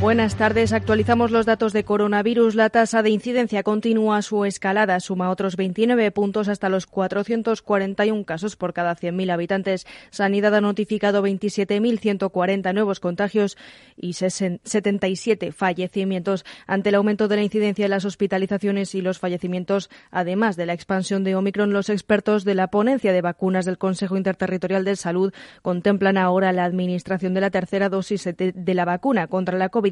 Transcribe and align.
Buenas 0.00 0.36
tardes. 0.36 0.74
Actualizamos 0.74 1.30
los 1.30 1.46
datos 1.46 1.72
de 1.72 1.84
coronavirus. 1.84 2.56
La 2.56 2.68
tasa 2.68 3.02
de 3.02 3.08
incidencia 3.08 3.62
continúa 3.62 4.20
su 4.20 4.44
escalada. 4.44 5.00
Suma 5.00 5.30
otros 5.30 5.56
29 5.56 6.10
puntos 6.10 6.48
hasta 6.48 6.68
los 6.68 6.86
441 6.86 8.24
casos 8.24 8.56
por 8.56 8.74
cada 8.74 8.96
100.000 8.96 9.32
habitantes. 9.32 9.86
Sanidad 10.10 10.54
ha 10.54 10.60
notificado 10.60 11.22
27.140 11.22 12.74
nuevos 12.74 13.00
contagios 13.00 13.56
y 13.96 14.12
77 14.12 15.52
fallecimientos. 15.52 16.44
Ante 16.66 16.90
el 16.90 16.96
aumento 16.96 17.26
de 17.26 17.36
la 17.36 17.42
incidencia 17.42 17.86
en 17.86 17.90
las 17.90 18.04
hospitalizaciones 18.04 18.94
y 18.94 19.00
los 19.00 19.18
fallecimientos, 19.18 19.88
además 20.10 20.56
de 20.56 20.66
la 20.66 20.74
expansión 20.74 21.24
de 21.24 21.34
Omicron, 21.34 21.72
los 21.72 21.88
expertos 21.88 22.44
de 22.44 22.54
la 22.54 22.66
ponencia 22.66 23.12
de 23.12 23.22
vacunas 23.22 23.64
del 23.64 23.78
Consejo 23.78 24.18
Interterritorial 24.18 24.84
de 24.84 24.96
Salud 24.96 25.32
contemplan 25.62 26.18
ahora 26.18 26.52
la 26.52 26.64
administración 26.64 27.32
de 27.32 27.40
la 27.40 27.50
tercera 27.50 27.88
dosis 27.88 28.24
de 28.24 28.74
la 28.74 28.84
vacuna 28.84 29.28
contra 29.28 29.56
la 29.56 29.70
COVID 29.70 29.83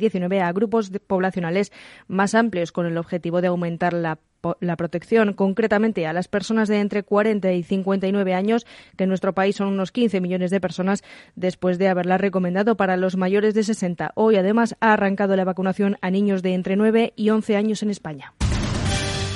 a 0.43 0.53
grupos 0.53 0.91
poblacionales 1.07 1.73
más 2.09 2.35
amplios 2.35 2.73
con 2.73 2.87
el 2.87 2.99
objetivo 2.99 3.41
de 3.41 3.49
aumentar 3.49 3.93
la 3.93 4.19
la 4.61 4.77
protección 4.77 5.35
concretamente 5.35 6.07
a 6.07 6.13
las 6.13 6.29
personas 6.29 6.69
de 6.69 6.81
entre 6.81 7.03
40 7.05 7.53
y 7.53 7.63
59 7.63 8.35
años, 8.35 8.67
que 8.97 9.05
en 9.05 9.09
nuestro 9.09 9.35
país 9.35 9.57
son 9.57 9.69
unos 9.69 9.93
15 9.93 10.21
millones 10.21 10.51
de 10.51 10.61
personas, 10.61 11.05
después 11.37 11.79
de 11.79 11.89
haberla 11.89 12.19
recomendado 12.19 12.77
para 12.77 12.97
los 12.97 13.17
mayores 13.17 13.55
de 13.55 13.63
60. 13.63 14.13
Hoy, 14.17 14.37
además, 14.37 14.75
ha 14.81 14.95
arrancado 14.95 15.37
la 15.37 15.45
vacunación 15.45 15.97
a 16.01 16.11
niños 16.11 16.43
de 16.43 16.55
entre 16.55 16.77
9 16.77 17.13
y 17.15 17.31
11 17.31 17.57
años 17.57 17.83
en 17.85 17.91
España. 17.91 18.35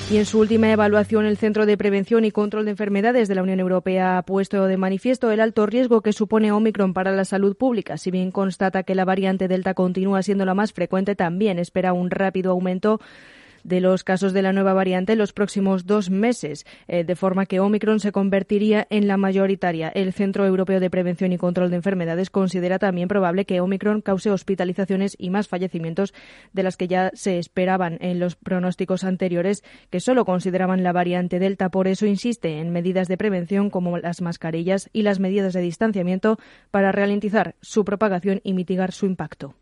Y 0.09 0.19
en 0.19 0.25
su 0.25 0.39
última 0.39 0.71
evaluación, 0.71 1.27
el 1.27 1.37
Centro 1.37 1.67
de 1.67 1.77
Prevención 1.77 2.25
y 2.25 2.31
Control 2.31 2.65
de 2.65 2.71
Enfermedades 2.71 3.27
de 3.27 3.35
la 3.35 3.43
Unión 3.43 3.59
Europea 3.59 4.19
ha 4.19 4.23
puesto 4.23 4.67
de 4.67 4.77
manifiesto 4.77 5.33
el 5.33 5.41
alto 5.41 5.67
riesgo 5.67 6.01
que 6.01 6.13
supone 6.13 6.53
Omicron 6.53 6.95
para 6.95 7.11
la 7.11 7.25
salud 7.25 7.57
pública. 7.57 7.99
Si 7.99 8.13
bien 8.13 8.31
constata 8.31 8.85
que 8.85 8.95
la 8.95 9.05
variante 9.05 9.49
Delta 9.49 9.75
continúa 9.75 10.23
siendo 10.23 10.45
la 10.45 10.55
más 10.55 10.73
frecuente, 10.73 11.17
también 11.17 11.59
espera 11.59 11.93
un 11.93 12.11
rápido 12.11 12.53
aumento 12.53 13.01
de 13.67 13.81
los 13.81 14.05
casos 14.05 14.33
de 14.33 14.43
la 14.43 14.53
nueva 14.53 14.75
variante 14.75 15.15
en 15.15 15.19
los 15.19 15.33
próximos 15.33 15.87
dos 15.87 16.09
meses, 16.09 16.65
eh, 16.87 17.03
de 17.03 17.17
forma 17.17 17.47
que 17.47 17.59
Omicron 17.59 17.99
se 17.99 18.13
convertiría 18.13 18.87
en 18.91 19.09
la 19.09 19.17
mayoritaria. 19.17 19.89
El 19.89 20.13
Centro 20.13 20.47
Europeo 20.47 20.79
de 20.79 20.89
Prevención 20.89 21.33
y 21.33 21.39
Control 21.39 21.71
de 21.71 21.77
Enfermedades 21.77 22.31
considera 22.31 22.79
también 22.79 23.09
probable 23.09 23.45
que 23.45 23.61
Omicron 23.61 24.03
cause 24.03 24.31
hospitalizaciones 24.31 25.17
y 25.19 25.31
más 25.31 25.49
fallecimientos 25.49 26.15
de 26.53 26.63
las 26.63 26.77
que 26.77 26.87
ya 26.87 27.11
se 27.15 27.39
esperaban 27.39 27.99
en 28.01 28.21
los 28.21 28.37
pronósticos 28.37 29.03
anteriores, 29.03 29.65
que 29.91 29.99
solo 29.99 30.25
consideraban 30.25 30.85
la 30.85 30.93
variante 30.93 31.41
Delta. 31.41 31.69
Por 31.69 31.89
eso 31.89 32.07
insiste 32.07 32.61
en 32.61 32.71
medidas 32.71 33.09
de 33.09 33.17
prevención 33.17 33.71
como 33.71 33.99
las 33.99 34.23
mascarillas 34.23 34.89
y 34.93 35.03
las 35.03 35.19
medidas 35.19 35.53
de 35.53 35.61
distanciamiento 35.61 36.39
para 36.71 36.93
ralentizar 36.93 37.57
su 37.61 37.85
propagación 37.85 38.41
y 38.45 38.53
mitigar 38.53 38.93
su 38.93 39.07
impacto. 39.07 39.55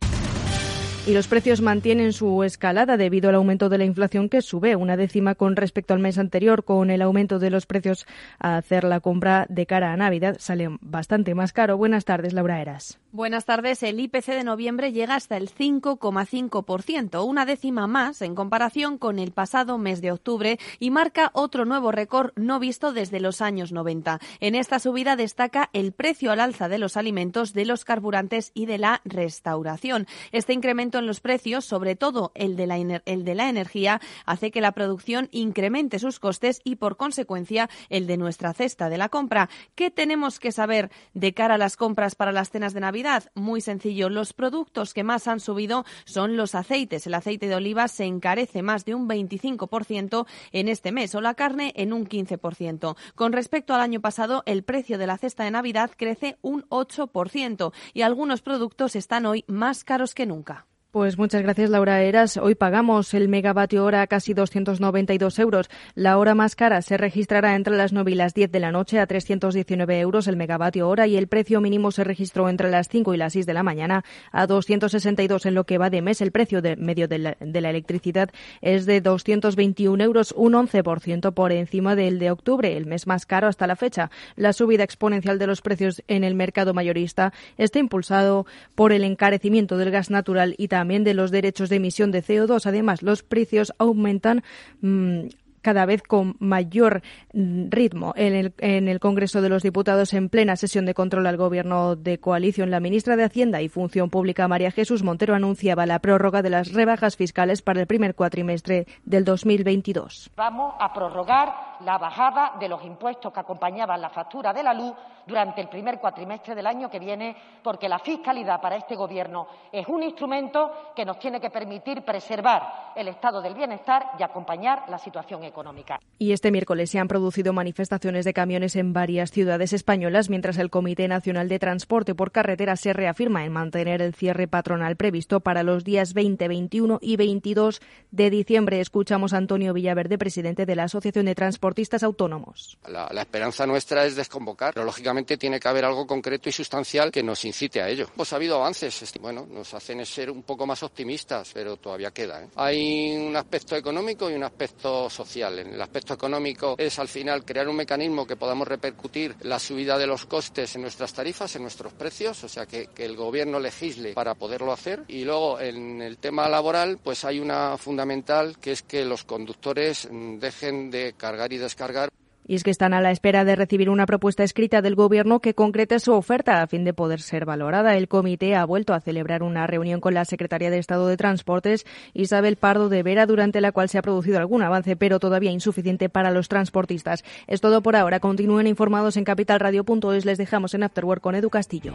Y 1.07 1.13
los 1.13 1.29
precios 1.29 1.61
mantienen 1.61 2.15
su 2.15 2.45
escalada 2.45 2.97
debido 2.97 3.29
al 3.29 3.35
aumento 3.35 3.69
de 3.69 3.77
la 3.77 3.85
inflación 3.85 4.31
que 4.31 4.41
sube 4.41 4.75
una 4.75 4.97
décima 4.97 5.35
con 5.35 5.55
respecto 5.55 5.93
al 5.93 6.01
mes 6.01 6.17
anterior. 6.17 6.65
Con 6.65 6.89
el 6.89 7.03
aumento 7.03 7.39
de 7.39 7.51
los 7.51 7.67
precios 7.67 8.07
a 8.39 8.57
hacer 8.57 8.85
la 8.85 9.01
compra 9.01 9.45
de 9.51 9.67
cara 9.67 9.93
a 9.93 9.97
Navidad 9.99 10.37
sale 10.39 10.69
bastante 10.81 11.35
más 11.35 11.53
caro. 11.53 11.77
Buenas 11.77 12.07
tardes, 12.07 12.33
Laura 12.33 12.63
Eras. 12.63 13.04
Buenas 13.15 13.45
tardes. 13.45 13.85
El 13.85 14.01
IPC 14.01 14.27
de 14.27 14.43
noviembre 14.43 14.91
llega 14.91 15.15
hasta 15.15 15.37
el 15.37 15.49
5,5%, 15.49 17.25
una 17.25 17.47
décima 17.47 17.87
más 17.87 18.21
en 18.23 18.35
comparación 18.35 18.99
con 18.99 19.21
el 19.21 19.31
pasado 19.31 19.79
mes 19.79 20.01
de 20.01 20.11
octubre 20.11 20.59
y 20.81 20.91
marca 20.91 21.31
otro 21.33 21.65
nuevo 21.65 21.93
récord 21.93 22.33
no 22.35 22.59
visto 22.59 22.93
desde 22.93 23.21
los 23.21 23.41
años 23.41 23.71
90. 23.71 24.19
En 24.41 24.57
esta 24.57 24.81
subida 24.81 25.15
destaca 25.15 25.71
el 25.73 25.93
precio 25.93 26.33
al 26.33 26.41
alza 26.41 26.69
de 26.69 26.79
los 26.79 26.97
alimentos, 26.97 27.53
de 27.53 27.67
los 27.67 27.85
carburantes 27.85 28.51
y 28.53 28.67
de 28.67 28.79
la 28.79 29.01
restauración. 29.05 30.09
Este 30.33 30.53
incremento 30.53 30.99
en 30.99 31.07
los 31.07 31.21
precios, 31.21 31.65
sobre 31.65 31.95
todo 31.95 32.33
el 32.35 32.57
de 32.57 32.67
la, 32.67 33.49
energía, 33.49 34.01
hace 34.27 34.51
que 34.51 34.61
la 34.61 34.73
producción 34.73 35.29
incremente 35.31 36.01
sus 36.01 36.19
costes 36.19 36.61
y, 36.65 36.75
por 36.75 36.97
consecuencia, 36.97 37.71
el 37.91 38.09
de 38.09 38.17
nuestra 38.17 38.53
cesta 38.55 38.89
de 38.89 38.99
la 38.99 39.09
compra. 39.09 39.49
¿Qué 39.77 39.93
tenemos 39.93 40.41
que 40.41 40.51
saber 40.51 40.91
de 41.13 41.33
cara 41.33 41.55
a 41.55 41.59
las 41.59 41.77
compras 41.77 42.17
para 42.17 42.33
las 42.33 42.51
cenas 42.51 42.75
de 42.75 42.81
Navidad? 42.81 43.04
Muy 43.35 43.61
sencillo. 43.61 44.09
Los 44.09 44.33
productos 44.33 44.95
que 44.95 45.05
más 45.05 45.29
han 45.29 45.39
subido 45.39 45.85
son 46.07 46.39
los 46.39 46.55
aceites. 46.55 47.07
El 47.07 47.15
aceite 47.15 47.49
de 47.49 47.55
oliva 47.55 47.87
se 47.89 48.05
encarece 48.05 48.63
más 48.63 48.87
de 48.87 48.95
un 48.95 49.09
25% 49.09 50.27
en 50.53 50.69
este 50.69 50.91
mes 50.91 51.15
o 51.15 51.21
la 51.21 51.35
carne 51.35 51.75
en 51.77 51.93
un 51.93 52.07
15%. 52.07 52.97
Con 53.15 53.33
respecto 53.33 53.75
al 53.75 53.83
año 53.83 54.01
pasado, 54.01 54.43
el 54.47 54.63
precio 54.63 54.97
de 54.97 55.07
la 55.07 55.19
cesta 55.19 55.45
de 55.45 55.51
Navidad 55.51 55.91
crece 55.95 56.39
un 56.41 56.63
8% 56.71 57.73
y 57.93 58.03
algunos 58.03 58.41
productos 58.41 58.97
están 58.97 59.27
hoy 59.27 59.45
más 59.49 59.85
caros 59.85 60.15
que 60.15 60.25
nunca. 60.25 60.67
Pues 60.95 61.19
muchas 61.19 61.43
gracias, 61.43 61.71
Laura 61.71 62.01
Eras. 62.03 62.37
Hoy 62.37 62.55
pagamos 62.55 63.15
el 63.15 63.29
megavatio 63.29 63.85
hora 63.85 64.03
a 64.03 64.07
casi 64.07 64.33
292 64.33 65.41
euros. 65.41 65.69
La 65.97 66.19
hora 66.19 66.37
más 66.37 66.55
cara 66.55 66.83
se 66.83 66.97
registrará 66.97 67.57
entre 67.57 67.77
las 67.77 67.93
9 67.93 68.13
y 68.13 68.15
las 68.15 68.33
10 68.33 68.53
de 68.53 68.61
la 68.61 68.71
noche 68.71 69.01
a 69.01 69.07
319 69.09 69.99
euros 69.99 70.29
el 70.29 70.37
megavatio 70.37 70.89
hora 70.89 71.09
y 71.09 71.17
el 71.17 71.27
precio 71.27 71.61
mínimo 71.61 71.91
se 71.91 72.05
registró 72.05 72.49
entre 72.49 72.71
las 72.71 72.89
5 72.89 73.13
y 73.13 73.17
las 73.17 73.33
6 73.33 73.45
de 73.45 73.55
la 73.55 73.65
mañana 73.65 74.05
a 74.31 74.47
262 74.47 75.47
en 75.47 75.55
lo 75.55 75.65
que 75.65 75.79
va 75.79 75.91
de 75.91 76.01
mes. 76.01 76.21
El 76.21 76.31
precio 76.31 76.63
de 76.63 76.77
medio 76.77 77.09
de 77.09 77.19
la, 77.19 77.37
de 77.41 77.61
la 77.61 77.71
electricidad 77.71 78.31
es 78.61 78.87
de 78.87 79.01
221 79.01 80.05
euros, 80.05 80.33
un 80.37 80.53
11% 80.53 81.35
por 81.35 81.51
encima 81.51 81.97
del 81.97 82.21
de 82.21 82.31
octubre, 82.31 82.77
el 82.77 82.87
mes 82.87 83.09
más 83.09 83.27
caro 83.27 83.49
hasta 83.49 83.67
la 83.67 83.75
fecha. 83.75 84.13
La 84.37 84.53
subida 84.53 84.85
exponencial 84.85 85.41
de 85.41 85.49
los 85.49 85.61
precios 85.61 86.05
en 86.07 86.23
el 86.23 86.37
mercado 86.37 86.73
mayorista 86.73 87.33
está 87.59 87.81
impulsado 87.81 88.47
por 88.77 88.93
el 88.93 89.03
encarecimiento 89.03 89.77
del 89.77 89.91
gas 89.91 90.09
natural 90.09 90.55
y 90.57 90.69
también 90.69 90.84
también 90.85 91.03
de 91.03 91.15
los 91.15 91.31
derechos 91.31 91.71
de 91.71 91.77
emisión 91.77 92.11
de 92.11 92.23
CO2. 92.23 92.67
Además, 92.67 93.01
los 93.01 93.23
precios 93.23 93.73
aumentan 93.79 94.45
mm, 94.83 95.29
cada 95.63 95.87
vez 95.87 96.03
con 96.03 96.37
mayor 96.41 97.01
mm, 97.33 97.71
ritmo. 97.71 98.13
En 98.17 98.35
el, 98.35 98.53
en 98.59 98.87
el 98.87 99.01
Congreso 99.01 99.41
de 99.41 99.49
los 99.49 99.63
Diputados, 99.63 100.13
en 100.13 100.29
plena 100.29 100.57
sesión 100.57 100.85
de 100.85 100.93
control 100.93 101.27
al 101.27 101.39
Gobierno 101.39 101.97
de 101.97 102.21
coalición, 102.21 102.71
la 102.71 102.81
ministra 102.81 103.17
de 103.17 103.25
Hacienda 103.25 103.63
y 103.63 103.71
Función 103.71 104.11
Pública, 104.11 104.47
María 104.47 104.71
Jesús 104.73 105.03
Montero, 105.03 105.35
anunciaba 105.35 105.87
la 105.87 106.01
prórroga 106.01 106.43
de 106.43 106.51
las 106.51 106.75
rebajas 106.75 107.17
fiscales 107.17 107.63
para 107.63 107.81
el 107.81 107.87
primer 107.87 108.15
cuatrimestre 108.15 108.87
del 109.07 109.25
2022. 109.25 110.33
Vamos 110.37 110.75
a 110.79 110.93
prorrogar 110.93 111.55
la 111.81 111.97
bajada 111.97 112.53
de 112.61 112.69
los 112.69 112.85
impuestos 112.85 113.33
que 113.33 113.41
acompañaban 113.41 114.03
la 114.03 114.11
factura 114.11 114.53
de 114.53 114.63
la 114.63 114.75
luz 114.75 114.93
durante 115.27 115.61
el 115.61 115.69
primer 115.69 115.99
cuatrimestre 115.99 116.55
del 116.55 116.67
año 116.67 116.91
que 116.91 116.99
viene, 116.99 117.37
porque 117.63 117.89
la 117.89 117.99
fiscalidad 117.99 118.61
para 118.61 118.77
este 118.77 118.97
Gobierno 118.97 119.47
es 119.73 119.87
un 119.89 120.03
instrumento 120.03 120.93
que 120.95 121.05
nos 121.05 121.19
tiene 121.19 121.41
que 121.41 121.51
permitir 121.51 122.03
preservar 122.03 122.93
el 122.97 123.09
estado 123.09 123.41
del 123.41 123.55
bienestar 123.55 124.11
y 124.19 124.23
acompañar 124.23 124.85
la 124.89 124.99
situación 124.99 125.45
económica. 125.45 125.99
Y 126.19 126.33
este 126.33 126.51
miércoles 126.51 126.91
se 126.91 126.99
han 126.99 127.09
producido 127.09 127.53
manifestaciones 127.53 128.25
de 128.25 128.35
camiones 128.35 128.77
en 128.77 128.93
varias 128.93 129.31
ciudades 129.31 129.73
españolas, 129.73 130.31
mientras 130.31 130.59
el 130.59 130.71
Comité 130.71 131.09
Nacional 131.09 131.49
de 131.49 131.59
Transporte 131.59 132.15
por 132.15 132.33
Carretera 132.33 132.77
se 132.77 132.93
reafirma 132.93 133.45
en 133.45 133.53
mantener 133.53 134.03
el 134.03 134.15
cierre 134.15 134.47
patronal 134.49 134.97
previsto 134.97 135.41
para 135.41 135.63
los 135.63 135.85
días 135.85 136.15
20, 136.15 136.49
21 136.49 136.99
y 137.01 137.17
22 137.17 137.81
de 138.11 138.31
diciembre. 138.31 138.81
Escuchamos 138.81 139.33
a 139.33 139.39
Antonio 139.39 139.73
Villaverde, 139.73 140.19
presidente 140.19 140.67
de 140.67 140.77
la 140.77 140.85
Asociación 140.85 141.27
de 141.27 141.35
Transportistas 141.35 142.03
Autónomos. 142.03 142.79
La, 142.89 143.09
la 143.13 143.23
esperanza 143.23 143.67
nuestra 143.67 144.05
es 144.05 144.17
desconvocar, 144.17 144.75
pero 144.75 144.87
lógicamente 144.87 145.14
tiene 145.23 145.61
que 145.61 145.69
haber 145.69 145.85
algo 145.85 146.07
concreto 146.07 146.49
y 146.49 146.53
sustancial 146.53 147.11
que 147.11 147.23
nos 147.23 147.45
incite 147.45 147.81
a 147.81 147.89
ello. 147.89 148.09
Pues 148.15 148.33
ha 148.33 148.37
habido 148.37 148.57
avances, 148.57 149.13
bueno, 149.21 149.47
nos 149.51 149.73
hacen 149.75 150.05
ser 150.05 150.31
un 150.31 150.43
poco 150.43 150.67
más 150.67 150.83
optimistas, 150.83 151.51
pero 151.55 151.77
todavía 151.77 152.11
queda. 152.11 152.43
¿eh? 152.43 152.49
Hay 152.57 153.17
un 153.17 153.37
aspecto 153.37 153.77
económico 153.77 154.31
y 154.31 154.35
un 154.35 154.45
aspecto 154.45 155.09
social 155.09 155.59
el 155.59 155.81
aspecto 155.81 156.15
económico 156.15 156.75
es 156.79 156.99
al 156.99 157.09
final 157.09 157.45
crear 157.45 157.69
un 157.69 157.77
mecanismo 157.77 158.27
que 158.27 158.37
podamos 158.37 158.67
repercutir 158.67 159.37
la 159.43 159.59
subida 159.59 159.99
de 159.99 160.07
los 160.07 160.27
costes 160.27 160.75
en 160.75 160.83
nuestras 160.83 161.13
tarifas, 161.13 161.55
en 161.57 161.63
nuestros 161.63 161.93
precios, 161.93 162.43
o 162.45 162.49
sea 162.49 162.67
que, 162.67 162.89
que 162.89 163.05
el 163.05 163.17
gobierno 163.17 163.61
legisle 163.61 164.15
para 164.15 164.35
poderlo 164.35 164.73
hacer. 164.73 165.05
Y 165.09 165.25
luego 165.25 165.61
en 165.61 166.03
el 166.03 166.19
tema 166.19 166.49
laboral, 166.49 166.99
pues 167.03 167.25
hay 167.25 167.41
una 167.41 167.77
fundamental 167.79 168.59
que 168.59 168.73
es 168.73 168.83
que 168.83 169.05
los 169.05 169.25
conductores 169.25 170.09
mm, 170.11 170.39
dejen 170.39 170.91
de 170.91 171.15
cargar 171.17 171.53
y 171.53 171.59
descargar. 171.59 172.11
Y 172.47 172.55
es 172.57 172.63
que 172.63 172.71
están 172.71 172.93
a 172.93 173.01
la 173.01 173.11
espera 173.11 173.45
de 173.45 173.57
recibir 173.57 173.89
una 173.89 174.07
propuesta 174.07 174.45
escrita 174.45 174.83
del 174.83 174.95
Gobierno 174.95 175.41
que 175.41 175.55
concrete 175.55 175.99
su 175.99 176.13
oferta 176.13 176.63
a 176.63 176.67
fin 176.67 176.85
de 176.85 176.93
poder 176.93 177.21
ser 177.21 177.47
valorada. 177.47 177.97
El 177.97 178.09
comité 178.09 178.55
ha 178.55 178.65
vuelto 178.65 178.93
a 178.93 179.01
celebrar 179.01 179.43
una 179.43 179.67
reunión 179.67 180.01
con 180.01 180.15
la 180.15 180.25
secretaria 180.25 180.71
de 180.71 180.79
Estado 180.79 181.07
de 181.07 181.17
Transportes, 181.17 181.87
Isabel 182.13 182.57
Pardo 182.57 182.89
de 182.89 183.03
Vera, 183.03 183.27
durante 183.27 183.61
la 183.61 183.73
cual 183.73 183.89
se 183.89 183.99
ha 183.99 184.03
producido 184.03 184.39
algún 184.39 184.63
avance, 184.63 184.97
pero 184.97 185.19
todavía 185.19 185.51
insuficiente 185.51 186.09
para 186.09 186.31
los 186.31 186.49
transportistas. 186.49 187.25
Es 187.47 187.61
todo 187.61 187.83
por 187.83 187.97
ahora. 187.97 188.21
Continúen 188.21 188.67
informados 188.67 189.17
en 189.17 189.25
capitalradio.es. 189.25 190.25
Les 190.25 190.39
dejamos 190.39 190.75
en 190.75 190.83
Afterwork 190.83 191.23
con 191.23 191.35
Edu 191.35 191.51
Castillo. 191.51 191.95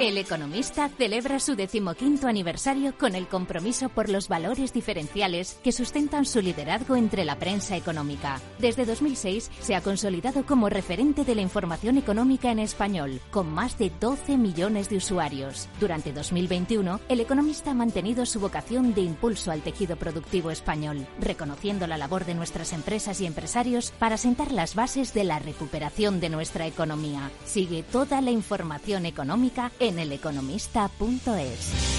El 0.00 0.18
Economista 0.18 0.88
celebra 0.88 1.38
su 1.38 1.54
decimoquinto 1.54 2.26
aniversario 2.26 2.98
con 2.98 3.14
el 3.14 3.28
compromiso 3.28 3.88
por 3.88 4.08
los 4.08 4.26
valores 4.26 4.72
diferenciales 4.72 5.60
que 5.62 5.70
sustentan 5.70 6.26
su 6.26 6.40
liderazgo 6.42 6.96
entre 6.96 7.24
la 7.24 7.38
prensa 7.38 7.76
económica. 7.76 8.40
Desde 8.58 8.86
2006 8.86 9.52
se 9.60 9.76
ha 9.76 9.82
consolidado 9.82 10.44
como 10.44 10.68
referente 10.68 11.24
de 11.24 11.36
la 11.36 11.42
información 11.42 11.96
económica 11.96 12.50
en 12.50 12.58
español, 12.58 13.20
con 13.30 13.54
más 13.54 13.78
de 13.78 13.92
12 14.00 14.36
millones 14.36 14.90
de 14.90 14.96
usuarios. 14.96 15.68
Durante 15.78 16.12
2021, 16.12 17.00
El 17.08 17.20
Economista 17.20 17.70
ha 17.70 17.74
mantenido 17.74 18.26
su 18.26 18.40
vocación 18.40 18.94
de 18.94 19.02
impulso 19.02 19.52
al 19.52 19.62
tejido 19.62 19.94
productivo 19.94 20.50
español, 20.50 21.06
reconociendo 21.20 21.86
la 21.86 21.98
labor 21.98 22.24
de 22.24 22.34
nuestras 22.34 22.72
empresas 22.72 23.20
y 23.20 23.26
empresarios 23.26 23.92
para 23.92 24.16
sentar 24.16 24.50
las 24.50 24.74
bases 24.74 25.14
de 25.14 25.22
la 25.22 25.38
recuperación 25.38 26.18
de 26.18 26.30
nuestra 26.30 26.66
economía. 26.66 27.30
Sigue 27.44 27.84
toda 27.84 28.20
la 28.20 28.32
información 28.32 29.06
económica 29.06 29.70
eleconomista.es. 29.92 31.94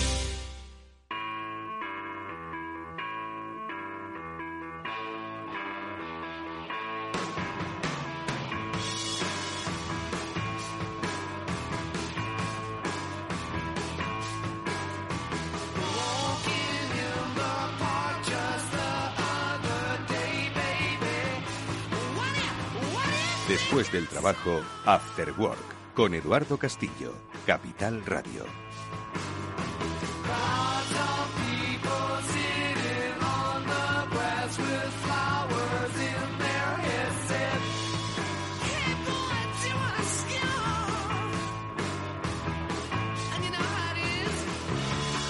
Después 23.48 23.92
del 23.92 24.08
trabajo, 24.08 24.62
After 24.86 25.32
Work 25.38 25.60
con 25.94 26.14
Eduardo 26.14 26.58
Castillo, 26.58 27.14
Capital 27.46 28.04
Radio. 28.08 28.44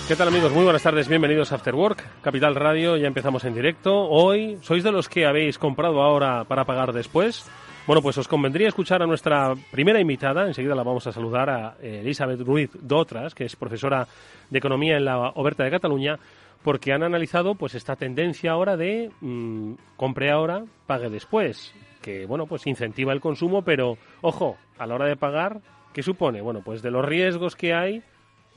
¿Qué 0.07 0.15
tal 0.15 0.27
amigos? 0.29 0.53
Muy 0.53 0.63
buenas 0.63 0.83
tardes, 0.83 1.09
bienvenidos 1.09 1.51
a 1.51 1.55
After 1.55 1.75
Work, 1.75 2.21
Capital 2.21 2.55
Radio, 2.55 2.95
ya 2.95 3.07
empezamos 3.07 3.43
en 3.43 3.55
directo. 3.55 4.07
Hoy, 4.07 4.57
¿sois 4.61 4.83
de 4.83 4.91
los 4.91 5.09
que 5.09 5.25
habéis 5.25 5.57
comprado 5.57 6.01
ahora 6.01 6.45
para 6.45 6.63
pagar 6.63 6.93
después? 6.93 7.45
Bueno, 7.87 8.01
pues 8.01 8.17
os 8.17 8.27
convendría 8.27 8.67
escuchar 8.67 9.03
a 9.03 9.05
nuestra 9.05 9.53
primera 9.69 9.99
invitada. 9.99 10.47
Enseguida 10.47 10.73
la 10.73 10.81
vamos 10.81 11.05
a 11.05 11.11
saludar 11.11 11.51
a 11.51 11.77
eh, 11.79 11.99
Elizabeth 12.01 12.41
Ruiz 12.41 12.71
Dotras, 12.81 13.35
que 13.35 13.45
es 13.45 13.55
profesora 13.55 14.07
de 14.49 14.57
Economía 14.57 14.97
en 14.97 15.05
la 15.05 15.29
Oberta 15.35 15.63
de 15.63 15.69
Cataluña, 15.69 16.17
porque 16.63 16.93
han 16.93 17.03
analizado 17.03 17.53
pues 17.53 17.75
esta 17.75 17.95
tendencia 17.95 18.53
ahora 18.53 18.75
de 18.75 19.11
mm, 19.21 19.73
compre 19.97 20.31
ahora, 20.31 20.63
pague 20.87 21.11
después, 21.11 21.75
que 22.01 22.25
bueno, 22.25 22.47
pues 22.47 22.65
incentiva 22.65 23.13
el 23.13 23.21
consumo, 23.21 23.61
pero 23.61 23.99
ojo, 24.21 24.57
a 24.79 24.87
la 24.87 24.95
hora 24.95 25.05
de 25.05 25.15
pagar, 25.15 25.61
¿qué 25.93 26.01
supone? 26.01 26.41
Bueno, 26.41 26.61
pues 26.65 26.81
de 26.81 26.89
los 26.89 27.05
riesgos 27.05 27.55
que 27.55 27.75
hay, 27.75 28.01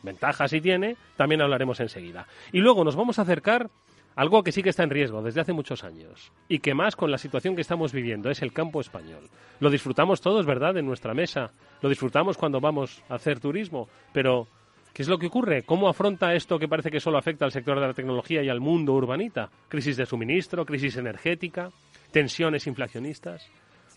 ventajas 0.02 0.54
y 0.54 0.62
tiene, 0.62 0.96
también 1.18 1.42
hablaremos 1.42 1.80
enseguida. 1.80 2.26
Y 2.50 2.60
luego 2.60 2.82
nos 2.82 2.96
vamos 2.96 3.18
a 3.18 3.22
acercar 3.22 3.68
algo 4.18 4.42
que 4.42 4.50
sí 4.50 4.64
que 4.64 4.70
está 4.70 4.82
en 4.82 4.90
riesgo 4.90 5.22
desde 5.22 5.40
hace 5.40 5.52
muchos 5.52 5.84
años 5.84 6.32
y 6.48 6.58
que 6.58 6.74
más 6.74 6.96
con 6.96 7.12
la 7.12 7.18
situación 7.18 7.54
que 7.54 7.60
estamos 7.60 7.92
viviendo 7.92 8.30
es 8.30 8.42
el 8.42 8.52
campo 8.52 8.80
español. 8.80 9.30
Lo 9.60 9.70
disfrutamos 9.70 10.20
todos, 10.20 10.44
¿verdad?, 10.44 10.76
en 10.76 10.86
nuestra 10.86 11.14
mesa. 11.14 11.52
Lo 11.82 11.88
disfrutamos 11.88 12.36
cuando 12.36 12.60
vamos 12.60 13.00
a 13.08 13.14
hacer 13.14 13.38
turismo, 13.38 13.88
pero 14.12 14.48
¿qué 14.92 15.02
es 15.02 15.08
lo 15.08 15.20
que 15.20 15.28
ocurre? 15.28 15.62
¿Cómo 15.62 15.88
afronta 15.88 16.34
esto 16.34 16.58
que 16.58 16.66
parece 16.66 16.90
que 16.90 16.98
solo 16.98 17.16
afecta 17.16 17.44
al 17.44 17.52
sector 17.52 17.78
de 17.78 17.86
la 17.86 17.94
tecnología 17.94 18.42
y 18.42 18.48
al 18.48 18.58
mundo 18.58 18.92
urbanita? 18.94 19.50
Crisis 19.68 19.96
de 19.96 20.04
suministro, 20.04 20.66
crisis 20.66 20.96
energética, 20.96 21.70
tensiones 22.10 22.66
inflacionistas. 22.66 23.48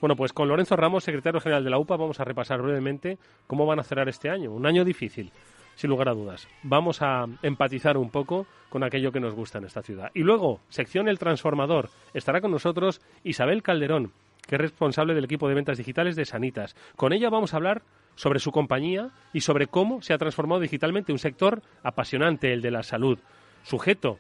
Bueno, 0.01 0.15
pues 0.15 0.33
con 0.33 0.47
Lorenzo 0.47 0.75
Ramos, 0.75 1.03
secretario 1.03 1.39
general 1.39 1.63
de 1.63 1.71
la 1.71 1.79
UPA, 1.79 1.97
vamos 1.97 2.19
a 2.19 2.24
repasar 2.24 2.62
brevemente 2.62 3.17
cómo 3.47 3.65
van 3.65 3.79
a 3.79 3.83
cerrar 3.83 4.07
este 4.07 4.29
año. 4.29 4.51
Un 4.51 4.67
año 4.67 4.85
difícil, 4.85 5.31
sin 5.75 5.89
lugar 5.89 6.09
a 6.09 6.13
dudas. 6.13 6.47
Vamos 6.63 7.01
a 7.01 7.25
empatizar 7.41 7.97
un 7.97 8.09
poco 8.09 8.47
con 8.69 8.83
aquello 8.83 9.12
que 9.12 9.19
nos 9.19 9.33
gusta 9.33 9.57
en 9.57 9.65
esta 9.65 9.81
ciudad. 9.81 10.12
Y 10.13 10.21
luego, 10.21 10.62
sección 10.69 11.07
El 11.07 11.19
Transformador. 11.19 11.89
Estará 12.13 12.41
con 12.41 12.51
nosotros 12.51 13.01
Isabel 13.23 13.63
Calderón, 13.63 14.12
que 14.47 14.56
es 14.56 14.62
responsable 14.62 15.13
del 15.13 15.25
equipo 15.25 15.47
de 15.47 15.56
ventas 15.56 15.77
digitales 15.77 16.15
de 16.15 16.25
Sanitas. 16.25 16.75
Con 16.95 17.13
ella 17.13 17.29
vamos 17.29 17.53
a 17.53 17.57
hablar 17.57 17.83
sobre 18.15 18.39
su 18.39 18.51
compañía 18.51 19.09
y 19.33 19.41
sobre 19.41 19.68
cómo 19.68 20.01
se 20.01 20.13
ha 20.13 20.18
transformado 20.18 20.62
digitalmente 20.62 21.12
un 21.12 21.19
sector 21.19 21.62
apasionante, 21.83 22.53
el 22.53 22.62
de 22.62 22.71
la 22.71 22.83
salud, 22.83 23.19
sujeto 23.63 24.19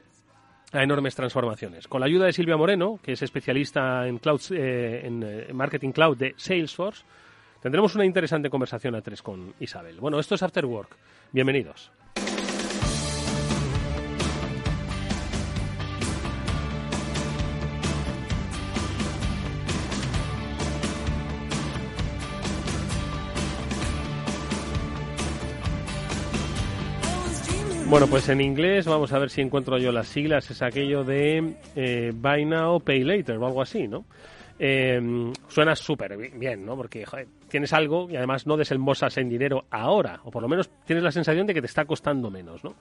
a 0.73 0.83
enormes 0.83 1.15
transformaciones. 1.15 1.87
Con 1.87 1.99
la 1.99 2.07
ayuda 2.07 2.25
de 2.25 2.33
Silvia 2.33 2.57
Moreno, 2.57 2.99
que 3.03 3.13
es 3.13 3.21
especialista 3.21 4.07
en, 4.07 4.19
cloud, 4.19 4.41
eh, 4.51 5.05
en 5.05 5.23
eh, 5.23 5.53
marketing 5.53 5.91
cloud 5.91 6.17
de 6.17 6.33
Salesforce, 6.37 7.03
tendremos 7.61 7.95
una 7.95 8.05
interesante 8.05 8.49
conversación 8.49 8.95
a 8.95 9.01
tres 9.01 9.21
con 9.21 9.53
Isabel. 9.59 9.99
Bueno, 9.99 10.19
esto 10.19 10.35
es 10.35 10.43
After 10.43 10.65
Work. 10.65 10.95
Bienvenidos. 11.33 11.91
Bueno, 27.91 28.07
pues 28.07 28.29
en 28.29 28.39
inglés 28.39 28.85
vamos 28.85 29.11
a 29.11 29.19
ver 29.19 29.29
si 29.29 29.41
encuentro 29.41 29.77
yo 29.77 29.91
las 29.91 30.07
siglas. 30.07 30.49
Es 30.49 30.61
aquello 30.61 31.03
de 31.03 31.55
eh, 31.75 32.13
Buy 32.15 32.45
Now, 32.45 32.79
Pay 32.79 33.03
Later 33.03 33.37
o 33.37 33.45
algo 33.45 33.61
así, 33.61 33.87
¿no? 33.87 34.05
Eh, 34.63 35.01
suena 35.47 35.75
súper 35.75 36.15
bien, 36.37 36.63
¿no? 36.63 36.77
Porque 36.77 37.03
tienes 37.47 37.73
algo 37.73 38.07
y 38.11 38.15
además 38.15 38.45
no 38.45 38.57
desembolsas 38.57 39.17
en 39.17 39.27
dinero 39.27 39.65
ahora, 39.71 40.19
o 40.23 40.29
por 40.29 40.43
lo 40.43 40.47
menos 40.47 40.69
tienes 40.85 41.03
la 41.03 41.11
sensación 41.11 41.47
de 41.47 41.55
que 41.55 41.61
te 41.61 41.65
está 41.65 41.85
costando 41.85 42.29
menos, 42.29 42.63
¿no? 42.63 42.75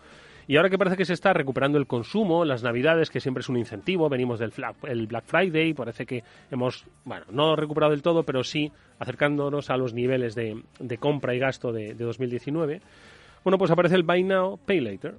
Y 0.47 0.59
ahora 0.59 0.69
que 0.69 0.77
parece 0.77 0.99
que 0.99 1.07
se 1.07 1.15
está 1.15 1.33
recuperando 1.33 1.79
el 1.79 1.87
consumo, 1.87 2.45
las 2.45 2.63
navidades, 2.63 3.09
que 3.09 3.19
siempre 3.19 3.41
es 3.41 3.49
un 3.49 3.57
incentivo, 3.57 4.11
venimos 4.11 4.39
del 4.39 4.53
el 4.83 5.07
Black 5.07 5.25
Friday, 5.25 5.73
parece 5.73 6.05
que 6.05 6.23
hemos, 6.51 6.85
bueno, 7.07 7.25
no 7.31 7.57
recuperado 7.57 7.93
del 7.93 8.03
todo, 8.03 8.25
pero 8.25 8.45
sí 8.45 8.71
acercándonos 8.99 9.71
a 9.71 9.79
los 9.79 9.95
niveles 9.95 10.35
de, 10.35 10.63
de 10.81 10.99
compra 10.99 11.35
y 11.35 11.39
gasto 11.39 11.73
de, 11.73 11.95
de 11.95 12.05
2019. 12.05 12.83
Bueno, 13.43 13.57
pues 13.57 13.71
aparece 13.71 13.95
el 13.95 14.03
Buy 14.03 14.23
Now, 14.25 14.59
Pay 14.67 14.81
Later. 14.81 15.15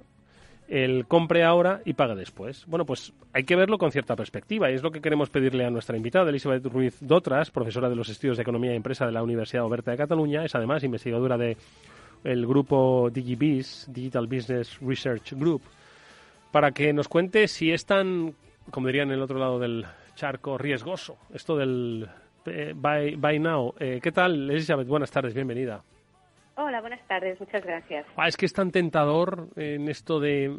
El 0.72 1.04
compre 1.06 1.44
ahora 1.44 1.82
y 1.84 1.92
paga 1.92 2.14
después. 2.14 2.64
Bueno, 2.66 2.86
pues 2.86 3.12
hay 3.34 3.44
que 3.44 3.56
verlo 3.56 3.76
con 3.76 3.92
cierta 3.92 4.16
perspectiva 4.16 4.70
y 4.70 4.74
es 4.74 4.82
lo 4.82 4.90
que 4.90 5.02
queremos 5.02 5.28
pedirle 5.28 5.66
a 5.66 5.70
nuestra 5.70 5.98
invitada, 5.98 6.30
Elizabeth 6.30 6.64
Ruiz 6.64 6.96
Dotras, 6.98 7.50
profesora 7.50 7.90
de 7.90 7.94
los 7.94 8.08
estudios 8.08 8.38
de 8.38 8.42
Economía 8.42 8.72
y 8.72 8.76
Empresa 8.76 9.04
de 9.04 9.12
la 9.12 9.22
Universidad 9.22 9.66
Oberta 9.66 9.90
de 9.90 9.98
Cataluña, 9.98 10.46
es 10.46 10.54
además 10.54 10.82
investigadora 10.82 11.36
de 11.36 11.58
el 12.24 12.46
grupo 12.46 13.10
DigiBiz, 13.12 13.84
Digital 13.90 14.26
Business 14.26 14.78
Research 14.80 15.34
Group, 15.34 15.60
para 16.50 16.72
que 16.72 16.94
nos 16.94 17.06
cuente 17.06 17.48
si 17.48 17.70
es 17.70 17.84
tan, 17.84 18.34
como 18.70 18.86
dirían 18.86 19.08
en 19.08 19.16
el 19.16 19.22
otro 19.22 19.38
lado 19.38 19.58
del 19.58 19.84
charco, 20.14 20.56
riesgoso 20.56 21.18
esto 21.34 21.54
del 21.54 22.08
eh, 22.46 22.72
buy, 22.74 23.16
buy, 23.16 23.38
Now. 23.38 23.74
Eh, 23.78 24.00
¿Qué 24.02 24.10
tal, 24.10 24.50
Elizabeth? 24.50 24.88
Buenas 24.88 25.10
tardes, 25.10 25.34
bienvenida. 25.34 25.84
Hola, 26.54 26.82
buenas 26.82 27.00
tardes, 27.08 27.40
muchas 27.40 27.64
gracias. 27.64 28.06
Ah, 28.14 28.28
es 28.28 28.36
que 28.36 28.44
es 28.44 28.52
tan 28.52 28.70
tentador 28.70 29.48
en 29.56 29.88
esto 29.88 30.20
de 30.20 30.54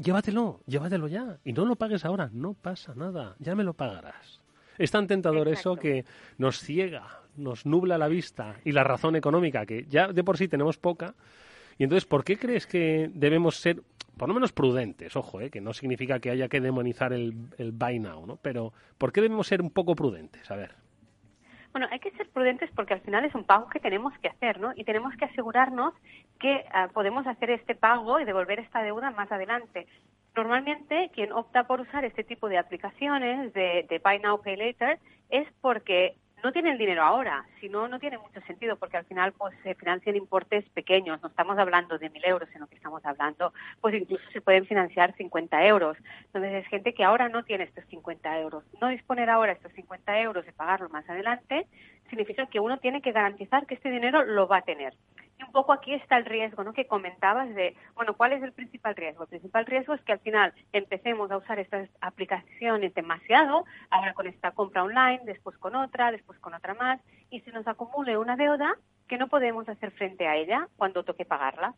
llévatelo, 0.00 0.60
llévatelo 0.66 1.08
ya 1.08 1.38
y 1.44 1.52
no 1.52 1.64
lo 1.64 1.74
pagues 1.74 2.04
ahora, 2.04 2.30
no 2.32 2.54
pasa 2.54 2.94
nada, 2.94 3.34
ya 3.40 3.56
me 3.56 3.64
lo 3.64 3.74
pagarás. 3.74 4.40
Es 4.78 4.92
tan 4.92 5.08
tentador 5.08 5.48
eso 5.48 5.76
que 5.76 6.04
nos 6.38 6.60
ciega, 6.60 7.08
nos 7.36 7.66
nubla 7.66 7.98
la 7.98 8.06
vista 8.06 8.56
y 8.64 8.70
la 8.70 8.84
razón 8.84 9.16
económica, 9.16 9.66
que 9.66 9.84
ya 9.88 10.08
de 10.08 10.22
por 10.22 10.38
sí 10.38 10.46
tenemos 10.46 10.78
poca. 10.78 11.14
Y 11.76 11.84
entonces, 11.84 12.06
¿por 12.06 12.22
qué 12.22 12.38
crees 12.38 12.66
que 12.66 13.10
debemos 13.12 13.56
ser, 13.56 13.82
por 14.16 14.28
lo 14.28 14.34
menos 14.34 14.52
prudentes? 14.52 15.16
Ojo, 15.16 15.40
¿eh? 15.40 15.50
que 15.50 15.60
no 15.60 15.72
significa 15.72 16.20
que 16.20 16.30
haya 16.30 16.48
que 16.48 16.60
demonizar 16.60 17.12
el, 17.12 17.34
el 17.58 17.72
buy 17.72 17.98
now, 17.98 18.26
¿no? 18.26 18.36
Pero, 18.36 18.72
¿por 18.96 19.12
qué 19.12 19.20
debemos 19.20 19.46
ser 19.48 19.60
un 19.60 19.70
poco 19.70 19.96
prudentes? 19.96 20.50
A 20.50 20.56
ver. 20.56 20.81
Bueno, 21.72 21.88
hay 21.90 22.00
que 22.00 22.10
ser 22.12 22.28
prudentes 22.28 22.70
porque 22.74 22.94
al 22.94 23.00
final 23.00 23.24
es 23.24 23.34
un 23.34 23.44
pago 23.44 23.68
que 23.68 23.80
tenemos 23.80 24.12
que 24.18 24.28
hacer, 24.28 24.60
¿no? 24.60 24.72
Y 24.76 24.84
tenemos 24.84 25.14
que 25.16 25.24
asegurarnos 25.24 25.94
que 26.38 26.64
ah, 26.72 26.88
podemos 26.92 27.26
hacer 27.26 27.50
este 27.50 27.74
pago 27.74 28.20
y 28.20 28.24
devolver 28.24 28.60
esta 28.60 28.82
deuda 28.82 29.10
más 29.10 29.32
adelante. 29.32 29.86
Normalmente, 30.36 31.10
quien 31.14 31.32
opta 31.32 31.66
por 31.66 31.80
usar 31.80 32.04
este 32.04 32.24
tipo 32.24 32.48
de 32.48 32.58
aplicaciones 32.58 33.52
de, 33.54 33.86
de 33.88 34.00
Buy 34.04 34.18
Now, 34.18 34.40
Pay 34.42 34.56
Later 34.56 34.98
es 35.30 35.46
porque 35.62 36.14
no 36.42 36.52
tiene 36.52 36.70
el 36.72 36.78
dinero 36.78 37.02
ahora, 37.02 37.44
si 37.60 37.68
no, 37.68 37.88
no 37.88 37.98
tiene 37.98 38.18
mucho 38.18 38.40
sentido 38.42 38.76
porque 38.76 38.96
al 38.96 39.04
final 39.04 39.32
pues 39.32 39.54
se 39.62 39.74
financian 39.74 40.16
importes 40.16 40.68
pequeños, 40.70 41.20
no 41.22 41.28
estamos 41.28 41.58
hablando 41.58 41.98
de 41.98 42.10
mil 42.10 42.24
euros, 42.24 42.48
sino 42.52 42.66
que 42.66 42.76
estamos 42.76 43.04
hablando, 43.04 43.52
pues 43.80 43.94
incluso 43.94 44.24
se 44.32 44.40
pueden 44.40 44.66
financiar 44.66 45.14
50 45.16 45.66
euros. 45.66 45.96
Entonces 46.26 46.64
es 46.64 46.66
gente 46.68 46.94
que 46.94 47.04
ahora 47.04 47.28
no 47.28 47.44
tiene 47.44 47.64
estos 47.64 47.84
50 47.86 48.40
euros. 48.40 48.64
No 48.80 48.88
disponer 48.88 49.30
ahora 49.30 49.52
estos 49.52 49.72
50 49.72 50.20
euros 50.20 50.44
de 50.44 50.52
pagarlo 50.52 50.88
más 50.88 51.08
adelante 51.08 51.66
significa 52.08 52.46
que 52.46 52.60
uno 52.60 52.78
tiene 52.78 53.00
que 53.00 53.12
garantizar 53.12 53.66
que 53.66 53.74
este 53.74 53.90
dinero 53.90 54.24
lo 54.24 54.46
va 54.46 54.58
a 54.58 54.62
tener 54.62 54.94
un 55.44 55.52
poco 55.52 55.72
aquí 55.72 55.94
está 55.94 56.16
el 56.16 56.24
riesgo, 56.24 56.64
¿no? 56.64 56.72
Que 56.72 56.86
comentabas 56.86 57.54
de, 57.54 57.76
bueno, 57.94 58.14
¿cuál 58.14 58.32
es 58.32 58.42
el 58.42 58.52
principal 58.52 58.94
riesgo? 58.96 59.24
El 59.24 59.28
principal 59.28 59.66
riesgo 59.66 59.94
es 59.94 60.02
que 60.02 60.12
al 60.12 60.20
final 60.20 60.52
empecemos 60.72 61.30
a 61.30 61.36
usar 61.36 61.58
estas 61.58 61.88
aplicaciones 62.00 62.94
demasiado, 62.94 63.64
ahora 63.90 64.14
con 64.14 64.26
esta 64.26 64.52
compra 64.52 64.84
online, 64.84 65.20
después 65.24 65.56
con 65.58 65.74
otra, 65.74 66.10
después 66.10 66.38
con 66.38 66.54
otra 66.54 66.74
más, 66.74 67.00
y 67.30 67.40
se 67.40 67.52
nos 67.52 67.66
acumule 67.66 68.16
una 68.16 68.36
deuda 68.36 68.76
que 69.08 69.18
no 69.18 69.28
podemos 69.28 69.68
hacer 69.68 69.90
frente 69.92 70.26
a 70.26 70.36
ella 70.36 70.68
cuando 70.76 71.04
toque 71.04 71.24
pagarla. 71.24 71.74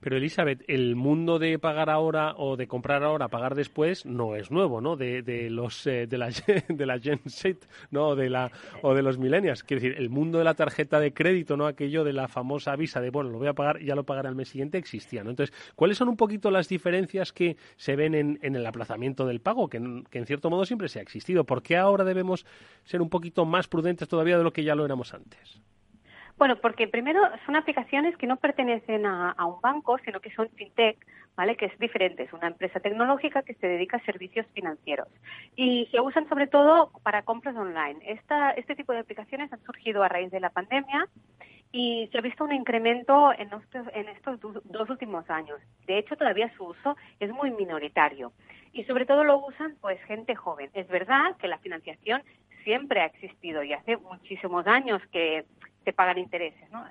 Pero 0.00 0.16
Elizabeth, 0.16 0.64
el 0.66 0.96
mundo 0.96 1.38
de 1.38 1.58
pagar 1.58 1.90
ahora 1.90 2.34
o 2.36 2.56
de 2.56 2.66
comprar 2.66 3.02
ahora, 3.04 3.28
pagar 3.28 3.54
después, 3.54 4.06
no 4.06 4.34
es 4.34 4.50
nuevo, 4.50 4.80
¿no? 4.80 4.96
De, 4.96 5.22
de 5.22 5.50
los 5.50 5.86
eh, 5.86 6.06
de 6.06 6.18
la 6.18 6.30
de 6.68 6.86
la 6.86 6.98
Gen 6.98 7.20
Z, 7.26 7.66
¿no? 7.90 8.16
De 8.16 8.30
la 8.30 8.50
o 8.82 8.94
de 8.94 9.02
los 9.02 9.18
millennials. 9.18 9.62
Quiero 9.62 9.82
decir, 9.82 9.98
el 9.98 10.10
mundo 10.10 10.38
de 10.38 10.44
la 10.44 10.54
tarjeta 10.54 11.00
de 11.00 11.12
crédito, 11.12 11.56
¿no? 11.56 11.66
Aquello 11.66 12.04
de 12.04 12.12
la 12.12 12.28
famosa 12.28 12.74
visa 12.76 13.00
de 13.00 13.10
bueno, 13.10 13.30
lo 13.30 13.38
voy 13.38 13.48
a 13.48 13.52
pagar 13.52 13.80
ya 13.80 13.94
lo 13.94 14.04
pagaré 14.04 14.28
al 14.28 14.34
mes 14.34 14.48
siguiente 14.48 14.78
existía, 14.78 15.22
¿no? 15.22 15.30
Entonces, 15.30 15.54
¿cuáles 15.74 15.98
son 15.98 16.08
un 16.08 16.16
poquito 16.16 16.50
las 16.50 16.68
diferencias 16.68 17.32
que 17.32 17.56
se 17.76 17.96
ven 17.96 18.14
en, 18.14 18.38
el 18.42 18.66
aplazamiento 18.66 19.26
del 19.26 19.40
pago, 19.40 19.68
que 19.68 19.76
en 19.76 20.26
cierto 20.26 20.50
modo 20.50 20.64
siempre 20.64 20.88
se 20.88 20.98
ha 20.98 21.02
existido? 21.02 21.44
¿Por 21.44 21.62
qué 21.62 21.76
ahora 21.76 22.04
debemos 22.04 22.46
ser 22.84 23.02
un 23.02 23.10
poquito 23.10 23.44
más 23.44 23.68
prudentes 23.68 24.08
todavía 24.08 24.38
de 24.38 24.44
lo 24.44 24.52
que 24.52 24.64
ya 24.64 24.74
lo 24.74 24.84
éramos 24.84 25.14
antes? 25.14 25.60
Bueno, 26.40 26.56
porque 26.56 26.88
primero 26.88 27.20
son 27.44 27.54
aplicaciones 27.54 28.16
que 28.16 28.26
no 28.26 28.38
pertenecen 28.38 29.04
a, 29.04 29.34
un 29.44 29.60
banco, 29.60 29.98
sino 30.06 30.20
que 30.20 30.30
son 30.30 30.48
fintech, 30.48 30.96
¿vale? 31.36 31.54
Que 31.54 31.66
es 31.66 31.78
diferente, 31.78 32.22
es 32.22 32.32
una 32.32 32.46
empresa 32.46 32.80
tecnológica 32.80 33.42
que 33.42 33.52
se 33.52 33.66
dedica 33.66 33.98
a 33.98 34.04
servicios 34.06 34.46
financieros 34.54 35.08
y 35.54 35.86
se 35.90 36.00
usan 36.00 36.26
sobre 36.30 36.46
todo 36.46 36.92
para 37.02 37.24
compras 37.24 37.54
online. 37.56 38.00
Esta, 38.06 38.52
este 38.52 38.74
tipo 38.74 38.94
de 38.94 39.00
aplicaciones 39.00 39.52
han 39.52 39.62
surgido 39.64 40.02
a 40.02 40.08
raíz 40.08 40.30
de 40.30 40.40
la 40.40 40.48
pandemia 40.48 41.06
y 41.72 42.08
se 42.10 42.16
ha 42.16 42.22
visto 42.22 42.44
un 42.44 42.52
incremento 42.52 43.34
en 43.34 43.52
estos, 43.52 43.86
en 43.92 44.08
estos 44.08 44.40
dos 44.40 44.88
últimos 44.88 45.28
años. 45.28 45.60
De 45.86 45.98
hecho, 45.98 46.16
todavía 46.16 46.50
su 46.56 46.64
uso 46.64 46.96
es 47.18 47.30
muy 47.32 47.50
minoritario 47.50 48.32
y 48.72 48.84
sobre 48.84 49.04
todo 49.04 49.24
lo 49.24 49.44
usan 49.46 49.76
pues 49.82 50.00
gente 50.04 50.34
joven. 50.36 50.70
Es 50.72 50.88
verdad 50.88 51.36
que 51.36 51.48
la 51.48 51.58
financiación 51.58 52.22
siempre 52.64 53.02
ha 53.02 53.06
existido 53.06 53.62
y 53.62 53.74
hace 53.74 53.98
muchísimos 53.98 54.66
años 54.66 55.02
que 55.12 55.44
se 55.84 55.92
pagan 55.92 56.18
intereses. 56.18 56.70
¿no? 56.70 56.84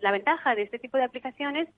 la 0.00 0.12
ventaja 0.12 0.54
de 0.54 0.62
este 0.62 0.78
tipo 0.78 0.96
de 0.96 1.04
aplicaciones 1.04 1.68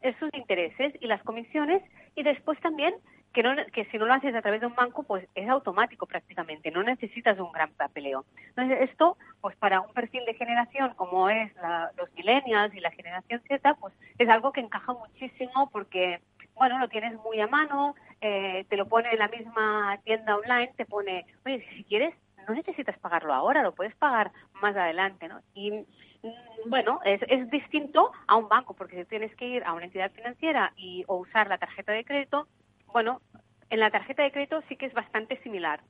es 0.00 0.16
sus 0.16 0.30
intereses 0.34 0.94
y 1.00 1.06
las 1.06 1.22
comisiones 1.22 1.82
y 2.14 2.22
después 2.22 2.58
también 2.60 2.94
que, 3.32 3.42
no, 3.42 3.54
que 3.72 3.84
si 3.86 3.98
no 3.98 4.06
lo 4.06 4.14
haces 4.14 4.34
a 4.34 4.42
través 4.42 4.60
de 4.60 4.66
un 4.66 4.74
banco, 4.74 5.04
pues 5.04 5.26
es 5.34 5.48
automático 5.48 6.06
prácticamente, 6.06 6.70
no 6.70 6.82
necesitas 6.82 7.38
un 7.38 7.50
gran 7.52 7.72
papeleo. 7.72 8.24
Entonces, 8.48 8.90
esto, 8.90 9.16
pues 9.40 9.56
para 9.56 9.80
un 9.80 9.92
perfil 9.92 10.24
de 10.26 10.34
generación 10.34 10.92
como 10.94 11.28
es 11.30 11.50
los 11.96 12.12
millennials 12.14 12.74
y 12.74 12.80
la 12.80 12.90
generación 12.90 13.40
Z, 13.48 13.74
pues 13.74 13.94
es 14.18 14.28
algo 14.28 14.52
que 14.52 14.60
encaja 14.60 14.92
muchísimo 14.92 15.70
porque, 15.70 16.20
bueno, 16.54 16.78
lo 16.78 16.88
tienes 16.88 17.14
muy 17.22 17.40
a 17.40 17.46
mano, 17.46 17.94
eh, 18.20 18.66
te 18.68 18.76
lo 18.76 18.86
pone 18.86 19.10
en 19.12 19.18
la 19.18 19.28
misma 19.28 19.98
tienda 20.04 20.36
online, 20.36 20.72
te 20.76 20.84
pone, 20.84 21.24
oye, 21.46 21.66
si 21.74 21.84
quieres, 21.84 22.14
no 22.48 22.54
necesitas 22.54 22.98
pagarlo 22.98 23.32
ahora, 23.32 23.62
lo 23.62 23.74
puedes 23.74 23.94
pagar 23.96 24.32
más 24.60 24.76
adelante, 24.76 25.28
¿no? 25.28 25.40
Y 25.54 25.70
mm, 25.70 26.68
bueno, 26.68 27.00
es, 27.04 27.20
es 27.28 27.50
distinto 27.50 28.12
a 28.26 28.36
un 28.36 28.48
banco, 28.48 28.74
porque 28.74 28.96
si 28.96 29.04
tienes 29.06 29.34
que 29.36 29.46
ir 29.46 29.64
a 29.64 29.72
una 29.72 29.84
entidad 29.84 30.12
financiera 30.12 30.72
y 30.76 31.04
o 31.06 31.16
usar 31.16 31.48
la 31.48 31.58
tarjeta 31.58 31.92
de 31.92 32.04
crédito, 32.04 32.46
bueno, 32.92 33.20
en 33.70 33.80
la 33.80 33.90
tarjeta 33.90 34.22
de 34.22 34.32
crédito 34.32 34.62
sí 34.68 34.76
que 34.76 34.86
es 34.86 34.92
bastante 34.92 35.40
similar, 35.42 35.80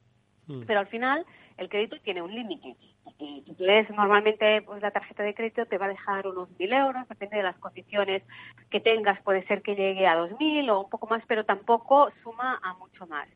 mm. 0.46 0.62
pero 0.66 0.80
al 0.80 0.86
final 0.86 1.26
el 1.58 1.68
crédito 1.68 1.98
tiene 2.00 2.22
un 2.22 2.34
límite. 2.34 2.76
Tú 3.18 3.94
normalmente 3.94 4.62
pues 4.62 4.80
la 4.80 4.90
tarjeta 4.90 5.22
de 5.22 5.34
crédito 5.34 5.66
te 5.66 5.78
va 5.78 5.86
a 5.86 5.90
dejar 5.90 6.26
unos 6.26 6.48
mil 6.58 6.72
euros, 6.72 7.08
depende 7.08 7.36
de 7.36 7.42
las 7.42 7.58
condiciones 7.58 8.22
que 8.70 8.80
tengas, 8.80 9.20
puede 9.22 9.44
ser 9.46 9.62
que 9.62 9.74
llegue 9.74 10.06
a 10.06 10.16
dos 10.16 10.30
mil 10.38 10.68
o 10.70 10.80
un 10.80 10.90
poco 10.90 11.06
más, 11.06 11.22
pero 11.26 11.44
tampoco 11.44 12.10
suma 12.22 12.58
a 12.62 12.74
mucho 12.74 13.06
más 13.06 13.28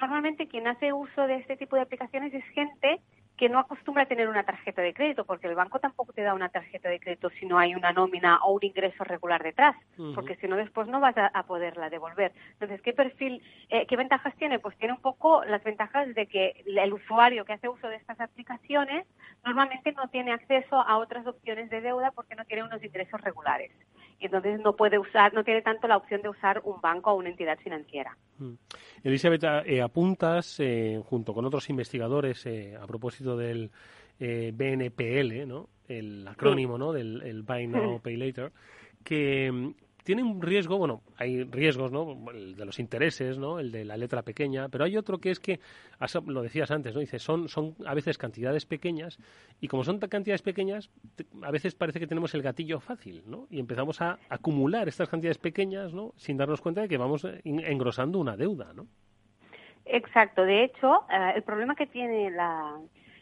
normalmente 0.00 0.48
quien 0.48 0.66
hace 0.66 0.92
uso 0.92 1.26
de 1.26 1.36
este 1.36 1.56
tipo 1.56 1.76
de 1.76 1.82
aplicaciones 1.82 2.32
es 2.32 2.44
gente 2.50 3.00
que 3.38 3.48
no 3.48 3.60
acostumbra 3.60 4.02
a 4.02 4.06
tener 4.06 4.28
una 4.28 4.42
tarjeta 4.42 4.82
de 4.82 4.92
crédito, 4.92 5.24
porque 5.24 5.46
el 5.46 5.54
banco 5.54 5.78
tampoco 5.78 6.12
te 6.12 6.22
da 6.22 6.34
una 6.34 6.48
tarjeta 6.48 6.88
de 6.88 6.98
crédito 6.98 7.30
si 7.30 7.46
no 7.46 7.58
hay 7.58 7.74
una 7.74 7.92
nómina 7.92 8.38
o 8.44 8.52
un 8.52 8.64
ingreso 8.64 9.04
regular 9.04 9.42
detrás, 9.42 9.76
porque 10.14 10.36
si 10.36 10.48
no 10.48 10.56
después 10.56 10.88
no 10.88 11.00
vas 11.00 11.14
a, 11.16 11.42
poderla 11.44 11.88
devolver. 11.88 12.32
Entonces, 12.54 12.82
¿qué 12.82 12.92
perfil, 12.92 13.40
eh, 13.70 13.86
qué 13.86 13.96
ventajas 13.96 14.34
tiene? 14.36 14.58
Pues 14.58 14.76
tiene 14.76 14.92
un 14.92 15.00
poco 15.00 15.44
las 15.44 15.62
ventajas 15.62 16.14
de 16.14 16.26
que 16.26 16.62
el 16.66 16.92
usuario 16.92 17.44
que 17.44 17.54
hace 17.54 17.68
uso 17.68 17.88
de 17.88 17.96
estas 17.96 18.20
aplicaciones 18.20 19.06
normalmente 19.44 19.92
no 19.92 20.08
tiene 20.08 20.32
acceso 20.32 20.76
a 20.76 20.98
otras 20.98 21.26
opciones 21.26 21.70
de 21.70 21.80
deuda 21.80 22.10
porque 22.10 22.34
no 22.34 22.44
tiene 22.44 22.64
unos 22.64 22.82
ingresos 22.82 23.20
regulares 23.20 23.70
y 24.20 24.26
entonces 24.26 24.60
no 24.60 24.74
puede 24.74 24.98
usar, 24.98 25.32
no 25.32 25.44
tiene 25.44 25.62
tanto 25.62 25.86
la 25.86 25.96
opción 25.96 26.22
de 26.22 26.28
usar 26.28 26.60
un 26.64 26.80
banco 26.80 27.12
o 27.12 27.14
una 27.14 27.28
entidad 27.28 27.58
financiera. 27.58 28.16
Elizabeth, 29.02 29.44
eh, 29.66 29.80
apuntas 29.80 30.58
eh, 30.60 31.00
junto 31.04 31.34
con 31.34 31.44
otros 31.44 31.70
investigadores 31.70 32.44
eh, 32.46 32.76
a 32.80 32.86
propósito 32.86 33.27
del 33.36 33.70
BNPL, 34.18 35.46
¿no? 35.46 35.68
El 35.88 36.26
acrónimo, 36.26 36.76
¿no? 36.78 36.92
Del 36.92 37.42
Buy 37.42 37.66
Now 37.66 38.00
Pay 38.00 38.16
Later, 38.16 38.52
que 39.04 39.50
mm, 39.50 39.70
tiene 40.08 40.22
un 40.22 40.40
riesgo, 40.40 40.78
bueno, 40.78 41.02
hay 41.18 41.44
riesgos, 41.44 41.92
¿no? 41.92 42.16
El 42.32 42.56
de 42.56 42.64
los 42.64 42.78
intereses, 42.78 43.36
¿no? 43.36 43.58
El 43.58 43.70
de 43.70 43.84
la 43.84 43.94
letra 43.98 44.22
pequeña, 44.22 44.70
pero 44.70 44.84
hay 44.84 44.96
otro 44.96 45.18
que 45.18 45.30
es 45.30 45.38
que, 45.38 45.60
lo 46.26 46.40
decías 46.40 46.70
antes, 46.70 46.94
¿no? 46.94 47.00
Dice, 47.00 47.18
son, 47.18 47.50
son 47.50 47.74
a 47.84 47.92
veces 47.92 48.16
cantidades 48.16 48.64
pequeñas 48.64 49.18
y 49.60 49.68
como 49.68 49.84
son 49.84 49.98
cantidades 49.98 50.40
pequeñas, 50.40 50.90
a 51.42 51.50
veces 51.50 51.74
parece 51.74 52.00
que 52.00 52.06
tenemos 52.06 52.34
el 52.34 52.40
gatillo 52.40 52.80
fácil, 52.80 53.22
¿no? 53.26 53.48
Y 53.50 53.60
empezamos 53.60 54.00
a 54.00 54.18
acumular 54.30 54.88
estas 54.88 55.10
cantidades 55.10 55.36
pequeñas, 55.36 55.92
¿no? 55.92 56.14
Sin 56.16 56.38
darnos 56.38 56.62
cuenta 56.62 56.80
de 56.80 56.88
que 56.88 56.96
vamos 56.96 57.26
engrosando 57.44 58.18
una 58.18 58.34
deuda, 58.34 58.72
¿no? 58.74 58.86
Exacto. 59.84 60.44
De 60.44 60.64
hecho, 60.64 61.04
eh, 61.10 61.32
el 61.36 61.42
problema 61.42 61.74
que 61.74 61.86
tiene 61.86 62.30
la, 62.30 62.78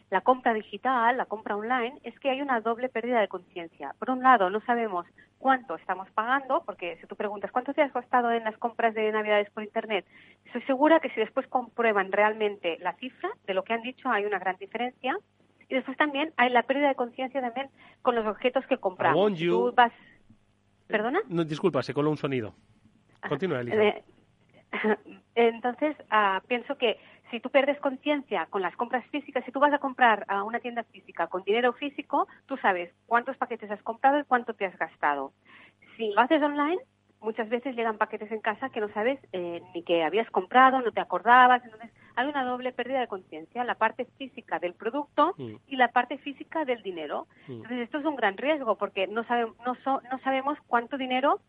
la 0.09 0.21
compra 0.21 0.53
digital, 0.53 1.17
la 1.17 1.25
compra 1.25 1.57
online, 1.57 1.99
es 2.03 2.17
que 2.19 2.29
hay 2.29 2.41
una 2.41 2.61
doble 2.61 2.87
pérdida 2.87 3.19
de 3.19 3.27
conciencia. 3.27 3.93
Por 3.99 4.09
un 4.09 4.23
lado, 4.23 4.49
no 4.49 4.61
sabemos 4.61 5.05
cuánto 5.37 5.75
estamos 5.75 6.09
pagando, 6.11 6.63
porque 6.65 6.97
si 6.97 7.07
tú 7.07 7.15
preguntas 7.15 7.51
cuánto 7.51 7.73
te 7.73 7.81
has 7.81 7.91
costado 7.91 8.31
en 8.31 8.43
las 8.43 8.57
compras 8.57 8.93
de 8.93 9.11
Navidades 9.11 9.49
por 9.51 9.63
Internet, 9.63 10.05
estoy 10.45 10.61
segura 10.63 10.99
que 10.99 11.09
si 11.09 11.19
después 11.19 11.45
comprueban 11.47 12.11
realmente 12.11 12.77
la 12.79 12.93
cifra 12.93 13.29
de 13.45 13.53
lo 13.53 13.63
que 13.63 13.73
han 13.73 13.81
dicho, 13.81 14.09
hay 14.09 14.25
una 14.25 14.39
gran 14.39 14.55
diferencia. 14.57 15.17
Y 15.69 15.75
después 15.75 15.97
también 15.97 16.33
hay 16.37 16.49
la 16.49 16.63
pérdida 16.63 16.87
de 16.87 16.95
conciencia 16.95 17.41
también 17.41 17.69
con 18.01 18.15
los 18.15 18.25
objetos 18.25 18.65
que 18.67 18.77
compramos. 18.77 19.37
Tú 19.37 19.73
vas... 19.75 19.91
¿Perdona? 20.87 21.19
No, 21.27 21.43
disculpa, 21.43 21.83
se 21.83 21.93
coló 21.93 22.09
un 22.09 22.17
sonido. 22.17 22.55
Continúa, 23.27 23.59
Elisa. 23.59 24.01
Entonces, 25.35 25.95
ah, 26.09 26.41
pienso 26.47 26.77
que 26.77 26.97
si 27.31 27.39
tú 27.39 27.49
pierdes 27.49 27.79
conciencia 27.79 28.45
con 28.47 28.61
las 28.61 28.75
compras 28.75 29.05
físicas, 29.07 29.43
si 29.45 29.51
tú 29.51 29.59
vas 29.59 29.73
a 29.73 29.79
comprar 29.79 30.25
a 30.27 30.43
una 30.43 30.59
tienda 30.59 30.83
física 30.83 31.27
con 31.27 31.43
dinero 31.43 31.73
físico, 31.73 32.27
tú 32.45 32.57
sabes 32.57 32.93
cuántos 33.05 33.37
paquetes 33.37 33.69
has 33.71 33.81
comprado 33.83 34.19
y 34.19 34.23
cuánto 34.23 34.53
te 34.53 34.65
has 34.65 34.77
gastado. 34.77 35.33
Si 35.97 36.11
lo 36.11 36.21
haces 36.21 36.41
online, 36.41 36.79
muchas 37.21 37.49
veces 37.49 37.75
llegan 37.75 37.97
paquetes 37.97 38.31
en 38.31 38.41
casa 38.41 38.69
que 38.69 38.79
no 38.79 38.89
sabes 38.89 39.19
eh, 39.33 39.61
ni 39.73 39.83
que 39.83 40.03
habías 40.03 40.29
comprado, 40.29 40.81
no 40.81 40.91
te 40.91 41.01
acordabas. 41.01 41.63
Entonces, 41.63 41.91
hay 42.15 42.27
una 42.27 42.43
doble 42.43 42.71
pérdida 42.71 42.99
de 42.99 43.07
conciencia, 43.07 43.63
la 43.63 43.75
parte 43.75 44.05
física 44.17 44.59
del 44.59 44.73
producto 44.73 45.33
mm. 45.37 45.55
y 45.67 45.75
la 45.75 45.89
parte 45.89 46.17
física 46.19 46.65
del 46.65 46.81
dinero. 46.83 47.27
Mm. 47.47 47.51
Entonces, 47.53 47.79
esto 47.79 47.97
es 47.97 48.05
un 48.05 48.15
gran 48.15 48.37
riesgo 48.37 48.75
porque 48.75 49.07
no, 49.07 49.25
no, 49.65 49.75
no 49.85 50.19
sabemos 50.23 50.57
cuánto 50.67 50.97
dinero 50.97 51.39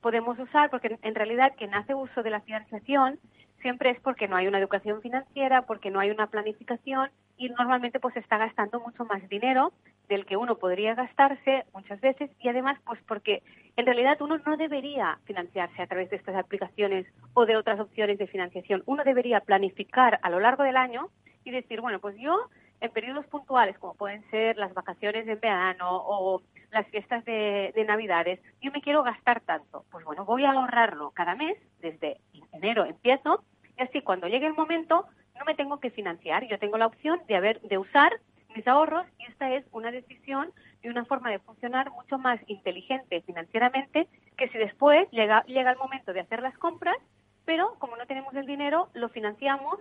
podemos 0.00 0.38
usar, 0.38 0.70
porque 0.70 0.98
en 1.02 1.14
realidad 1.14 1.52
quien 1.56 1.74
hace 1.74 1.94
uso 1.94 2.22
de 2.22 2.30
la 2.30 2.40
financiación 2.40 3.18
siempre 3.60 3.90
es 3.90 4.00
porque 4.00 4.28
no 4.28 4.36
hay 4.36 4.46
una 4.46 4.58
educación 4.58 5.00
financiera, 5.02 5.62
porque 5.62 5.90
no 5.90 6.00
hay 6.00 6.10
una 6.10 6.28
planificación 6.28 7.10
y 7.36 7.48
normalmente 7.50 8.00
pues 8.00 8.16
está 8.16 8.38
gastando 8.38 8.80
mucho 8.80 9.04
más 9.04 9.26
dinero 9.28 9.72
del 10.08 10.26
que 10.26 10.36
uno 10.36 10.56
podría 10.56 10.94
gastarse 10.94 11.64
muchas 11.72 12.00
veces 12.00 12.30
y 12.40 12.48
además 12.48 12.78
pues 12.84 13.00
porque 13.06 13.42
en 13.76 13.86
realidad 13.86 14.20
uno 14.20 14.38
no 14.38 14.56
debería 14.56 15.18
financiarse 15.24 15.82
a 15.82 15.86
través 15.86 16.10
de 16.10 16.16
estas 16.16 16.36
aplicaciones 16.36 17.06
o 17.34 17.46
de 17.46 17.56
otras 17.56 17.78
opciones 17.78 18.18
de 18.18 18.26
financiación. 18.26 18.82
Uno 18.86 19.04
debería 19.04 19.40
planificar 19.40 20.18
a 20.22 20.30
lo 20.30 20.40
largo 20.40 20.64
del 20.64 20.76
año 20.76 21.08
y 21.44 21.50
decir, 21.50 21.80
bueno, 21.80 22.00
pues 22.00 22.16
yo 22.18 22.48
en 22.80 22.90
periodos 22.90 23.26
puntuales 23.26 23.78
como 23.78 23.94
pueden 23.94 24.28
ser 24.30 24.56
las 24.56 24.72
vacaciones 24.74 25.26
de 25.26 25.34
verano 25.34 25.88
o 25.90 26.42
las 26.70 26.86
fiestas 26.88 27.24
de, 27.24 27.72
de 27.74 27.84
Navidades, 27.84 28.40
yo 28.60 28.70
me 28.72 28.82
quiero 28.82 29.02
gastar 29.02 29.40
tanto. 29.40 29.84
Pues 29.90 30.04
bueno, 30.04 30.24
voy 30.24 30.44
a 30.44 30.52
ahorrarlo 30.52 31.10
cada 31.10 31.34
mes, 31.34 31.58
desde 31.80 32.20
enero 32.52 32.84
empiezo, 32.84 33.42
y 33.78 33.82
así 33.82 34.02
cuando 34.02 34.28
llegue 34.28 34.46
el 34.46 34.54
momento 34.54 35.06
no 35.38 35.44
me 35.44 35.54
tengo 35.54 35.78
que 35.80 35.90
financiar. 35.90 36.46
Yo 36.46 36.58
tengo 36.58 36.78
la 36.78 36.86
opción 36.86 37.20
de, 37.28 37.36
haber, 37.36 37.60
de 37.62 37.78
usar 37.78 38.12
mis 38.54 38.66
ahorros 38.66 39.06
y 39.18 39.24
esta 39.24 39.54
es 39.54 39.64
una 39.72 39.90
decisión 39.90 40.52
y 40.82 40.88
una 40.88 41.04
forma 41.04 41.30
de 41.30 41.38
funcionar 41.38 41.90
mucho 41.90 42.18
más 42.18 42.40
inteligente 42.46 43.22
financieramente 43.22 44.08
que 44.36 44.48
si 44.48 44.58
después 44.58 45.08
llega, 45.10 45.44
llega 45.44 45.70
el 45.70 45.78
momento 45.78 46.12
de 46.12 46.20
hacer 46.20 46.42
las 46.42 46.56
compras, 46.58 46.96
pero 47.44 47.74
como 47.78 47.96
no 47.96 48.06
tenemos 48.06 48.34
el 48.34 48.46
dinero, 48.46 48.88
lo 48.94 49.08
financiamos 49.08 49.78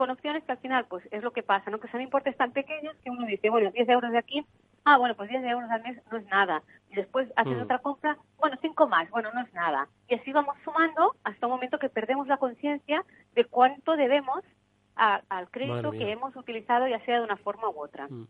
con 0.00 0.08
opciones 0.08 0.42
que 0.44 0.52
al 0.52 0.56
final, 0.56 0.86
pues 0.88 1.06
es 1.10 1.22
lo 1.22 1.30
que 1.30 1.42
pasa, 1.42 1.70
¿no? 1.70 1.78
Que 1.78 1.88
son 1.88 2.00
importes 2.00 2.34
tan 2.34 2.52
pequeños 2.52 2.96
que 3.04 3.10
uno 3.10 3.26
dice, 3.26 3.50
bueno, 3.50 3.70
10 3.70 3.86
euros 3.90 4.10
de 4.10 4.16
aquí, 4.16 4.46
ah, 4.86 4.96
bueno, 4.96 5.14
pues 5.14 5.28
10 5.28 5.44
euros 5.44 5.70
al 5.70 5.82
mes 5.82 6.00
no 6.10 6.16
es 6.16 6.24
nada. 6.28 6.62
Y 6.90 6.94
después 6.94 7.30
haces 7.36 7.58
mm. 7.58 7.60
otra 7.60 7.80
compra, 7.80 8.16
bueno, 8.38 8.56
5 8.62 8.88
más, 8.88 9.10
bueno, 9.10 9.28
no 9.34 9.42
es 9.42 9.52
nada. 9.52 9.88
Y 10.08 10.14
así 10.14 10.32
vamos 10.32 10.56
sumando 10.64 11.16
hasta 11.22 11.46
un 11.46 11.52
momento 11.52 11.78
que 11.78 11.90
perdemos 11.90 12.26
la 12.28 12.38
conciencia 12.38 13.04
de 13.34 13.44
cuánto 13.44 13.94
debemos 13.94 14.42
al 14.96 15.50
crédito 15.50 15.90
que 15.90 16.10
hemos 16.12 16.34
utilizado, 16.34 16.88
ya 16.88 17.04
sea 17.04 17.18
de 17.18 17.24
una 17.24 17.36
forma 17.36 17.68
u 17.68 17.84
otra. 17.84 18.08
Mm. 18.08 18.26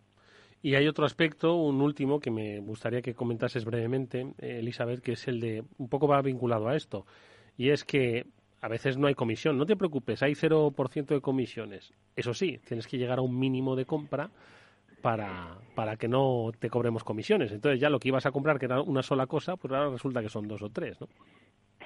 Y 0.62 0.74
hay 0.74 0.88
otro 0.88 1.04
aspecto, 1.04 1.54
un 1.54 1.80
último, 1.82 2.18
que 2.18 2.32
me 2.32 2.58
gustaría 2.58 3.00
que 3.00 3.14
comentases 3.14 3.64
brevemente, 3.64 4.22
eh, 4.38 4.58
Elizabeth, 4.58 5.02
que 5.02 5.12
es 5.12 5.28
el 5.28 5.38
de, 5.38 5.62
un 5.78 5.88
poco 5.88 6.08
va 6.08 6.20
vinculado 6.20 6.66
a 6.66 6.74
esto, 6.74 7.06
y 7.56 7.70
es 7.70 7.84
que 7.84 8.26
a 8.60 8.68
veces 8.68 8.98
no 8.98 9.06
hay 9.06 9.14
comisión. 9.14 9.56
No 9.56 9.66
te 9.66 9.76
preocupes, 9.76 10.22
hay 10.22 10.32
0% 10.32 11.06
de 11.06 11.20
comisiones. 11.20 11.92
Eso 12.16 12.34
sí, 12.34 12.58
tienes 12.66 12.86
que 12.86 12.98
llegar 12.98 13.18
a 13.18 13.22
un 13.22 13.38
mínimo 13.38 13.76
de 13.76 13.86
compra 13.86 14.30
para, 15.00 15.56
para 15.74 15.96
que 15.96 16.08
no 16.08 16.52
te 16.58 16.68
cobremos 16.68 17.04
comisiones. 17.04 17.52
Entonces 17.52 17.80
ya 17.80 17.90
lo 17.90 17.98
que 17.98 18.08
ibas 18.08 18.26
a 18.26 18.32
comprar, 18.32 18.58
que 18.58 18.66
era 18.66 18.82
una 18.82 19.02
sola 19.02 19.26
cosa, 19.26 19.56
pues 19.56 19.72
ahora 19.72 19.90
resulta 19.90 20.22
que 20.22 20.28
son 20.28 20.46
dos 20.46 20.62
o 20.62 20.70
tres, 20.70 21.00
¿no? 21.00 21.08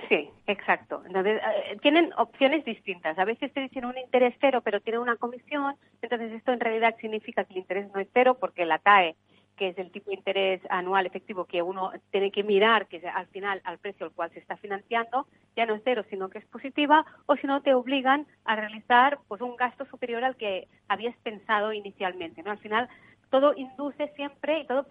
Sí, 0.08 0.28
exacto. 0.46 1.02
Entonces, 1.06 1.40
eh, 1.40 1.76
tienen 1.80 2.12
opciones 2.18 2.64
distintas. 2.64 3.18
A 3.18 3.24
veces 3.24 3.52
te 3.52 3.60
dicen 3.60 3.84
un 3.84 3.96
interés 3.96 4.34
cero, 4.40 4.60
pero 4.62 4.80
tiene 4.80 4.98
una 4.98 5.16
comisión. 5.16 5.76
Entonces, 6.02 6.32
esto 6.32 6.52
en 6.52 6.60
realidad 6.60 6.96
significa 7.00 7.44
que 7.44 7.54
el 7.54 7.60
interés 7.60 7.90
no 7.94 8.00
es 8.00 8.08
cero 8.12 8.36
porque 8.38 8.66
la 8.66 8.78
TAE, 8.78 9.16
que 9.56 9.68
es 9.68 9.78
el 9.78 9.90
tipo 9.90 10.10
de 10.10 10.16
interés 10.16 10.60
anual 10.68 11.06
efectivo 11.06 11.44
que 11.44 11.62
uno 11.62 11.92
tiene 12.10 12.30
que 12.30 12.42
mirar, 12.42 12.86
que 12.86 12.98
es 12.98 13.04
al 13.04 13.26
final 13.28 13.60
al 13.64 13.78
precio 13.78 14.06
al 14.06 14.12
cual 14.12 14.30
se 14.32 14.40
está 14.40 14.56
financiando, 14.56 15.26
ya 15.56 15.66
no 15.66 15.74
es 15.74 15.82
cero, 15.84 16.04
sino 16.10 16.28
que 16.28 16.38
es 16.38 16.46
positiva, 16.46 17.04
o 17.26 17.36
si 17.36 17.46
no 17.46 17.62
te 17.62 17.74
obligan 17.74 18.26
a 18.44 18.56
realizar 18.56 19.18
pues 19.28 19.40
un 19.40 19.56
gasto 19.56 19.84
superior 19.86 20.24
al 20.24 20.36
que 20.36 20.68
habías 20.88 21.16
pensado 21.18 21.72
inicialmente. 21.72 22.42
¿no? 22.42 22.50
Al 22.50 22.58
final, 22.58 22.88
todo 23.30 23.52
induce 23.56 24.08
siempre 24.14 24.60
y 24.60 24.66
todo 24.66 24.86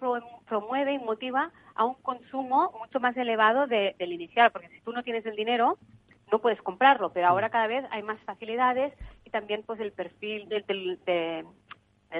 promueve 0.46 0.92
y 0.92 0.98
motiva 0.98 1.50
a 1.74 1.84
un 1.84 1.94
consumo 1.94 2.72
mucho 2.78 3.00
más 3.00 3.16
elevado 3.16 3.66
del 3.66 4.12
inicial, 4.12 4.50
porque 4.50 4.68
si 4.68 4.80
tú 4.80 4.92
no 4.92 5.02
tienes 5.02 5.24
el 5.26 5.36
dinero, 5.36 5.78
no 6.30 6.40
puedes 6.40 6.60
comprarlo, 6.62 7.10
pero 7.10 7.28
ahora 7.28 7.50
cada 7.50 7.66
vez 7.66 7.84
hay 7.90 8.02
más 8.02 8.20
facilidades 8.20 8.92
y 9.24 9.30
también 9.30 9.62
pues 9.64 9.80
el 9.80 9.92
perfil 9.92 10.48
del, 10.48 10.66
del, 11.06 11.46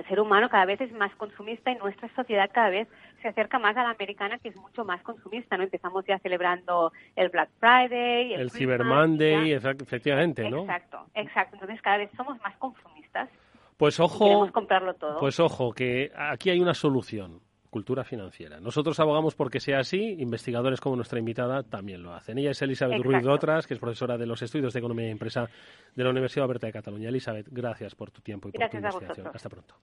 ser 0.02 0.18
humano 0.18 0.48
cada 0.48 0.64
vez 0.64 0.80
es 0.80 0.92
más 0.92 1.14
consumista 1.14 1.70
y 1.70 1.76
nuestra 1.76 2.08
sociedad 2.16 2.50
cada 2.52 2.70
vez 2.70 2.88
se 3.22 3.28
acerca 3.28 3.58
más 3.58 3.76
a 3.76 3.84
la 3.84 3.90
americana 3.90 4.38
que 4.38 4.48
es 4.48 4.56
mucho 4.56 4.84
más 4.84 5.00
consumista, 5.02 5.56
¿no? 5.56 5.62
Empezamos 5.62 6.04
ya 6.06 6.18
celebrando 6.18 6.92
el 7.14 7.28
Black 7.28 7.50
Friday, 7.60 8.34
el, 8.34 8.50
Cyber 8.50 8.84
Monday, 8.84 9.52
efectivamente, 9.52 10.50
¿no? 10.50 10.62
Exacto, 10.62 11.06
exacto. 11.14 11.54
Entonces 11.56 11.80
cada 11.80 11.98
vez 11.98 12.10
somos 12.16 12.40
más 12.42 12.56
consumistas. 12.56 13.28
Pues 13.76 13.98
ojo, 14.00 14.50
comprarlo 14.52 14.94
todo. 14.94 15.18
pues 15.18 15.38
ojo, 15.40 15.72
que 15.72 16.10
aquí 16.16 16.50
hay 16.50 16.60
una 16.60 16.74
solución, 16.74 17.40
cultura 17.74 18.04
financiera. 18.04 18.60
Nosotros 18.60 19.00
abogamos 19.00 19.34
porque 19.34 19.58
sea 19.58 19.80
así, 19.80 20.14
investigadores 20.20 20.80
como 20.80 20.94
nuestra 20.94 21.18
invitada 21.18 21.64
también 21.64 22.04
lo 22.04 22.14
hacen. 22.14 22.38
Ella 22.38 22.52
es 22.52 22.62
Elizabeth 22.62 23.02
Ruiz 23.02 23.26
Otras, 23.26 23.66
que 23.66 23.74
es 23.74 23.80
profesora 23.80 24.16
de 24.16 24.26
los 24.26 24.40
estudios 24.42 24.72
de 24.72 24.78
Economía 24.78 25.06
e 25.06 25.10
Empresa 25.10 25.48
de 25.92 26.04
la 26.04 26.10
Universidad 26.10 26.46
Oberta 26.46 26.68
de 26.68 26.72
Cataluña. 26.72 27.08
Elizabeth, 27.08 27.48
gracias 27.50 27.96
por 27.96 28.12
tu 28.12 28.20
tiempo 28.20 28.48
y 28.48 28.52
por 28.52 28.70
tu 28.70 28.76
investigación. 28.76 29.26
Hasta 29.34 29.48
pronto. 29.48 29.74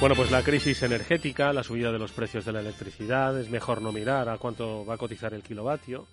Bueno, 0.00 0.16
pues 0.16 0.32
la 0.32 0.42
crisis 0.42 0.82
energética, 0.82 1.52
la 1.52 1.62
subida 1.62 1.92
de 1.92 2.00
los 2.00 2.10
precios 2.10 2.44
de 2.44 2.52
la 2.52 2.58
electricidad, 2.58 3.38
es 3.38 3.50
mejor 3.50 3.82
no 3.82 3.92
mirar 3.92 4.28
a 4.28 4.36
cuánto 4.38 4.84
va 4.84 4.94
a 4.94 4.98
cotizar 4.98 5.32
el 5.32 5.44
kilovatio 5.44 6.06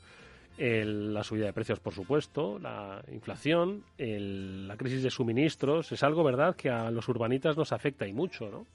la 0.57 1.23
subida 1.23 1.45
de 1.45 1.53
precios, 1.53 1.79
por 1.79 1.93
supuesto, 1.93 2.59
la 2.59 3.03
inflación, 3.11 3.83
la 3.97 4.77
crisis 4.77 5.03
de 5.03 5.09
suministros, 5.09 5.91
es 5.91 6.03
algo, 6.03 6.23
¿verdad?, 6.23 6.55
que 6.55 6.69
a 6.69 6.91
los 6.91 7.07
urbanitas 7.09 7.57
nos 7.57 7.71
afecta 7.71 8.07
y 8.07 8.13
mucho, 8.13 8.49
¿no? 8.49 8.65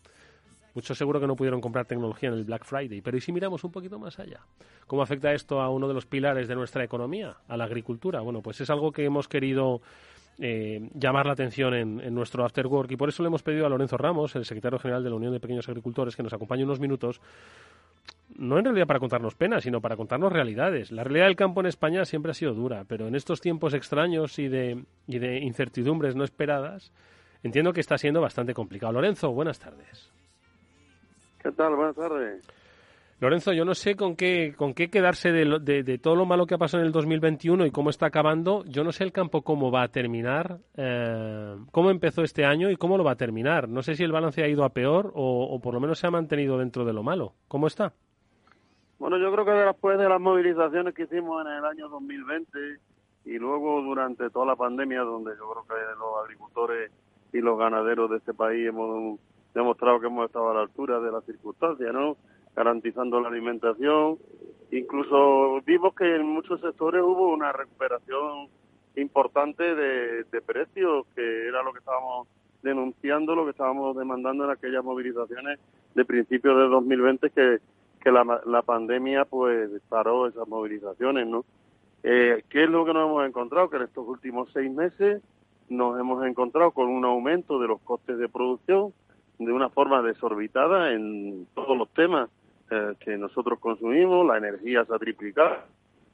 Muchos 0.74 0.96
seguro 0.96 1.18
que 1.18 1.26
no 1.26 1.34
pudieron 1.34 1.60
comprar 1.60 1.86
tecnología 1.86 2.28
en 2.28 2.36
el 2.36 2.44
Black 2.44 2.64
Friday, 2.64 3.00
pero 3.00 3.16
¿y 3.16 3.20
si 3.20 3.32
miramos 3.32 3.64
un 3.64 3.72
poquito 3.72 3.98
más 3.98 4.18
allá? 4.20 4.40
¿Cómo 4.86 5.02
afecta 5.02 5.32
esto 5.32 5.60
a 5.60 5.68
uno 5.68 5.88
de 5.88 5.94
los 5.94 6.06
pilares 6.06 6.46
de 6.46 6.54
nuestra 6.54 6.84
economía, 6.84 7.36
a 7.48 7.56
la 7.56 7.64
agricultura? 7.64 8.20
Bueno, 8.20 8.40
pues 8.40 8.60
es 8.60 8.70
algo 8.70 8.92
que 8.92 9.04
hemos 9.04 9.26
querido 9.26 9.80
eh, 10.38 10.88
llamar 10.94 11.26
la 11.26 11.32
atención 11.32 11.74
en, 11.74 12.00
en, 12.00 12.14
nuestro 12.14 12.44
After 12.44 12.66
Work 12.68 12.92
y 12.92 12.96
por 12.96 13.08
eso 13.08 13.22
le 13.22 13.26
hemos 13.26 13.42
pedido 13.42 13.66
a 13.66 13.68
Lorenzo 13.68 13.96
Ramos, 13.96 14.36
el 14.36 14.44
secretario 14.44 14.78
general 14.78 15.02
de 15.02 15.10
la 15.10 15.16
Unión 15.16 15.32
de 15.32 15.40
Pequeños 15.40 15.68
Agricultores, 15.68 16.14
que 16.14 16.22
nos 16.22 16.32
acompañe 16.32 16.62
unos 16.62 16.78
minutos 16.78 17.20
no 18.36 18.58
en 18.58 18.64
realidad 18.64 18.86
para 18.86 19.00
contarnos 19.00 19.34
penas, 19.34 19.64
sino 19.64 19.80
para 19.80 19.96
contarnos 19.96 20.32
realidades. 20.32 20.92
La 20.92 21.04
realidad 21.04 21.26
del 21.26 21.36
campo 21.36 21.60
en 21.60 21.66
España 21.66 22.04
siempre 22.04 22.30
ha 22.30 22.34
sido 22.34 22.54
dura, 22.54 22.84
pero 22.86 23.08
en 23.08 23.14
estos 23.14 23.40
tiempos 23.40 23.74
extraños 23.74 24.38
y 24.38 24.48
de, 24.48 24.84
y 25.06 25.18
de 25.18 25.38
incertidumbres 25.38 26.16
no 26.16 26.24
esperadas, 26.24 26.92
entiendo 27.42 27.72
que 27.72 27.80
está 27.80 27.98
siendo 27.98 28.20
bastante 28.20 28.54
complicado. 28.54 28.92
Lorenzo, 28.92 29.32
buenas 29.32 29.58
tardes. 29.58 30.12
¿Qué 31.42 31.50
tal? 31.52 31.74
Buenas 31.74 31.96
tardes. 31.96 32.46
Lorenzo, 33.20 33.52
yo 33.52 33.66
no 33.66 33.74
sé 33.74 33.96
con 33.96 34.16
qué, 34.16 34.54
con 34.56 34.72
qué 34.72 34.88
quedarse 34.88 35.30
de, 35.30 35.82
de, 35.82 35.98
todo 35.98 36.16
lo 36.16 36.24
malo 36.24 36.46
que 36.46 36.54
ha 36.54 36.58
pasado 36.58 36.82
en 36.82 36.86
el 36.86 36.92
2021 36.92 37.66
y 37.66 37.70
cómo 37.70 37.90
está 37.90 38.06
acabando. 38.06 38.64
Yo 38.64 38.82
no 38.82 38.92
sé 38.92 39.04
el 39.04 39.12
campo 39.12 39.42
cómo 39.42 39.70
va 39.70 39.82
a 39.82 39.88
terminar, 39.88 40.58
eh, 40.74 41.54
cómo 41.70 41.90
empezó 41.90 42.22
este 42.22 42.46
año 42.46 42.70
y 42.70 42.76
cómo 42.76 42.96
lo 42.96 43.04
va 43.04 43.12
a 43.12 43.16
terminar. 43.16 43.68
No 43.68 43.82
sé 43.82 43.94
si 43.94 44.04
el 44.04 44.12
balance 44.12 44.42
ha 44.42 44.48
ido 44.48 44.64
a 44.64 44.70
peor 44.70 45.12
o, 45.14 45.44
o 45.44 45.60
por 45.60 45.74
lo 45.74 45.80
menos 45.80 45.98
se 45.98 46.06
ha 46.06 46.10
mantenido 46.10 46.56
dentro 46.56 46.86
de 46.86 46.94
lo 46.94 47.02
malo. 47.02 47.34
¿Cómo 47.46 47.66
está? 47.66 47.92
Bueno, 49.00 49.16
yo 49.16 49.32
creo 49.32 49.46
que 49.46 49.52
después 49.52 49.98
de 49.98 50.10
las 50.10 50.20
movilizaciones 50.20 50.94
que 50.94 51.04
hicimos 51.04 51.40
en 51.46 51.52
el 51.52 51.64
año 51.64 51.88
2020 51.88 52.58
y 53.24 53.38
luego 53.38 53.80
durante 53.80 54.28
toda 54.28 54.44
la 54.44 54.56
pandemia, 54.56 55.00
donde 55.00 55.32
yo 55.38 55.50
creo 55.50 55.64
que 55.66 55.98
los 55.98 56.22
agricultores 56.22 56.92
y 57.32 57.38
los 57.38 57.58
ganaderos 57.58 58.10
de 58.10 58.18
este 58.18 58.34
país 58.34 58.68
hemos 58.68 59.18
demostrado 59.54 60.00
que 60.00 60.06
hemos 60.06 60.26
estado 60.26 60.50
a 60.50 60.54
la 60.54 60.60
altura 60.60 61.00
de 61.00 61.12
las 61.12 61.24
circunstancias, 61.24 61.94
¿no? 61.94 62.18
Garantizando 62.54 63.22
la 63.22 63.28
alimentación. 63.28 64.18
Incluso 64.70 65.62
vimos 65.62 65.94
que 65.94 66.16
en 66.16 66.26
muchos 66.26 66.60
sectores 66.60 67.00
hubo 67.00 67.32
una 67.32 67.52
recuperación 67.52 68.48
importante 68.96 69.74
de, 69.76 70.42
precios, 70.44 71.06
que 71.14 71.48
era 71.48 71.62
lo 71.62 71.72
que 71.72 71.78
estábamos 71.78 72.28
denunciando, 72.62 73.34
lo 73.34 73.44
que 73.44 73.52
estábamos 73.52 73.96
demandando 73.96 74.44
en 74.44 74.50
aquellas 74.50 74.84
movilizaciones 74.84 75.58
de 75.94 76.04
principios 76.04 76.54
de 76.58 76.64
2020 76.64 77.30
que 77.30 77.60
que 78.00 78.10
la, 78.10 78.40
la 78.46 78.62
pandemia 78.62 79.24
pues 79.24 79.70
paró 79.88 80.26
esas 80.26 80.46
movilizaciones, 80.48 81.26
¿no? 81.26 81.44
Eh, 82.02 82.44
¿Qué 82.48 82.64
es 82.64 82.70
lo 82.70 82.84
que 82.84 82.94
nos 82.94 83.08
hemos 83.08 83.26
encontrado? 83.26 83.68
Que 83.68 83.76
en 83.76 83.82
estos 83.82 84.06
últimos 84.06 84.48
seis 84.52 84.70
meses 84.72 85.22
nos 85.68 85.98
hemos 86.00 86.24
encontrado 86.26 86.70
con 86.72 86.88
un 86.88 87.04
aumento 87.04 87.60
de 87.60 87.68
los 87.68 87.80
costes 87.82 88.18
de 88.18 88.28
producción 88.28 88.92
de 89.38 89.52
una 89.52 89.70
forma 89.70 90.02
desorbitada 90.02 90.92
en 90.92 91.46
todos 91.54 91.76
los 91.76 91.88
temas 91.90 92.28
eh, 92.70 92.94
que 93.00 93.16
nosotros 93.16 93.58
consumimos, 93.58 94.26
la 94.26 94.38
energía 94.38 94.84
se 94.84 94.94
ha 94.94 94.98
triplicado, 94.98 95.56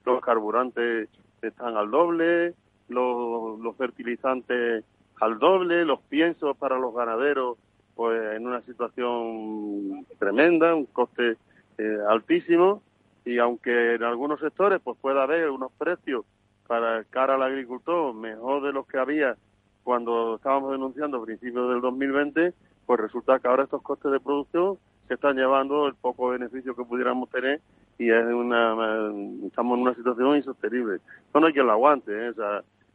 los 0.04 0.20
carburantes 0.20 1.08
están 1.42 1.76
al 1.76 1.90
doble, 1.90 2.54
los, 2.88 3.58
los 3.60 3.76
fertilizantes 3.76 4.84
al 5.20 5.38
doble, 5.38 5.84
los 5.84 6.00
piensos 6.02 6.56
para 6.56 6.78
los 6.78 6.94
ganaderos 6.94 7.58
pues 7.94 8.36
en 8.36 8.46
una 8.46 8.60
situación 8.62 10.06
tremenda, 10.18 10.74
un 10.74 10.84
coste 10.86 11.36
eh, 11.78 11.98
altísimo 12.08 12.82
y 13.24 13.38
aunque 13.38 13.94
en 13.94 14.02
algunos 14.02 14.40
sectores 14.40 14.80
pues 14.82 14.96
pueda 15.00 15.24
haber 15.24 15.50
unos 15.50 15.72
precios 15.72 16.24
para 16.66 17.04
cara 17.04 17.34
al 17.34 17.42
agricultor 17.42 18.14
mejor 18.14 18.62
de 18.62 18.72
los 18.72 18.86
que 18.86 18.98
había 18.98 19.36
cuando 19.82 20.36
estábamos 20.36 20.72
denunciando 20.72 21.18
a 21.18 21.24
principios 21.24 21.68
del 21.70 21.80
2020, 21.80 22.54
pues 22.86 23.00
resulta 23.00 23.38
que 23.38 23.46
ahora 23.46 23.64
estos 23.64 23.82
costes 23.82 24.10
de 24.10 24.18
producción 24.18 24.78
se 25.06 25.14
están 25.14 25.36
llevando 25.36 25.86
el 25.86 25.94
poco 25.94 26.30
beneficio 26.30 26.74
que 26.74 26.84
pudiéramos 26.84 27.30
tener 27.30 27.60
y 27.98 28.10
es 28.10 28.24
una 28.26 29.12
estamos 29.46 29.76
en 29.76 29.82
una 29.82 29.94
situación 29.94 30.36
insostenible. 30.36 30.98
No 31.32 31.46
hay 31.46 31.52
quien 31.52 31.66
lo 31.66 31.72
aguante, 31.72 32.10
¿eh? 32.10 32.32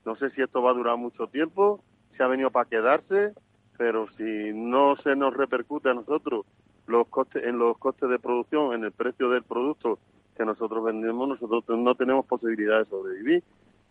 No 0.05 0.15
sé 0.15 0.31
si 0.31 0.41
esto 0.41 0.61
va 0.61 0.71
a 0.71 0.73
durar 0.73 0.97
mucho 0.97 1.27
tiempo, 1.27 1.81
si 2.15 2.23
ha 2.23 2.27
venido 2.27 2.51
para 2.51 2.67
quedarse, 2.67 3.33
pero 3.77 4.07
si 4.17 4.51
no 4.53 4.95
se 4.97 5.15
nos 5.15 5.33
repercute 5.33 5.89
a 5.89 5.93
nosotros 5.93 6.45
los 6.87 7.07
costes 7.07 7.43
en 7.43 7.57
los 7.57 7.77
costes 7.77 8.09
de 8.09 8.19
producción, 8.19 8.73
en 8.73 8.83
el 8.83 8.91
precio 8.91 9.29
del 9.29 9.43
producto 9.43 9.99
que 10.35 10.45
nosotros 10.45 10.83
vendemos, 10.83 11.27
nosotros 11.27 11.63
no 11.77 11.95
tenemos 11.95 12.25
posibilidad 12.25 12.79
de 12.79 12.85
sobrevivir. 12.85 13.43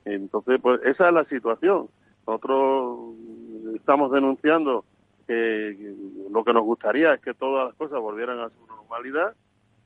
Entonces, 0.04 0.60
pues 0.60 0.80
esa 0.84 1.08
es 1.08 1.14
la 1.14 1.24
situación. 1.24 1.88
Nosotros 2.26 3.14
estamos 3.74 4.10
denunciando 4.12 4.84
que 5.26 5.94
lo 6.30 6.44
que 6.44 6.52
nos 6.52 6.64
gustaría 6.64 7.14
es 7.14 7.20
que 7.20 7.34
todas 7.34 7.68
las 7.68 7.74
cosas 7.76 8.00
volvieran 8.00 8.40
a 8.40 8.50
su 8.50 8.66
normalidad, 8.66 9.34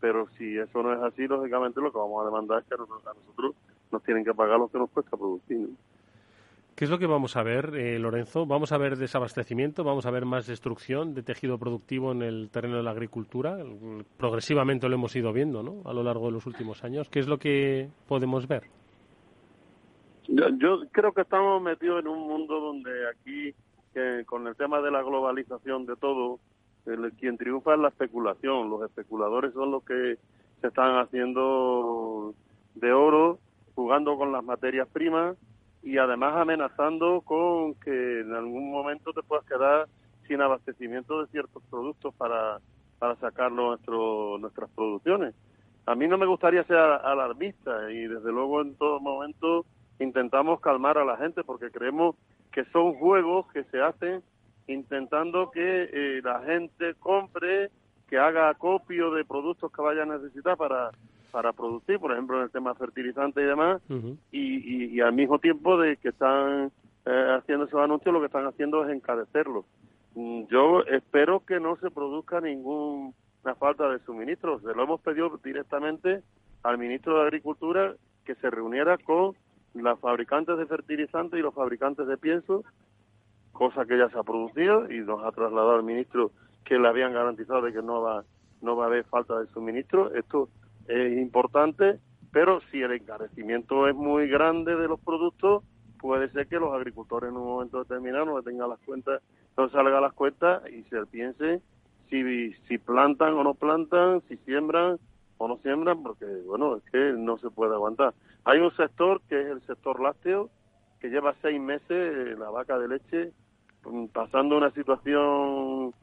pero 0.01 0.29
si 0.39 0.57
eso 0.57 0.83
no 0.83 0.93
es 0.93 1.01
así, 1.03 1.27
lógicamente 1.27 1.81
lo 1.81 1.93
que 1.93 1.99
vamos 1.99 2.23
a 2.23 2.27
demandar 2.27 2.61
es 2.61 2.65
que 2.67 2.75
a 2.75 2.79
nosotros, 2.79 3.55
nos 3.91 4.03
tienen 4.03 4.25
que 4.25 4.35
pagar 4.35 4.59
lo 4.59 4.69
que 4.69 4.79
nos 4.79 4.91
cuesta 4.91 5.17
producir. 5.17 5.69
¿Qué 6.75 6.87
es 6.87 6.91
lo 6.91 6.99
que 6.99 7.07
vamos 7.07 7.37
a 7.37 7.45
ver, 7.45 7.77
eh, 7.77 8.01
Lorenzo? 8.01 8.47
¿Vamos 8.47 8.73
a 8.73 8.79
ver 8.79 8.97
desabastecimiento? 8.97 9.85
¿Vamos 9.85 10.07
a 10.07 10.11
ver 10.11 10.25
más 10.25 10.49
destrucción 10.49 11.15
de 11.15 11.23
tejido 11.23 11.57
productivo 11.57 12.11
en 12.11 12.23
el 12.23 12.51
terreno 12.51 12.79
de 12.79 12.83
la 12.83 12.91
agricultura? 12.91 13.59
Progresivamente 14.17 14.89
lo 14.89 14.97
hemos 14.97 15.15
ido 15.15 15.33
viendo 15.33 15.63
¿no? 15.63 15.89
a 15.89 15.93
lo 15.93 16.03
largo 16.03 16.27
de 16.27 16.33
los 16.33 16.47
últimos 16.47 16.83
años. 16.83 17.09
¿Qué 17.09 17.21
es 17.21 17.29
lo 17.29 17.39
que 17.39 17.91
podemos 18.09 18.49
ver? 18.49 18.65
Yo, 20.27 20.81
creo 20.91 21.13
que 21.13 21.21
estamos 21.21 21.63
metidos 21.63 22.01
en 22.01 22.09
un 22.09 22.27
mundo 22.27 22.59
donde 22.59 22.91
aquí, 23.09 23.55
con 24.27 24.49
el 24.49 24.57
tema 24.57 24.81
de 24.81 24.91
la 24.91 25.03
globalización 25.03 25.87
de 25.87 25.95
todo, 25.95 26.41
el, 26.87 27.13
quien 27.13 27.39
triunfa 27.39 27.75
es 27.75 27.81
la 27.81 27.89
especulación. 27.89 28.69
Los 28.69 28.83
especuladores 28.83 29.53
son 29.53 29.71
los 29.71 29.85
que 29.85 30.19
se 30.61 30.67
están 30.67 30.99
haciendo 30.99 32.35
de 32.75 32.93
oro, 32.93 33.39
jugando 33.77 34.17
con 34.17 34.33
las 34.33 34.43
materias 34.43 34.89
primas 34.93 35.37
y 35.85 35.99
además 35.99 36.35
amenazando 36.37 37.21
con 37.21 37.75
que 37.75 38.21
en 38.21 38.33
algún 38.35 38.71
momento 38.71 39.13
te 39.13 39.23
puedas 39.23 39.45
quedar 39.45 39.87
sin 40.27 40.41
abastecimiento 40.41 41.21
de 41.21 41.31
ciertos 41.31 41.63
productos 41.71 42.15
para, 42.15 42.59
para 42.99 43.17
sacar 43.17 43.53
nuestro, 43.53 44.39
nuestras 44.39 44.71
producciones. 44.71 45.35
A 45.85 45.95
mí 45.95 46.09
no 46.09 46.17
me 46.17 46.25
gustaría 46.25 46.65
ser 46.65 46.79
alarmista 46.79 47.93
y 47.93 48.07
desde 48.07 48.33
luego 48.33 48.63
en 48.63 48.75
todo 48.77 48.99
momento 48.99 49.67
intentamos 49.99 50.59
calmar 50.61 50.97
a 50.97 51.05
la 51.05 51.19
gente 51.19 51.45
porque 51.45 51.71
creemos 51.71 52.17
que 52.51 52.65
son 52.73 52.95
juegos 52.95 53.47
que 53.53 53.65
se 53.65 53.83
hacen 53.83 54.23
intentando 54.67 55.51
que 55.51 55.91
eh, 55.93 56.23
la 56.25 56.41
gente 56.41 56.95
compre, 56.95 57.71
que 58.09 58.17
haga 58.17 58.49
acopio 58.49 59.11
de 59.11 59.27
productos 59.27 59.71
que 59.71 59.83
vaya 59.83 60.05
a 60.05 60.07
necesitar 60.07 60.57
para, 60.57 60.93
para 61.35 61.53
producir, 61.53 61.99
por 61.99 62.13
ejemplo, 62.13 62.37
en 62.37 62.45
el 62.45 62.51
tema 62.53 62.77
fertilizante 62.77 63.43
y 63.43 63.45
demás, 63.45 63.83
y, 64.31 65.01
al 65.01 65.13
mismo 65.13 65.41
tiempo 65.41 65.77
de 65.77 65.97
que 65.97 66.11
están 66.11 66.71
eh, 67.05 67.37
haciendo 67.37 67.65
esos 67.65 67.81
anuncios, 67.81 68.15
lo 68.15 68.21
que 68.21 68.27
están 68.27 68.47
haciendo 68.47 68.85
es 68.85 68.95
encarecerlos. 68.95 69.65
Mm, 70.15 70.45
yo 70.45 70.83
espero 70.83 71.45
que 71.45 71.59
no 71.59 71.75
se 71.79 71.91
produzca 71.91 72.41
ninguna 72.41 73.13
falta 73.59 73.89
de 73.89 73.99
suministros. 74.05 74.63
Se 74.63 74.73
lo 74.75 74.85
hemos 74.85 75.01
pedido 75.01 75.41
directamente 75.43 76.23
al 76.63 76.79
ministro 76.79 77.17
de 77.17 77.23
Agricultura 77.23 77.97
que 78.25 78.37
se 78.37 78.49
reuniera 78.49 78.97
con 78.99 79.33
las 79.75 79.99
fabricantes 79.99 80.57
de 80.57 80.67
fertilizantes 80.67 81.37
y 81.37 81.43
los 81.43 81.53
fabricantes 81.53 82.07
de 82.07 82.17
pienso, 82.17 82.63
cosa 83.51 83.85
que 83.87 83.99
ya 83.99 84.09
se 84.11 84.19
ha 84.21 84.23
producido 84.23 84.89
y 84.89 85.01
nos 85.01 85.25
ha 85.25 85.33
trasladado 85.33 85.73
al 85.73 85.83
ministro 85.83 86.31
que 86.65 86.79
le 86.79 86.87
habían 86.87 87.13
garantizado 87.13 87.63
de 87.63 87.73
que 87.73 87.83
no 87.83 88.03
va, 88.03 88.23
no 88.63 88.77
va 88.77 88.85
a 88.85 88.87
haber 88.87 89.03
falta 89.07 89.41
de 89.41 89.49
suministro. 89.49 90.15
Esto 90.15 90.49
es 90.89 91.19
importante, 91.19 91.99
pero 92.33 92.61
si 92.71 92.83
el 92.83 92.93
encarecimiento 92.93 93.89
es 93.89 93.95
muy 93.95 94.29
grande 94.29 94.77
de 94.77 94.89
los 94.89 95.01
productos, 95.01 95.65
puede 96.01 96.29
ser 96.31 96.47
que 96.49 96.59
los 96.59 96.75
agricultores 96.75 97.31
en 97.31 97.37
un 97.37 97.47
momento 97.47 97.79
determinado 97.79 98.27
no 98.27 98.43
tengan 98.43 98.69
las 98.69 98.81
cuentas, 98.81 99.23
no 99.57 99.69
salgan 99.71 100.03
las 100.03 100.13
cuentas 100.13 100.63
y 100.71 100.83
se 100.85 101.07
piense 101.07 101.63
si, 102.11 102.53
si 102.69 102.79
plantan 102.79 103.35
o 103.35 103.45
no 103.45 103.55
plantan, 103.55 104.23
si 104.29 104.37
siembran 104.39 104.99
o 105.39 105.49
no 105.49 105.57
siembran, 105.59 106.03
porque 106.03 106.27
bueno, 106.47 106.77
es 106.77 106.83
que 106.91 107.15
no 107.17 107.39
se 107.39 107.51
puede 107.51 107.75
aguantar. 107.75 108.15
Hay 108.45 108.59
un 108.59 108.75
sector 108.77 109.21
que 109.29 109.41
es 109.41 109.47
el 109.47 109.63
sector 109.63 110.01
lácteo, 110.01 110.51
que 111.01 111.09
lleva 111.09 111.35
seis 111.43 111.61
meses 111.61 111.91
eh, 111.91 112.37
la 112.39 112.51
vaca 112.51 112.79
de 112.79 112.89
leche 112.89 113.33
mm, 113.85 114.07
pasando 114.07 114.57
una 114.57 114.71
situación 114.71 115.95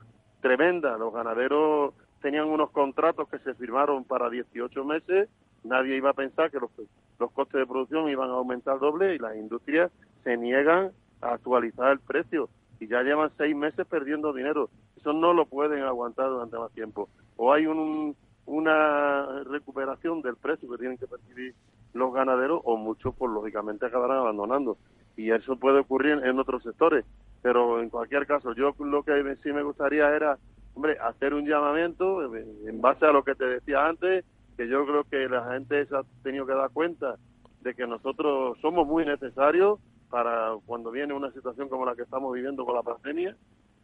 tremenda. 0.42 0.98
Los 0.98 1.14
ganaderos 1.14 1.94
tenían 2.22 2.48
unos 2.48 2.72
contratos 2.72 3.28
que 3.30 3.40
se 3.40 3.54
firmaron 3.56 4.04
para 4.04 4.30
18 4.30 4.84
meses, 4.86 5.30
nadie 5.64 5.98
iba 5.98 6.12
a 6.12 6.14
pensar 6.14 6.52
que 6.52 6.60
los, 6.60 6.72
los 7.20 7.32
costes 7.32 7.60
de 7.60 7.68
producción 7.68 8.10
iban 8.10 8.30
a 8.30 8.34
aumentar 8.34 8.80
doble 8.80 9.16
y 9.16 9.20
las 9.20 9.36
industrias 9.36 9.92
se 10.24 10.38
niegan 10.38 10.92
a 11.22 11.34
actualizar 11.34 11.92
el 11.92 12.00
precio 12.00 12.50
y 12.80 12.88
ya 12.88 13.04
llevan 13.04 13.32
seis 13.38 13.56
meses 13.56 13.86
perdiendo 13.88 14.34
dinero. 14.34 14.70
Eso 14.98 15.14
no 15.14 15.34
lo 15.34 15.46
pueden 15.46 15.84
aguantar 15.84 16.30
durante 16.30 16.58
más 16.58 16.72
tiempo. 16.72 17.10
O 17.38 17.54
hay 17.54 17.66
un, 17.66 18.16
una 18.46 19.44
recuperación 19.44 20.22
del 20.22 20.36
precio 20.36 20.70
que 20.70 20.78
tienen 20.78 20.98
que 20.98 21.08
percibir 21.08 21.54
los 21.94 22.14
ganaderos 22.14 22.62
o 22.64 22.78
muchos 22.78 23.14
pues 23.16 23.32
lógicamente 23.32 23.86
acabarán 23.86 24.18
abandonando 24.18 24.78
y 25.18 25.32
eso 25.32 25.58
puede 25.58 25.80
ocurrir 25.80 26.22
en, 26.24 26.40
otros 26.40 26.64
sectores 26.64 27.06
pero 27.42 27.82
en 27.82 27.90
cualquier 27.90 28.26
caso 28.26 28.54
yo 28.54 28.74
lo 28.80 29.04
que 29.04 29.36
sí 29.44 29.52
me 29.52 29.64
gustaría 29.64 30.10
era 30.16 30.38
hombre 30.74 30.98
hacer 31.00 31.34
un 31.34 31.46
llamamiento 31.46 32.36
en 32.36 32.82
base 32.82 33.06
a 33.06 33.12
lo 33.12 33.24
que 33.24 33.36
te 33.36 33.46
decía 33.46 33.86
antes 33.86 34.26
que 34.58 34.68
yo 34.68 34.86
creo 34.86 35.04
que 35.04 35.28
la 35.28 35.52
gente 35.54 35.86
se 35.86 35.96
ha 35.96 36.04
tenido 36.24 36.46
que 36.46 36.54
dar 36.54 36.70
cuenta 36.72 37.16
de 37.62 37.74
que 37.74 37.88
nosotros 37.88 38.58
somos 38.62 38.88
muy 38.88 39.06
necesarios 39.06 39.80
para 40.10 40.56
cuando 40.66 40.92
viene 40.92 41.14
una 41.14 41.32
situación 41.32 41.70
como 41.70 41.86
la 41.86 41.96
que 41.96 42.04
estamos 42.04 42.34
viviendo 42.34 42.66
con 42.66 42.76
la 42.76 42.84
pandemia 42.84 43.36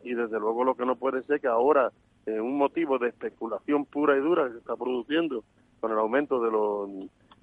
y 0.04 0.14
desde 0.14 0.40
luego 0.40 0.64
lo 0.64 0.76
que 0.76 0.86
no 0.86 0.96
puede 0.96 1.24
ser 1.24 1.40
que 1.40 1.48
ahora 1.48 1.92
eh, 2.26 2.40
un 2.40 2.58
motivo 2.58 2.98
de 2.98 3.10
especulación 3.10 3.86
pura 3.86 4.18
y 4.18 4.20
dura 4.20 4.46
que 4.46 4.54
se 4.54 4.58
está 4.60 4.76
produciendo 4.76 5.44
con 5.80 5.92
el 5.92 5.98
aumento 5.98 6.42
de 6.42 6.52
los 6.52 6.90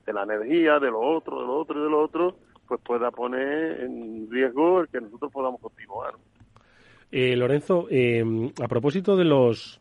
de 0.04 0.12
la 0.12 0.24
energía, 0.24 0.78
de 0.78 0.90
lo 0.90 1.00
otro, 1.00 1.40
de 1.40 1.46
lo 1.46 1.56
otro 1.56 1.80
y 1.80 1.82
de 1.82 1.90
lo 1.90 2.02
otro, 2.02 2.36
pues 2.68 2.80
pueda 2.82 3.10
poner 3.10 3.80
en 3.80 4.30
riesgo 4.30 4.80
el 4.80 4.88
que 4.88 5.00
nosotros 5.00 5.32
podamos 5.32 5.60
continuar. 5.60 6.14
Eh, 7.16 7.36
Lorenzo, 7.36 7.86
eh, 7.92 8.24
a 8.60 8.66
propósito 8.66 9.16
de 9.16 9.24
los 9.24 9.78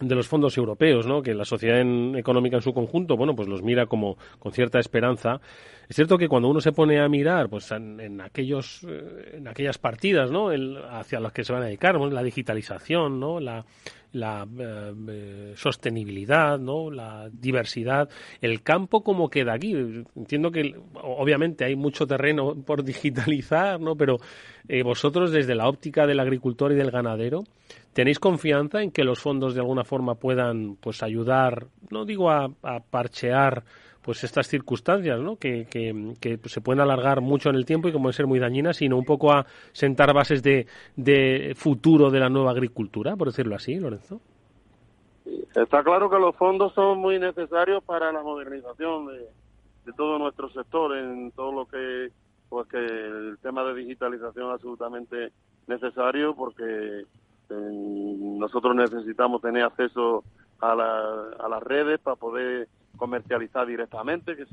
de 0.00 0.14
los 0.14 0.28
fondos 0.28 0.54
europeos, 0.58 1.06
¿no? 1.06 1.22
que 1.22 1.34
la 1.34 1.46
sociedad 1.46 1.80
económica 2.14 2.56
en 2.56 2.62
su 2.62 2.74
conjunto, 2.74 3.16
bueno, 3.16 3.34
pues 3.34 3.48
los 3.48 3.62
mira 3.62 3.86
como 3.86 4.18
con 4.38 4.52
cierta 4.52 4.78
esperanza. 4.78 5.40
Es 5.88 5.96
cierto 5.96 6.18
que 6.18 6.28
cuando 6.28 6.48
uno 6.48 6.60
se 6.60 6.72
pone 6.72 7.00
a 7.00 7.08
mirar, 7.08 7.48
pues 7.48 7.72
en, 7.72 8.20
aquellos, 8.20 8.84
eh, 8.86 9.38
en 9.38 9.48
aquellas 9.48 9.78
partidas, 9.78 10.30
¿no? 10.30 10.50
hacia 10.90 11.20
las 11.20 11.32
que 11.32 11.42
se 11.42 11.54
van 11.54 11.62
a 11.62 11.66
dedicar, 11.66 11.98
la 11.98 12.22
digitalización, 12.22 13.18
¿no? 13.18 13.40
La, 13.40 13.64
la 14.12 14.46
eh, 14.58 14.94
eh, 15.08 15.52
sostenibilidad, 15.56 16.58
¿no? 16.58 16.90
la 16.90 17.28
diversidad, 17.30 18.08
el 18.40 18.62
campo 18.62 19.02
como 19.02 19.28
queda 19.28 19.54
aquí. 19.54 19.74
Entiendo 20.16 20.50
que 20.50 20.74
obviamente 20.94 21.64
hay 21.64 21.76
mucho 21.76 22.06
terreno 22.06 22.54
por 22.54 22.84
digitalizar, 22.84 23.80
¿no? 23.80 23.96
pero 23.96 24.18
eh, 24.68 24.82
vosotros 24.82 25.30
desde 25.30 25.54
la 25.54 25.68
óptica 25.68 26.06
del 26.06 26.20
agricultor 26.20 26.72
y 26.72 26.76
del 26.76 26.90
ganadero, 26.90 27.44
¿tenéis 27.92 28.18
confianza 28.18 28.82
en 28.82 28.90
que 28.90 29.04
los 29.04 29.20
fondos 29.20 29.54
de 29.54 29.60
alguna 29.60 29.84
forma 29.84 30.14
puedan 30.14 30.76
pues 30.76 31.02
ayudar, 31.02 31.66
no 31.90 32.04
digo 32.04 32.30
a 32.30 32.50
parchear 32.90 33.64
pues 34.02 34.24
estas 34.24 34.46
circunstancias, 34.46 35.18
¿no? 35.20 35.36
Que, 35.36 35.66
que, 35.66 36.38
se 36.44 36.60
pueden 36.60 36.80
alargar 36.80 37.20
mucho 37.20 37.50
en 37.50 37.56
el 37.56 37.66
tiempo 37.66 37.88
y 37.88 37.92
como 37.92 38.04
pueden 38.04 38.16
ser 38.16 38.26
muy 38.26 38.38
dañinas, 38.38 38.76
sino 38.76 38.96
un 38.96 39.04
poco 39.04 39.32
a 39.32 39.46
sentar 39.72 40.14
bases 40.14 40.42
de, 40.42 40.66
de 40.96 41.54
futuro 41.56 42.10
de 42.10 42.20
la 42.20 42.28
nueva 42.28 42.52
agricultura, 42.52 43.16
por 43.16 43.28
decirlo 43.28 43.54
así, 43.54 43.78
Lorenzo. 43.78 44.20
Está 45.54 45.82
claro 45.82 46.08
que 46.08 46.18
los 46.18 46.34
fondos 46.36 46.72
son 46.74 46.98
muy 46.98 47.18
necesarios 47.18 47.82
para 47.84 48.12
la 48.12 48.22
modernización 48.22 49.08
de, 49.08 49.26
de 49.84 49.92
todo 49.94 50.18
nuestro 50.18 50.48
sector, 50.50 50.96
en 50.96 51.30
todo 51.32 51.52
lo 51.52 51.66
que, 51.66 52.10
pues 52.48 52.68
que 52.68 52.78
el 52.78 53.38
tema 53.42 53.64
de 53.64 53.74
digitalización 53.74 54.48
es 54.48 54.54
absolutamente 54.54 55.32
necesario 55.66 56.34
porque 56.34 57.04
eh, 57.04 57.04
nosotros 57.50 58.74
necesitamos 58.74 59.40
tener 59.42 59.64
acceso 59.64 60.24
a, 60.60 60.72
a 60.72 61.48
las 61.48 61.62
redes 61.62 62.00
para 62.00 62.16
poder 62.16 62.68
comercializar 62.96 63.66
directamente, 63.66 64.36
que 64.36 64.46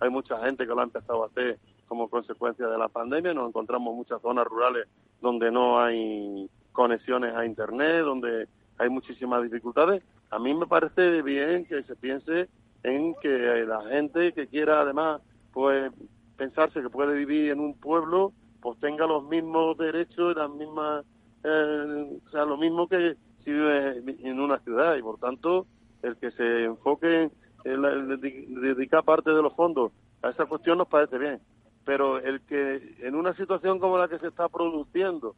hay 0.00 0.10
mucha 0.10 0.38
gente 0.44 0.66
que 0.66 0.74
lo 0.74 0.80
ha 0.80 0.84
empezado 0.84 1.24
a 1.24 1.26
hacer 1.26 1.58
como 1.86 2.08
consecuencia 2.08 2.66
de 2.66 2.78
la 2.78 2.88
pandemia. 2.88 3.34
Nos 3.34 3.48
encontramos 3.48 3.94
muchas 3.94 4.20
zonas 4.22 4.46
rurales 4.46 4.86
donde 5.20 5.50
no 5.50 5.80
hay 5.80 6.48
conexiones 6.72 7.34
a 7.34 7.44
Internet, 7.44 8.02
donde 8.04 8.48
hay 8.78 8.88
muchísimas 8.88 9.42
dificultades. 9.42 10.02
A 10.30 10.38
mí 10.38 10.54
me 10.54 10.66
parece 10.66 11.22
bien 11.22 11.66
que 11.66 11.82
se 11.82 11.94
piense 11.94 12.48
en 12.82 13.14
que 13.20 13.64
la 13.66 13.82
gente 13.88 14.32
que 14.32 14.46
quiera 14.46 14.80
además 14.80 15.20
pues 15.52 15.92
pensarse 16.36 16.82
que 16.82 16.90
puede 16.90 17.14
vivir 17.14 17.50
en 17.50 17.60
un 17.60 17.74
pueblo 17.74 18.32
pues 18.60 18.78
tenga 18.80 19.06
los 19.06 19.24
mismos 19.24 19.76
derechos 19.76 20.34
y 20.34 20.38
las 20.38 20.50
mismas 20.50 21.04
eh, 21.44 22.18
o 22.26 22.30
sea 22.30 22.44
lo 22.44 22.56
mismo 22.56 22.88
que 22.88 23.16
si 23.44 23.52
vive 23.52 24.02
en 24.22 24.40
una 24.40 24.58
ciudad 24.60 24.96
y 24.96 25.02
por 25.02 25.18
tanto 25.18 25.66
el 26.02 26.16
que 26.16 26.30
se 26.32 26.64
enfoque 26.64 27.30
dedicar 27.64 29.04
parte 29.04 29.30
de 29.30 29.42
los 29.42 29.54
fondos 29.54 29.92
a 30.22 30.30
esa 30.30 30.46
cuestión 30.46 30.78
nos 30.78 30.88
parece 30.88 31.18
bien. 31.18 31.40
pero 31.84 32.18
el 32.18 32.40
que 32.42 32.96
en 33.00 33.14
una 33.14 33.34
situación 33.34 33.78
como 33.78 33.98
la 33.98 34.08
que 34.08 34.18
se 34.18 34.28
está 34.28 34.48
produciendo 34.48 35.34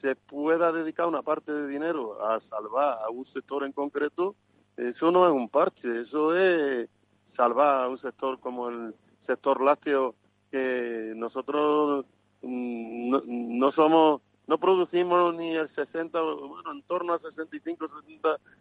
se 0.00 0.16
pueda 0.16 0.72
dedicar 0.72 1.06
una 1.06 1.22
parte 1.22 1.52
de 1.52 1.68
dinero 1.68 2.24
a 2.26 2.40
salvar 2.48 2.98
a 3.04 3.10
un 3.10 3.24
sector 3.26 3.64
en 3.64 3.72
concreto, 3.72 4.34
eso 4.76 5.10
no 5.12 5.26
es 5.26 5.32
un 5.32 5.48
parche, 5.48 6.00
eso 6.00 6.34
es 6.36 6.88
salvar 7.36 7.84
a 7.84 7.88
un 7.88 7.98
sector 8.00 8.40
como 8.40 8.68
el 8.68 8.94
sector 9.26 9.62
lácteo 9.62 10.14
que 10.50 11.12
nosotros 11.16 12.04
mm, 12.42 13.58
no, 13.58 13.72
somos 13.72 14.20
no 14.46 14.58
producimos 14.58 15.34
ni 15.34 15.54
el 15.54 15.72
60 15.74 16.20
bueno 16.20 16.72
en 16.72 16.82
torno 16.82 17.14
al 17.14 17.20
65 17.20 17.88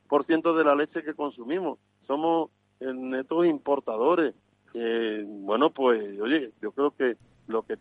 70% 0.08 0.56
de 0.56 0.64
la 0.64 0.76
leche 0.76 1.04
que 1.04 1.16
consumimos 1.16 1.80
somos 2.08 2.52
netos 2.82 3.46
importadores 3.46 4.34
eh, 4.74 5.26
bueno 5.28 5.70
pues 5.70 6.20
oye 6.20 6.52
yo 6.62 6.72
creo 6.72 6.92
que 6.92 7.18
lo 7.48 7.64
que 7.64 7.78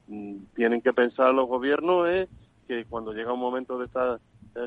tienen 0.54 0.80
que 0.82 0.92
pensar 0.92 1.32
los 1.34 1.48
gobiernos 1.48 2.08
es 2.08 2.28
que 2.66 2.84
cuando 2.84 3.12
llega 3.12 3.32
un 3.32 3.40
momento 3.40 3.78
de 3.78 3.86
estas 3.86 4.20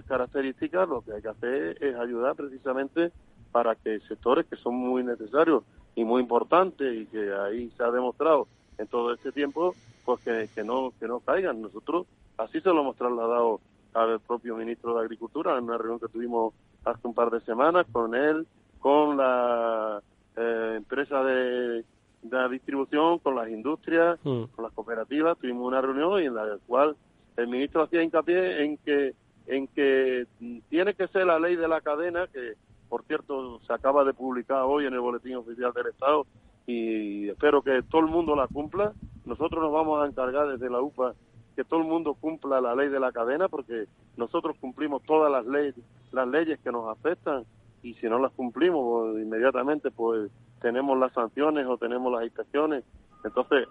características 0.08 0.88
lo 0.88 1.02
que 1.02 1.13
hay 1.13 1.22
que 1.22 1.30
hacer 1.30 1.84
es 1.84 1.96
ayudar 1.96 2.36
precisamente 2.36 3.12
para 3.54 3.76
que 3.76 4.00
sectores 4.02 4.46
que 4.48 4.58
son 4.58 4.76
muy 4.76 5.04
necesarios 5.04 5.63
y 5.96 6.04
muy 6.04 6.22
importantes 6.22 6.93
y 6.93 7.06
que 7.06 7.34
ahí 7.34 7.72
se 7.78 7.84
ha 7.84 7.91
demostrado 7.91 8.48
en 8.78 8.88
todo 8.88 9.13
este 9.13 9.32
tiempo, 9.32 9.76
pues 10.04 10.22
que, 10.22 10.63
no 10.63 10.91
que 11.00 11.08
no 11.08 11.19
caigan. 11.19 11.62
Nosotros 11.62 12.08
así 12.38 12.60
se 12.60 12.69
lo 12.69 12.82
hemos 12.82 12.96
trasladado 12.96 13.62
al 13.93 14.19
propio 14.19 14.58
ministro 14.58 14.96
de 14.96 15.02
Agricultura 15.02 15.58
en 15.58 15.65
una 15.65 15.78
reunión 15.78 16.00
que 16.00 16.08
tuvimos 16.08 16.54
hace 16.84 17.08
un 17.08 17.13
par 17.13 17.30
de 17.30 17.41
semanas 17.41 17.86
con 17.91 18.15
él, 18.15 18.48
con 18.80 19.17
la 19.17 20.02
eh, 20.36 20.74
empresa 20.78 21.24
de, 21.24 21.84
la 22.30 22.48
distribución, 22.48 23.19
con 23.19 23.36
las 23.36 23.50
industrias, 23.50 24.19
mm. 24.24 24.43
con 24.56 24.63
las 24.63 24.74
cooperativas. 24.74 25.38
Tuvimos 25.38 25.67
una 25.67 25.82
reunión 25.82 26.22
y 26.22 26.26
en 26.26 26.36
la 26.36 26.58
cual 26.67 26.96
el 27.36 27.48
ministro 27.48 27.84
hacía 27.84 28.04
hincapié 28.04 28.63
en 28.63 28.78
que 28.78 29.13
en 29.46 29.67
que 29.67 30.26
tiene 30.69 30.93
que 30.93 31.08
ser 31.10 31.26
la 31.26 31.38
ley 31.38 31.58
de 31.58 31.67
la 31.67 31.82
cadena 31.82 32.28
que 32.28 32.54
por 32.88 33.04
cierto 33.04 33.60
se 33.67 33.74
acaba 33.74 34.04
de 34.04 34.13
publicar 34.13 34.63
hoy 34.63 34.86
en 34.86 34.93
el 34.93 35.00
boletín 35.00 35.36
oficial 35.36 35.74
del 35.74 35.88
Estado 35.88 36.26
y 36.65 37.28
espero 37.30 37.62
que 37.62 37.82
todo 37.89 38.02
el 38.02 38.08
mundo 38.08 38.36
la 38.36 38.48
cumpla. 38.48 38.93
Nosotros 39.26 39.62
nos 39.62 39.74
vamos 39.74 40.02
a 40.02 40.08
encargar 40.08 40.48
desde 40.48 40.69
la 40.69 40.82
UPA 40.82 41.13
que 41.56 41.63
todo 41.63 41.82
el 41.82 41.88
mundo 41.88 42.13
cumpla 42.13 42.62
la 42.62 42.76
ley 42.76 42.89
de 42.89 43.00
la 43.00 43.12
cadena 43.12 43.50
porque 43.50 43.86
nosotros 44.15 44.56
cumplimos 44.60 45.04
todas 45.04 45.32
las 45.32 45.46
leyes, 45.46 45.76
las 46.12 46.28
leyes 46.28 46.60
que 46.62 46.72
nos 46.72 46.88
afectan 46.88 47.46
y 47.84 47.93
si 47.96 48.08
no 48.08 48.17
las 48.17 48.32
cumplimos 48.32 49.12
pues, 49.12 49.24
inmediatamente 49.24 49.91
pues 49.91 50.32
tenemos 50.62 50.98
las 50.98 51.13
sanciones 51.13 51.67
o 51.67 51.78
tenemos 51.78 52.12
las 52.12 52.24
inspecciones. 52.24 52.84
Entonces, 53.24 53.67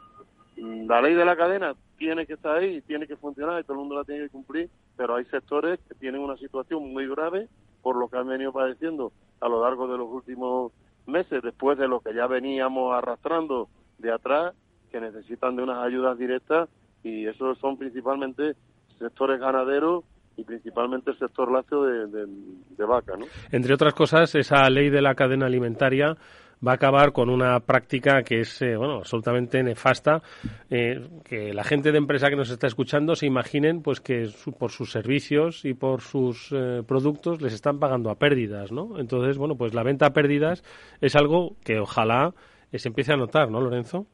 la 0.57 1.01
ley 1.01 1.15
de 1.15 1.25
la 1.25 1.37
cadena 1.37 1.75
tiene 1.97 2.27
que 2.27 2.35
estar 2.35 2.59
ahí, 2.59 2.83
tiene 2.83 3.07
que 3.07 3.17
funcionar 3.17 3.61
y 3.61 3.65
todo 3.65 3.75
el 3.75 3.81
mundo 3.81 3.97
la 3.97 4.05
tiene 4.05 4.25
que 4.25 4.31
cumplir, 4.31 4.71
pero 4.97 5.17
hay 5.17 5.25
sectores 5.27 5.81
que 5.89 5.95
tienen 5.95 6.21
una 6.21 6.37
situación 6.37 6.93
muy 6.93 7.09
grave 7.09 7.49
por 7.81 7.97
lo 7.97 8.09
que 8.09 8.19
han 8.19 8.29
venido 8.29 8.53
padeciendo 8.53 9.13
a 9.41 9.49
lo 9.49 9.63
largo 9.63 9.89
de 9.89 9.99
los 9.99 10.09
últimos 10.09 10.73
meses, 11.07 11.43
después 11.43 11.79
de 11.79 11.89
lo 11.89 12.01
que 12.01 12.15
ya 12.15 12.27
veníamos 12.27 12.95
arrastrando 12.95 13.69
de 13.99 14.13
atrás, 14.13 14.55
que 14.91 15.01
necesitan 15.01 15.57
de 15.57 15.63
unas 15.63 15.79
ayudas 15.79 16.19
directas 16.19 16.69
y 17.03 17.27
esos 17.27 17.59
son 17.59 17.79
principalmente 17.79 18.55
sectores 18.99 19.41
ganaderos 19.41 20.05
y 20.37 20.45
principalmente 20.45 21.11
el 21.11 21.19
sector 21.19 21.51
lácteo 21.51 21.85
de, 21.85 22.27
de 22.77 22.85
vaca. 22.85 23.17
¿no? 23.17 23.27
Entre 23.51 23.75
otras 23.75 23.95
cosas, 23.95 24.35
esa 24.35 24.69
ley 24.71 24.91
de 24.91 25.03
la 25.03 25.15
cadena 25.15 25.47
alimentaria 25.47 26.17
va 26.67 26.73
a 26.73 26.75
acabar 26.77 27.13
con 27.13 27.29
una 27.29 27.59
práctica 27.61 28.23
que 28.23 28.41
es 28.41 28.63
eh, 28.63 28.77
bueno 28.77 28.99
absolutamente 28.99 29.63
nefasta 29.63 30.23
eh, 30.71 31.01
que 31.25 31.53
la 31.53 31.65
gente 31.65 31.91
de 31.91 31.99
empresa 31.99 32.31
que 32.31 32.37
nos 32.37 32.51
está 32.51 32.67
escuchando 32.67 33.17
se 33.17 33.27
imaginen 33.27 33.83
pues 33.83 34.01
que 34.01 34.29
por 34.59 34.71
sus 34.71 34.93
servicios 34.93 35.65
y 35.65 35.75
por 35.75 36.01
sus 36.01 36.53
eh, 36.53 36.83
productos 36.87 37.43
les 37.43 37.53
están 37.53 37.79
pagando 37.81 38.11
a 38.11 38.15
pérdidas 38.15 38.71
no 38.71 38.99
entonces 38.99 39.39
bueno 39.39 39.57
pues 39.57 39.75
la 39.75 39.83
venta 39.83 40.07
a 40.07 40.13
pérdidas 40.13 40.63
es 41.01 41.17
algo 41.17 41.57
que 41.65 41.81
ojalá 41.81 42.33
se 42.73 42.89
empiece 42.89 43.13
a 43.13 43.17
notar 43.17 43.51
no 43.51 43.61
Lorenzo 43.61 44.07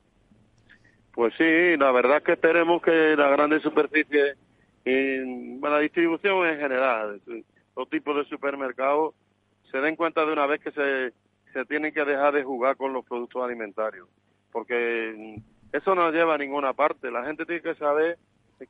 pues 1.12 1.34
sí 1.36 1.76
la 1.76 1.92
verdad 1.92 2.18
es 2.18 2.24
que 2.24 2.32
esperemos 2.32 2.80
que 2.80 3.14
las 3.16 3.30
grandes 3.30 3.62
superficies 3.62 4.38
y 4.84 5.58
la 5.60 5.78
distribución 5.80 6.46
en 6.46 6.58
general 6.58 7.20
los 7.76 7.90
tipos 7.90 8.16
de 8.16 8.24
supermercados 8.24 9.14
se 9.70 9.78
den 9.78 9.96
cuenta 9.96 10.24
de 10.24 10.32
una 10.32 10.46
vez 10.46 10.60
que 10.60 10.70
se 10.72 11.12
se 11.52 11.64
tienen 11.64 11.92
que 11.92 12.04
dejar 12.04 12.34
de 12.34 12.44
jugar 12.44 12.76
con 12.76 12.92
los 12.92 13.04
productos 13.04 13.42
alimentarios, 13.42 14.08
porque 14.52 15.40
eso 15.72 15.94
no 15.94 16.10
lleva 16.10 16.34
a 16.34 16.38
ninguna 16.38 16.72
parte. 16.72 17.10
La 17.10 17.24
gente 17.24 17.46
tiene 17.46 17.62
que 17.62 17.74
saber 17.74 18.18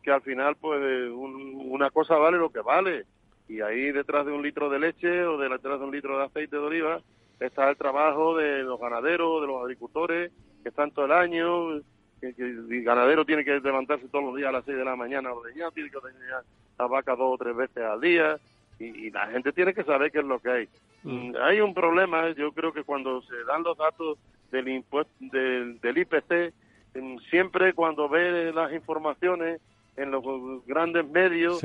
que 0.03 0.11
al 0.11 0.23
final, 0.23 0.57
pues, 0.57 0.81
una 1.11 1.91
cosa 1.91 2.17
vale 2.17 2.39
lo 2.39 2.51
que 2.51 2.61
vale. 2.61 3.05
Y 3.49 3.61
ahí 3.61 3.93
detrás 3.93 4.27
de 4.27 4.33
un 4.33 4.43
litro 4.43 4.69
de 4.69 4.79
leche 4.79 5.25
o 5.25 5.39
detrás 5.39 5.79
de 5.79 5.87
un 5.87 5.91
litro 5.91 6.19
de 6.19 6.25
aceite 6.25 6.57
de 6.57 6.63
oliva 6.63 7.01
está 7.41 7.71
el 7.71 7.77
trabajo 7.77 8.37
de 8.37 8.63
los 8.63 8.79
ganaderos, 8.79 9.41
de 9.41 9.47
los 9.47 9.63
agricultores, 9.63 10.33
que 10.63 10.69
están 10.69 10.91
todo 10.91 11.07
el 11.07 11.13
año. 11.13 11.81
Que, 12.21 12.35
el 12.39 12.83
ganadero 12.83 13.25
tiene 13.25 13.45
que 13.45 13.61
levantarse 13.61 14.09
todos 14.09 14.25
los 14.25 14.37
días 14.37 14.49
a 14.49 14.53
las 14.53 14.65
6 14.65 14.77
de 14.77 14.85
la 14.85 14.97
mañana 14.97 15.33
o 15.33 15.43
de 15.43 15.55
ya, 15.55 15.71
tiene 15.71 15.91
que 15.91 15.99
tener 16.01 16.45
la 16.79 16.87
vaca 16.87 17.15
dos 17.17 17.35
o 17.35 17.39
tres 17.39 17.57
veces 17.57 17.85
al 17.85 18.01
día. 18.01 18.39
Y, 18.79 19.11
la 19.11 19.27
gente 19.29 19.53
tiene 19.53 19.75
que 19.75 19.85
saber 19.85 20.13
qué 20.13 20.21
es 20.21 20.25
lo 20.25 20.39
que 20.39 20.51
hay. 20.51 20.69
Mm, 21.03 21.35
hay 21.41 21.61
un 21.61 21.75
problema, 21.75 22.31
yo 22.31 22.53
creo 22.53 22.73
que 22.73 22.85
cuando 22.85 23.23
se 23.23 23.45
dan 23.45 23.63
los 23.63 23.77
datos 23.77 24.19
del 24.51 24.69
impuesto 24.69 25.13
del, 25.21 25.79
IPC, 25.83 26.53
siempre 27.31 27.73
cuando 27.75 28.09
ve 28.09 28.53
las 28.53 28.73
informaciones 28.73 29.61
en 29.97 30.11
los 30.11 30.25
grandes 30.67 31.07
medios, 31.09 31.61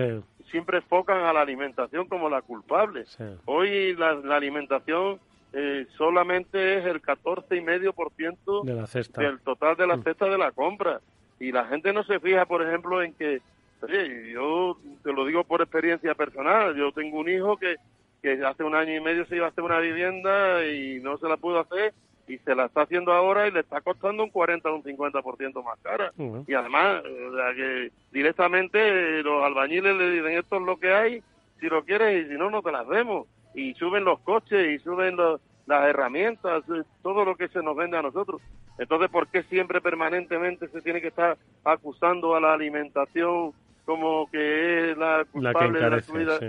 siempre 0.50 0.78
enfocan 0.78 1.22
a 1.24 1.34
la 1.34 1.42
alimentación 1.42 2.08
como 2.08 2.30
la 2.30 2.42
culpable. 2.42 3.06
Hoy 3.46 3.96
la, 3.96 4.12
alimentación 4.36 5.20
eh, 5.54 5.88
solamente 5.98 6.80
es 6.80 6.86
el 6.86 7.02
14,5% 7.02 8.64
de 8.64 8.74
la 8.74 8.88
cesta. 8.88 9.22
del 9.22 9.40
total 9.40 9.76
de 9.78 9.88
la 9.88 9.98
mm. 9.98 10.04
cesta 10.04 10.26
de 10.26 10.38
la 10.38 10.52
compra. 10.52 11.00
Y 11.40 11.52
la 11.52 11.66
gente 11.66 11.94
no 11.94 12.04
se 12.04 12.20
fija, 12.20 12.46
por 12.46 12.66
ejemplo, 12.66 13.02
en 13.02 13.14
que, 13.14 13.42
oye, 13.82 14.32
yo 14.32 14.78
te 15.04 15.12
lo 15.12 15.26
digo 15.26 15.44
por 15.44 15.62
experiencia 15.62 16.16
personal, 16.16 16.76
yo 16.76 16.92
tengo 16.92 17.20
un 17.20 17.30
hijo 17.30 17.58
que 17.58 17.78
que 18.24 18.42
hace 18.46 18.64
un 18.64 18.74
año 18.74 18.96
y 18.96 19.02
medio 19.02 19.26
se 19.26 19.36
iba 19.36 19.48
a 19.48 19.50
hacer 19.50 19.66
una 19.66 19.80
vivienda 19.80 20.66
y 20.66 21.02
no 21.02 21.18
se 21.18 21.28
la 21.28 21.36
pudo 21.36 21.60
hacer 21.60 21.94
y 22.26 22.38
se 22.38 22.56
la 22.56 22.66
está 22.66 22.84
haciendo 22.84 23.12
ahora 23.12 23.50
y 23.50 23.52
le 23.52 23.60
está 23.60 23.82
costando 23.82 24.24
un 24.24 24.30
40 24.30 24.72
o 24.72 24.76
un 24.76 24.84
50% 24.84 25.62
más 25.62 25.78
cara. 25.82 26.14
Y 26.48 26.54
además, 26.54 27.04
que 27.04 27.92
directamente 28.14 29.22
los 29.24 29.44
albañiles 29.44 29.98
le 29.98 30.10
dicen 30.10 30.38
esto 30.38 30.56
es 30.56 30.62
lo 30.62 30.78
que 30.78 30.94
hay, 30.94 31.22
si 31.60 31.68
lo 31.68 31.84
quieres 31.84 32.26
y 32.26 32.30
si 32.30 32.38
no, 32.38 32.50
no 32.50 32.62
te 32.62 32.72
las 32.72 32.88
demos. 32.88 33.28
Y 33.54 33.74
suben 33.76 34.04
los 34.04 34.20
coches 34.20 34.68
y 34.68 34.80
suben 34.84 35.18
las 35.18 35.86
herramientas, 35.86 36.64
eh, 36.70 36.84
todo 37.02 37.26
lo 37.26 37.36
que 37.36 37.48
se 37.50 37.62
nos 37.62 37.76
vende 37.76 37.98
a 37.98 38.02
nosotros. 38.02 38.42
Entonces, 38.78 39.10
¿por 39.10 39.28
qué 39.28 39.44
siempre 39.44 39.82
permanentemente 39.82 40.68
se 40.68 40.82
tiene 40.82 41.02
que 41.02 41.10
estar 41.10 41.38
acusando 41.64 42.36
a 42.36 42.42
la 42.42 42.54
alimentación 42.54 43.52
como 43.86 44.30
que 44.32 44.92
es 44.92 44.98
la 44.98 45.26
culpable 45.32 45.80
de 45.80 45.90
la 45.90 46.02
subida? 46.02 46.40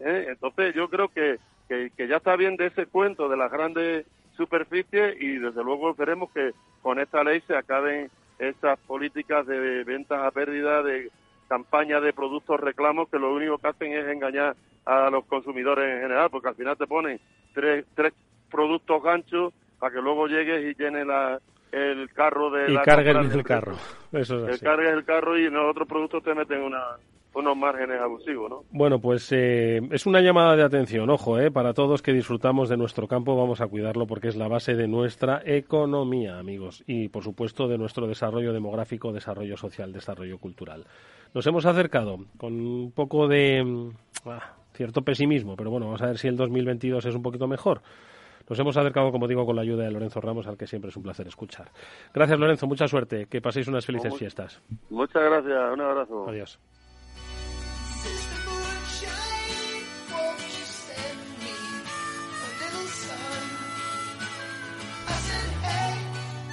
¿eh? 0.00 0.26
Entonces 0.28 0.74
yo 0.74 0.88
creo 0.88 1.08
que, 1.08 1.38
que, 1.68 2.08
ya 2.08 2.16
está 2.16 2.36
bien 2.36 2.56
de 2.56 2.66
ese 2.66 2.86
cuento 2.86 3.28
de 3.28 3.36
las 3.36 3.50
grandes 3.50 4.06
superficies 4.36 5.20
y 5.20 5.38
desde 5.38 5.64
luego 5.64 5.90
esperemos 5.90 6.30
que 6.32 6.52
con 6.82 6.98
esta 6.98 7.24
ley 7.24 7.40
se 7.46 7.56
acaben 7.56 8.10
esas 8.38 8.78
políticas 8.80 9.46
de 9.46 9.84
ventas 9.84 10.20
a 10.20 10.30
pérdida, 10.30 10.82
de 10.82 11.10
campaña 11.48 12.00
de 12.00 12.12
productos 12.12 12.60
reclamos 12.60 13.08
que 13.08 13.18
lo 13.18 13.32
único 13.32 13.58
que 13.58 13.68
hacen 13.68 13.92
es 13.92 14.06
engañar 14.06 14.56
a 14.84 15.10
los 15.10 15.24
consumidores 15.24 15.94
en 15.94 16.02
general, 16.02 16.28
porque 16.30 16.48
al 16.48 16.54
final 16.54 16.76
te 16.76 16.86
ponen 16.86 17.20
tres, 17.52 17.84
tres 17.94 18.12
productos 18.50 19.02
ganchos 19.02 19.52
para 19.78 19.94
que 19.94 20.00
luego 20.00 20.26
llegues 20.26 20.64
y 20.64 20.80
llenes 20.80 21.06
la, 21.06 21.40
el 21.72 22.10
carro 22.12 22.50
de 22.50 22.70
y 22.70 22.74
la 22.74 22.82
cargues 22.82 23.34
el, 23.34 23.42
carro. 23.42 23.76
Eso 24.12 24.48
es 24.48 24.60
Cargues 24.60 24.92
el 24.92 25.04
carro 25.04 25.38
y 25.38 25.46
en 25.46 25.54
los 25.54 25.70
otros 25.70 25.88
productos 25.88 26.22
te 26.22 26.34
meten 26.34 26.62
una, 26.62 26.82
unos 27.34 27.56
márgenes 27.56 28.00
abusivos, 28.00 28.50
¿no? 28.50 28.60
Bueno, 28.70 29.00
pues 29.00 29.30
eh, 29.32 29.80
es 29.90 30.06
una 30.06 30.20
llamada 30.20 30.56
de 30.56 30.62
atención, 30.62 31.10
ojo, 31.10 31.38
eh, 31.38 31.50
para 31.50 31.74
todos 31.74 32.02
que 32.02 32.12
disfrutamos 32.12 32.68
de 32.68 32.76
nuestro 32.76 33.08
campo, 33.08 33.36
vamos 33.36 33.60
a 33.60 33.66
cuidarlo 33.66 34.06
porque 34.06 34.28
es 34.28 34.36
la 34.36 34.48
base 34.48 34.74
de 34.74 34.88
nuestra 34.88 35.42
economía, 35.44 36.38
amigos, 36.38 36.82
y 36.86 37.08
por 37.08 37.24
supuesto 37.24 37.68
de 37.68 37.78
nuestro 37.78 38.06
desarrollo 38.06 38.52
demográfico, 38.52 39.12
desarrollo 39.12 39.56
social, 39.56 39.92
desarrollo 39.92 40.38
cultural. 40.38 40.84
Nos 41.34 41.46
hemos 41.46 41.66
acercado 41.66 42.18
con 42.38 42.54
un 42.54 42.92
poco 42.92 43.26
de 43.26 43.62
mm, 43.64 43.88
ah, 44.26 44.54
cierto 44.72 45.02
pesimismo, 45.02 45.56
pero 45.56 45.70
bueno, 45.70 45.86
vamos 45.86 46.02
a 46.02 46.06
ver 46.06 46.18
si 46.18 46.28
el 46.28 46.36
2022 46.36 47.04
es 47.06 47.14
un 47.14 47.22
poquito 47.22 47.46
mejor. 47.48 47.82
Nos 48.48 48.58
hemos 48.58 48.76
acercado, 48.76 49.10
como 49.10 49.26
digo, 49.26 49.46
con 49.46 49.56
la 49.56 49.62
ayuda 49.62 49.84
de 49.84 49.90
Lorenzo 49.90 50.20
Ramos, 50.20 50.46
al 50.46 50.58
que 50.58 50.66
siempre 50.66 50.90
es 50.90 50.96
un 50.96 51.02
placer 51.02 51.26
escuchar. 51.26 51.70
Gracias, 52.12 52.38
Lorenzo. 52.38 52.66
Mucha 52.66 52.86
suerte. 52.86 53.26
Que 53.26 53.40
paséis 53.40 53.68
unas 53.68 53.86
felices 53.86 54.14
fiestas. 54.16 54.62
Muchas 54.90 55.22
gracias. 55.22 55.72
Un 55.72 55.80
abrazo. 55.80 56.28
Adiós. 56.28 56.60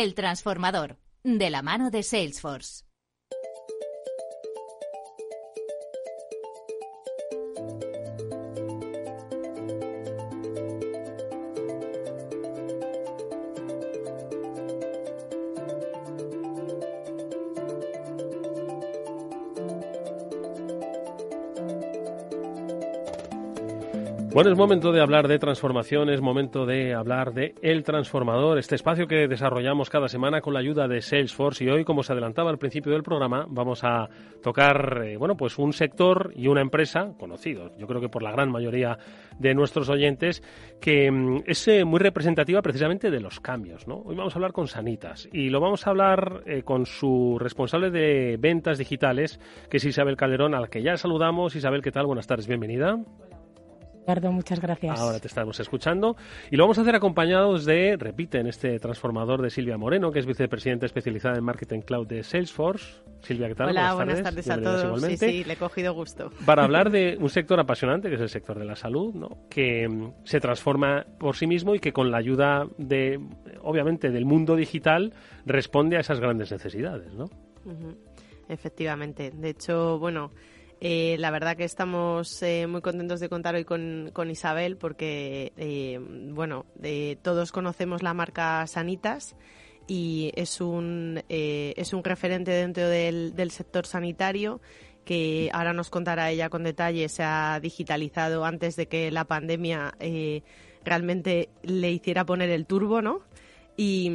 El 0.00 0.14
Transformador, 0.14 0.96
de 1.24 1.50
la 1.50 1.60
mano 1.60 1.90
de 1.90 2.04
Salesforce. 2.04 2.84
Bueno, 24.38 24.52
es 24.52 24.56
momento 24.56 24.92
de 24.92 25.00
hablar 25.00 25.26
de 25.26 25.40
transformación, 25.40 26.10
es 26.10 26.20
momento 26.20 26.64
de 26.64 26.94
hablar 26.94 27.34
de 27.34 27.56
El 27.60 27.82
Transformador, 27.82 28.56
este 28.56 28.76
espacio 28.76 29.08
que 29.08 29.26
desarrollamos 29.26 29.90
cada 29.90 30.06
semana 30.06 30.40
con 30.40 30.54
la 30.54 30.60
ayuda 30.60 30.86
de 30.86 31.02
Salesforce 31.02 31.64
y 31.64 31.68
hoy, 31.70 31.84
como 31.84 32.04
se 32.04 32.12
adelantaba 32.12 32.48
al 32.48 32.58
principio 32.58 32.92
del 32.92 33.02
programa, 33.02 33.46
vamos 33.48 33.82
a 33.82 34.08
tocar, 34.40 35.02
eh, 35.04 35.16
bueno, 35.16 35.36
pues 35.36 35.58
un 35.58 35.72
sector 35.72 36.32
y 36.36 36.46
una 36.46 36.60
empresa 36.60 37.14
conocidos, 37.18 37.76
yo 37.78 37.88
creo 37.88 38.00
que 38.00 38.08
por 38.08 38.22
la 38.22 38.30
gran 38.30 38.48
mayoría 38.48 38.96
de 39.40 39.56
nuestros 39.56 39.88
oyentes, 39.88 40.40
que 40.80 41.10
mm, 41.10 41.42
es 41.44 41.66
eh, 41.66 41.84
muy 41.84 41.98
representativa 41.98 42.62
precisamente 42.62 43.10
de 43.10 43.18
los 43.18 43.40
cambios, 43.40 43.88
¿no? 43.88 43.96
Hoy 44.04 44.14
vamos 44.14 44.36
a 44.36 44.38
hablar 44.38 44.52
con 44.52 44.68
Sanitas 44.68 45.28
y 45.32 45.50
lo 45.50 45.58
vamos 45.58 45.84
a 45.84 45.90
hablar 45.90 46.44
eh, 46.46 46.62
con 46.62 46.86
su 46.86 47.38
responsable 47.40 47.90
de 47.90 48.36
ventas 48.38 48.78
digitales, 48.78 49.40
que 49.68 49.78
es 49.78 49.84
Isabel 49.84 50.16
Calderón, 50.16 50.54
a 50.54 50.60
la 50.60 50.68
que 50.68 50.80
ya 50.80 50.96
saludamos. 50.96 51.56
Isabel, 51.56 51.82
¿qué 51.82 51.90
tal? 51.90 52.06
Buenas 52.06 52.28
tardes, 52.28 52.46
bienvenida 52.46 53.00
muchas 54.30 54.60
gracias. 54.60 54.98
Ahora 54.98 55.20
te 55.20 55.28
estamos 55.28 55.60
escuchando. 55.60 56.16
Y 56.50 56.56
lo 56.56 56.64
vamos 56.64 56.78
a 56.78 56.82
hacer 56.82 56.94
acompañados 56.94 57.64
de, 57.64 57.96
repite, 57.98 58.38
en 58.38 58.46
este 58.46 58.78
transformador 58.78 59.42
de 59.42 59.50
Silvia 59.50 59.76
Moreno, 59.76 60.10
que 60.10 60.18
es 60.18 60.26
vicepresidenta 60.26 60.86
especializada 60.86 61.36
en 61.36 61.44
Marketing 61.44 61.80
Cloud 61.80 62.06
de 62.06 62.22
Salesforce. 62.22 63.02
Silvia, 63.20 63.48
¿qué 63.48 63.54
tal? 63.54 63.68
Hola, 63.70 63.94
buenas, 63.94 64.22
tardes, 64.22 64.48
a 64.48 64.60
todos. 64.60 65.02
Sí, 65.02 65.16
sí, 65.16 65.44
le 65.44 65.54
he 65.54 65.56
cogido 65.56 65.92
gusto. 65.92 66.30
Para 66.46 66.64
hablar 66.64 66.90
de 66.90 67.16
un 67.20 67.28
sector 67.28 67.58
apasionante, 67.60 68.08
que 68.08 68.14
es 68.14 68.20
el 68.20 68.28
sector 68.28 68.58
de 68.58 68.64
la 68.64 68.76
salud, 68.76 69.14
¿no? 69.14 69.46
que 69.50 69.88
mm, 69.88 70.12
se 70.24 70.40
transforma 70.40 71.04
por 71.18 71.36
sí 71.36 71.46
mismo 71.46 71.74
y 71.74 71.80
que 71.80 71.92
con 71.92 72.10
la 72.10 72.18
ayuda 72.18 72.66
de, 72.78 73.20
obviamente, 73.62 74.10
del 74.10 74.24
mundo 74.24 74.56
digital 74.56 75.12
responde 75.44 75.96
a 75.96 76.00
esas 76.00 76.20
grandes 76.20 76.50
necesidades, 76.50 77.12
¿no? 77.12 77.26
Efectivamente. 78.48 79.30
De 79.30 79.50
hecho, 79.50 79.98
bueno, 79.98 80.30
eh, 80.80 81.16
la 81.18 81.30
verdad 81.30 81.56
que 81.56 81.64
estamos 81.64 82.42
eh, 82.42 82.66
muy 82.68 82.80
contentos 82.80 83.18
de 83.18 83.28
contar 83.28 83.54
hoy 83.56 83.64
con, 83.64 84.30
Isabel 84.30 84.76
porque, 84.76 85.52
eh, 85.56 85.98
bueno, 86.00 86.66
todos 87.22 87.50
conocemos 87.52 88.02
la 88.02 88.14
marca 88.14 88.66
Sanitas 88.66 89.34
y 89.86 90.30
es 90.34 90.60
un, 90.60 91.22
es 91.28 91.92
un 91.92 92.04
referente 92.04 92.50
dentro 92.50 92.88
del, 92.88 93.34
del, 93.34 93.50
sector 93.50 93.86
sanitario 93.86 94.60
que 95.04 95.50
ahora 95.52 95.72
nos 95.72 95.88
contará 95.88 96.30
ella 96.30 96.50
con 96.50 96.62
detalle, 96.62 97.08
se 97.08 97.22
ha 97.22 97.58
digitalizado 97.60 98.44
antes 98.44 98.76
de 98.76 98.86
que 98.86 99.10
la 99.10 99.24
pandemia 99.24 99.94
realmente 100.84 101.48
le 101.62 101.90
hiciera 101.90 102.24
poner 102.24 102.50
el 102.50 102.66
turbo, 102.66 103.02
¿no? 103.02 103.22
Y, 103.80 104.10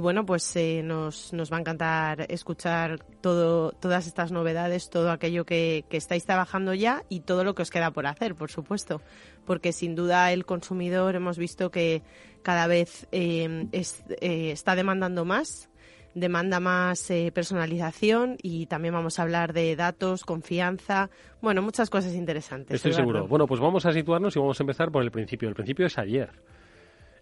bueno, 0.00 0.24
pues 0.24 0.56
eh, 0.56 0.80
nos, 0.82 1.30
nos 1.34 1.52
va 1.52 1.58
a 1.58 1.60
encantar 1.60 2.24
escuchar 2.30 2.98
todo, 3.20 3.72
todas 3.72 4.06
estas 4.06 4.32
novedades, 4.32 4.88
todo 4.88 5.10
aquello 5.10 5.44
que, 5.44 5.84
estáis 5.90 6.24
trabajando 6.24 6.72
ya 6.72 7.02
y 7.10 7.20
todo 7.20 7.44
lo 7.44 7.54
que 7.54 7.60
os 7.60 7.70
queda 7.70 7.90
por 7.90 8.06
hacer, 8.06 8.34
por 8.34 8.50
supuesto. 8.50 9.02
Porque 9.44 9.72
sin 9.74 9.96
duda 9.96 10.32
el 10.32 10.46
consumidor 10.46 11.14
hemos 11.14 11.36
visto 11.36 11.70
que 11.70 12.00
cada 12.42 12.66
vez 12.68 13.06
eh, 13.12 13.66
eh, 13.70 14.50
está 14.50 14.74
demandando 14.74 15.26
más, 15.26 15.68
demanda 16.14 16.58
más 16.58 17.12
personalización 17.34 18.38
y 18.40 18.64
también 18.64 18.94
vamos 18.94 19.18
a 19.18 19.24
hablar 19.24 19.52
de 19.52 19.76
datos, 19.76 20.24
confianza, 20.24 21.10
bueno, 21.42 21.60
muchas 21.60 21.90
cosas 21.90 22.14
interesantes. 22.14 22.76
Estoy 22.76 22.94
seguro. 22.94 23.28
Bueno, 23.28 23.46
pues 23.46 23.60
vamos 23.60 23.84
a 23.84 23.92
situarnos 23.92 24.34
y 24.36 24.38
vamos 24.38 24.58
a 24.58 24.62
empezar 24.62 24.90
por 24.90 25.02
el 25.02 25.10
principio. 25.10 25.50
El 25.50 25.54
principio 25.54 25.84
es 25.84 25.98
ayer. 25.98 26.30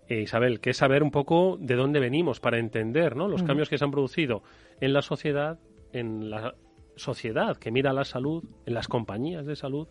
Eh, 0.09 0.21
Isabel, 0.21 0.61
que 0.61 0.71
es 0.71 0.77
saber 0.77 1.03
un 1.03 1.11
poco 1.11 1.57
de 1.59 1.77
dónde 1.77 1.99
venimos 1.99 2.39
para 2.39 2.59
entender 2.59 3.17
¿no? 3.17 3.27
los 3.27 3.43
cambios 3.43 3.71
que 3.71 3.79
se 3.79 3.85
han 3.85 3.91
producido 3.91 4.43
en 4.81 4.93
la 4.93 5.01
sociedad, 5.01 5.59
en 5.93 6.29
la 6.29 6.55
sociedad 6.97 7.57
que 7.57 7.71
mira 7.71 7.93
la 7.93 8.05
salud, 8.05 8.45
en 8.67 8.75
las 8.75 8.87
compañías 8.87 9.47
de 9.47 9.57
salud 9.57 9.89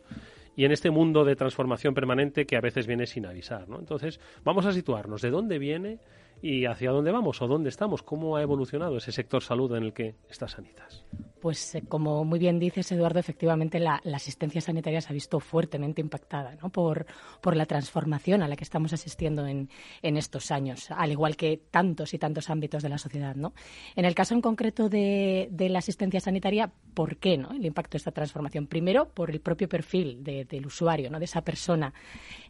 y 0.56 0.66
en 0.66 0.72
este 0.72 0.92
mundo 0.92 1.26
de 1.26 1.36
transformación 1.36 1.96
permanente 1.96 2.46
que 2.46 2.56
a 2.56 2.62
veces 2.62 2.86
viene 2.86 3.08
sin 3.08 3.26
avisar. 3.26 3.68
¿no? 3.68 3.80
Entonces, 3.80 4.20
vamos 4.44 4.68
a 4.68 4.72
situarnos 4.72 5.22
de 5.24 5.32
dónde 5.32 5.58
viene 5.58 6.00
y 6.44 6.66
hacia 6.66 6.92
dónde 6.92 7.10
vamos 7.10 7.42
o 7.42 7.48
dónde 7.48 7.70
estamos, 7.70 8.04
cómo 8.04 8.36
ha 8.36 8.42
evolucionado 8.42 8.98
ese 8.98 9.14
sector 9.14 9.42
salud 9.42 9.74
en 9.78 9.84
el 9.84 9.94
que 9.94 10.16
está 10.30 10.46
Sanitas. 10.46 11.06
Pues 11.40 11.76
eh, 11.76 11.84
como 11.88 12.26
muy 12.26 12.38
bien 12.38 12.60
dices, 12.60 12.92
Eduardo, 12.92 13.20
efectivamente 13.20 13.80
la, 13.80 14.02
asistencia 14.14 14.60
sanitaria 14.60 15.00
se 15.00 15.08
ha 15.10 15.14
visto 15.14 15.40
fuertemente 15.40 16.02
impactada 16.02 16.58
¿no? 16.62 16.70
por, 16.70 17.06
por 17.40 17.56
la 17.56 17.66
transformación 17.66 18.44
a 18.44 18.50
la 18.50 18.58
que 18.58 18.66
estamos 18.66 18.92
asistiendo 18.92 19.48
en, 19.48 19.70
en, 20.02 20.18
estos 20.18 20.52
años, 20.52 20.92
al 20.92 21.12
igual 21.12 21.38
que 21.38 21.62
tantos 21.72 22.14
y 22.14 22.18
tantos 22.20 22.50
ámbitos 22.50 22.84
de 22.84 22.90
la 22.90 22.98
sociedad. 22.98 23.36
¿no? 23.36 23.54
En 23.96 24.04
el 24.04 24.14
caso 24.14 24.34
en 24.34 24.42
concreto 24.42 24.90
de, 24.90 25.48
de 25.50 25.70
la 25.70 25.80
asistencia 25.80 26.20
sanitaria, 26.20 26.72
¿por 26.94 27.18
qué 27.18 27.38
no? 27.38 27.52
el 27.52 27.66
impacto 27.66 27.92
de 27.94 28.00
esta 28.00 28.12
transformación? 28.12 28.68
Primero, 28.68 29.08
por 29.08 29.32
el 29.32 29.40
propio 29.40 29.70
perfil 29.70 30.24
del 30.24 30.66
usuario, 30.66 31.10
¿no? 31.10 31.20
de 31.20 31.26
esa 31.26 31.42
persona 31.42 31.94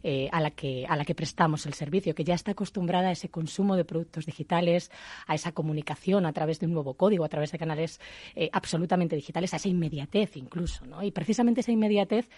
eh, 0.02 0.28
a, 0.32 0.40
la 0.40 0.50
que, 0.50 0.84
a 0.88 0.96
la 0.96 1.04
que 1.04 1.14
prestamos 1.14 1.66
el 1.66 1.74
servicio, 1.74 2.14
que 2.14 2.24
ya 2.24 2.34
está 2.34 2.52
acostumbrada 2.52 3.08
a 3.08 3.12
ese 3.12 3.28
consumo 3.28 3.76
de 3.76 3.83
productos 3.84 4.26
digitales, 4.26 4.90
a 5.26 5.34
esa 5.34 5.52
comunicación 5.52 6.26
a 6.26 6.32
través 6.32 6.60
de 6.60 6.66
un 6.66 6.72
nuevo 6.72 6.94
código, 6.94 7.24
a 7.24 7.28
través 7.28 7.52
de 7.52 7.58
canales 7.58 8.00
eh, 8.34 8.50
absolutamente 8.52 9.16
digitales, 9.16 9.52
a 9.52 9.56
esa 9.56 9.68
inmediatez 9.68 10.36
incluso. 10.36 10.86
¿no? 10.86 11.02
Y 11.02 11.10
precisamente 11.10 11.60
esa 11.60 11.72
inmediatez 11.72 12.28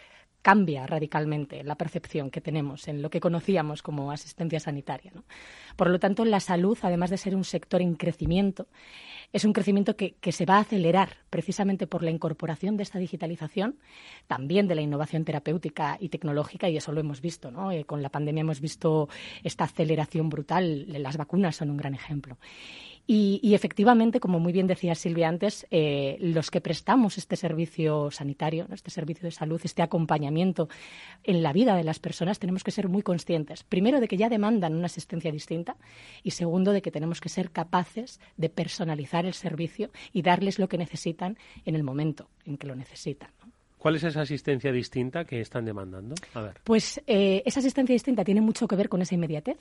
cambia 0.46 0.86
radicalmente 0.86 1.64
la 1.64 1.74
percepción 1.74 2.30
que 2.30 2.40
tenemos 2.40 2.86
en 2.86 3.02
lo 3.02 3.10
que 3.10 3.18
conocíamos 3.18 3.82
como 3.82 4.12
asistencia 4.12 4.60
sanitaria. 4.60 5.12
Por 5.74 5.90
lo 5.90 5.98
tanto, 5.98 6.24
la 6.24 6.38
salud, 6.38 6.78
además 6.82 7.10
de 7.10 7.16
ser 7.16 7.34
un 7.34 7.42
sector 7.42 7.82
en 7.82 7.96
crecimiento, 7.96 8.68
es 9.32 9.44
un 9.44 9.52
crecimiento 9.52 9.96
que, 9.96 10.14
se 10.30 10.46
va 10.46 10.58
a 10.58 10.60
acelerar 10.60 11.16
precisamente 11.30 11.88
por 11.88 12.04
la 12.04 12.12
incorporación 12.12 12.76
de 12.76 12.84
esta 12.84 13.00
digitalización, 13.00 13.80
también 14.28 14.68
de 14.68 14.76
la 14.76 14.82
innovación 14.82 15.24
terapéutica 15.24 15.96
y 15.98 16.10
tecnológica, 16.10 16.68
y 16.68 16.76
eso 16.76 16.92
lo 16.92 17.00
hemos 17.00 17.20
visto. 17.20 17.50
¿no? 17.50 17.72
Eh, 17.72 17.84
con 17.84 18.00
la 18.00 18.10
pandemia 18.10 18.42
hemos 18.42 18.60
visto 18.60 19.08
esta 19.42 19.64
aceleración 19.64 20.28
brutal. 20.28 20.86
Las 21.02 21.16
vacunas 21.16 21.56
son 21.56 21.70
un 21.70 21.76
gran 21.76 21.94
ejemplo. 21.94 22.38
Y, 23.08 23.54
efectivamente, 23.54 24.18
como 24.18 24.40
muy 24.40 24.52
bien 24.52 24.66
decía 24.66 24.96
Silvia 24.96 25.28
antes, 25.28 25.64
eh, 25.70 26.16
los 26.20 26.50
que 26.50 26.60
prestamos 26.60 27.18
este 27.18 27.36
servicio 27.36 28.10
sanitario, 28.10 28.66
este 28.72 28.90
servicio 28.90 29.22
de 29.22 29.30
salud, 29.30 29.60
este 29.62 29.82
acompañamiento 29.82 30.68
en 31.22 31.40
la 31.42 31.52
vida 31.52 31.76
de 31.76 31.84
las 31.84 32.00
personas, 32.00 32.40
tenemos 32.40 32.64
que 32.64 32.72
ser 32.72 32.88
muy 32.88 33.02
conscientes, 33.02 33.62
primero, 33.62 34.00
de 34.00 34.08
que 34.08 34.16
ya 34.16 34.28
demandan 34.28 34.74
una 34.74 34.86
asistencia 34.86 35.30
distinta 35.30 35.76
y 36.24 36.32
segundo, 36.32 36.72
de 36.72 36.82
que 36.82 36.90
tenemos 36.90 37.20
que 37.20 37.28
ser 37.28 37.52
capaces 37.52 38.20
de 38.36 38.48
personalizar 38.48 39.24
el 39.24 39.34
servicio 39.34 39.90
y 40.12 40.22
darles 40.22 40.58
lo 40.58 40.68
que 40.68 40.76
necesitan 40.76 41.38
en 41.64 41.76
el 41.76 41.84
momento 41.84 42.28
en 42.44 42.56
que 42.56 42.66
lo 42.66 42.74
necesitan. 42.74 43.30
¿Cuál 43.78 43.94
es 43.94 44.02
esa 44.02 44.22
asistencia 44.22 44.72
distinta 44.72 45.24
que 45.24 45.40
están 45.40 45.64
demandando? 45.64 46.16
A 46.34 46.40
ver. 46.40 46.60
Pues 46.64 47.00
eh, 47.06 47.44
esa 47.46 47.60
asistencia 47.60 47.92
distinta 47.92 48.24
tiene 48.24 48.40
mucho 48.40 48.66
que 48.66 48.74
ver 48.74 48.88
con 48.88 49.00
esa 49.00 49.14
inmediatez 49.14 49.58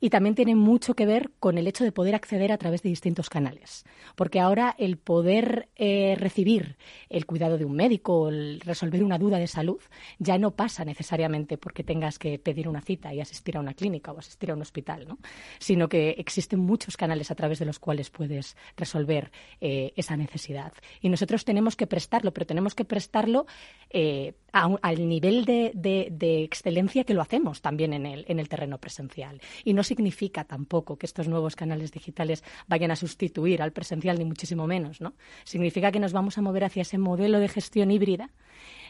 Y 0.00 0.10
también 0.10 0.34
tiene 0.34 0.54
mucho 0.54 0.94
que 0.94 1.06
ver 1.06 1.30
con 1.38 1.58
el 1.58 1.66
hecho 1.66 1.84
de 1.84 1.92
poder 1.92 2.14
acceder 2.14 2.52
a 2.52 2.58
través 2.58 2.82
de 2.82 2.88
distintos 2.88 3.28
canales. 3.28 3.84
Porque 4.16 4.40
ahora 4.40 4.74
el 4.78 4.96
poder 4.96 5.68
eh, 5.76 6.16
recibir 6.18 6.76
el 7.08 7.26
cuidado 7.26 7.58
de 7.58 7.64
un 7.64 7.76
médico, 7.76 8.28
el 8.28 8.60
resolver 8.60 9.04
una 9.04 9.18
duda 9.18 9.38
de 9.38 9.46
salud, 9.46 9.80
ya 10.18 10.38
no 10.38 10.52
pasa 10.52 10.84
necesariamente 10.84 11.58
porque 11.58 11.84
tengas 11.84 12.18
que 12.18 12.38
pedir 12.38 12.68
una 12.68 12.80
cita 12.80 13.12
y 13.12 13.20
asistir 13.20 13.56
a 13.56 13.60
una 13.60 13.74
clínica 13.74 14.12
o 14.12 14.18
asistir 14.18 14.50
a 14.50 14.54
un 14.54 14.62
hospital, 14.62 15.06
¿no? 15.06 15.18
sino 15.58 15.88
que 15.88 16.10
existen 16.18 16.60
muchos 16.60 16.96
canales 16.96 17.30
a 17.30 17.34
través 17.34 17.58
de 17.58 17.66
los 17.66 17.78
cuales 17.78 18.10
puedes 18.10 18.56
resolver 18.76 19.30
eh, 19.60 19.92
esa 19.96 20.16
necesidad. 20.16 20.72
Y 21.00 21.08
nosotros 21.08 21.44
tenemos 21.44 21.76
que 21.76 21.86
prestarlo, 21.86 22.32
pero 22.32 22.46
tenemos 22.46 22.74
que 22.74 22.84
prestarlo 22.84 23.46
eh, 23.90 24.34
al 24.52 25.08
nivel 25.08 25.44
de, 25.44 25.72
de, 25.74 26.42
excelencia 26.42 27.04
que 27.04 27.14
lo 27.14 27.22
hacemos 27.22 27.60
también 27.60 27.92
en 27.92 28.06
el, 28.06 28.24
en 28.28 28.40
el 28.40 28.48
terreno 28.48 28.78
presencial. 28.78 29.40
Y 29.64 29.74
no 29.74 29.84
significa 29.90 30.44
tampoco 30.44 30.96
que 30.96 31.06
estos 31.06 31.26
nuevos 31.26 31.56
canales 31.56 31.90
digitales 31.90 32.44
vayan 32.68 32.92
a 32.92 32.96
sustituir 32.96 33.60
al 33.60 33.72
presencial, 33.72 34.18
ni 34.18 34.24
muchísimo 34.24 34.68
menos. 34.68 35.00
¿no? 35.00 35.14
Significa 35.42 35.90
que 35.90 35.98
nos 35.98 36.12
vamos 36.12 36.38
a 36.38 36.42
mover 36.42 36.62
hacia 36.62 36.82
ese 36.82 36.96
modelo 36.96 37.40
de 37.40 37.48
gestión 37.48 37.90
híbrida 37.90 38.30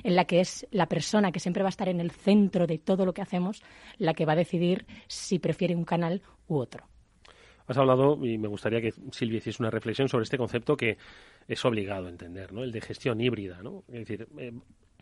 en 0.03 0.15
la 0.15 0.27
que 0.27 0.41
es 0.41 0.67
la 0.71 0.87
persona 0.87 1.33
que 1.33 1.41
siempre 1.41 1.63
va 1.63 1.69
a 1.69 1.77
estar 1.77 1.89
en 1.89 2.01
el 2.01 2.11
centro 2.11 2.67
de 2.67 2.77
todo 2.77 3.07
lo 3.07 3.15
que 3.15 3.23
hacemos 3.23 3.63
la 3.97 4.13
que 4.13 4.27
va 4.27 4.35
a 4.35 4.37
decidir 4.37 4.85
si 5.07 5.39
prefiere 5.39 5.75
un 5.75 5.85
canal 5.85 6.21
u 6.49 6.59
otro. 6.59 6.85
Has 7.67 7.79
hablado, 7.79 8.19
y 8.27 8.37
me 8.37 8.49
gustaría 8.49 8.83
que 8.83 8.93
Silvia 9.13 9.39
hiciese 9.39 9.63
una 9.63 9.71
reflexión 9.71 10.09
sobre 10.09 10.25
este 10.25 10.37
concepto 10.37 10.77
que 10.77 10.99
es 11.49 11.65
obligado 11.65 12.09
entender, 12.09 12.53
¿no? 12.53 12.63
El 12.63 12.73
de 12.73 12.81
gestión 12.81 13.21
híbrida, 13.21 13.63
¿no? 13.63 13.85
Es 13.89 14.01
decir, 14.01 14.29
eh, 14.39 14.53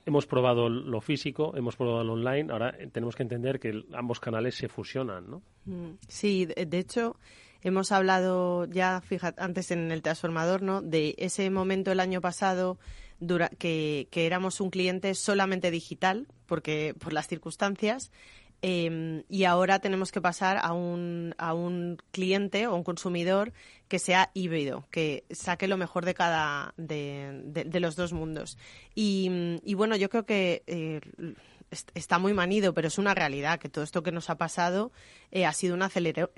hemos 0.08 0.26
probado 0.26 0.70
lo 0.70 1.00
físico, 1.02 1.54
hemos 1.54 1.76
probado 1.76 2.02
lo 2.02 2.14
online, 2.14 2.50
ahora 2.50 2.74
tenemos 2.92 3.14
que 3.14 3.22
entender 3.22 3.60
que 3.60 3.84
ambos 3.92 4.20
canales 4.20 4.54
se 4.54 4.68
fusionan, 4.68 5.30
¿no? 5.30 5.42
Mm, 5.66 5.98
sí, 6.08 6.46
de 6.46 6.78
hecho, 6.78 7.16
hemos 7.60 7.92
hablado 7.92 8.64
ya, 8.64 9.02
fíjate, 9.02 9.42
antes 9.42 9.70
en 9.70 9.92
el 9.92 10.00
transformador, 10.00 10.62
¿no? 10.62 10.80
De 10.80 11.14
ese 11.18 11.50
momento 11.50 11.92
el 11.92 12.00
año 12.00 12.22
pasado 12.22 12.78
que, 13.58 14.08
que 14.10 14.26
éramos 14.26 14.62
un 14.62 14.70
cliente 14.70 15.14
solamente 15.14 15.70
digital, 15.70 16.26
porque 16.46 16.94
por 16.98 17.12
las 17.12 17.28
circunstancias, 17.28 18.10
Em, 18.60 19.22
y 19.28 19.44
ahora 19.44 19.78
tenemos 19.78 20.10
que 20.10 20.20
pasar 20.20 20.58
a 20.60 20.72
un, 20.72 21.34
a 21.38 21.54
un 21.54 21.96
cliente 22.10 22.66
o 22.66 22.74
un 22.74 22.82
consumidor 22.82 23.52
que 23.86 24.00
sea 24.00 24.30
híbrido, 24.34 24.84
que 24.90 25.24
saque 25.30 25.68
lo 25.68 25.76
mejor 25.76 26.04
de 26.04 26.14
cada 26.14 26.74
de, 26.76 27.40
de, 27.44 27.80
los 27.80 27.94
dos 27.94 28.12
mundos. 28.12 28.58
Y, 28.96 29.30
y, 29.62 29.74
bueno, 29.74 29.94
yo 29.94 30.10
creo 30.10 30.26
que 30.26 30.64
eh, 30.66 31.00
está 31.94 32.18
muy 32.18 32.32
manido, 32.32 32.72
pero 32.74 32.88
es 32.88 32.98
una 32.98 33.14
realidad 33.14 33.58
que 33.58 33.68
todo 33.68 33.84
esto 33.84 34.02
que 34.02 34.12
nos 34.12 34.30
ha 34.30 34.38
pasado 34.38 34.90
eh, 35.30 35.44
ha 35.44 35.52
sido 35.52 35.74
un, 35.74 35.82
acelerón, 35.82 36.30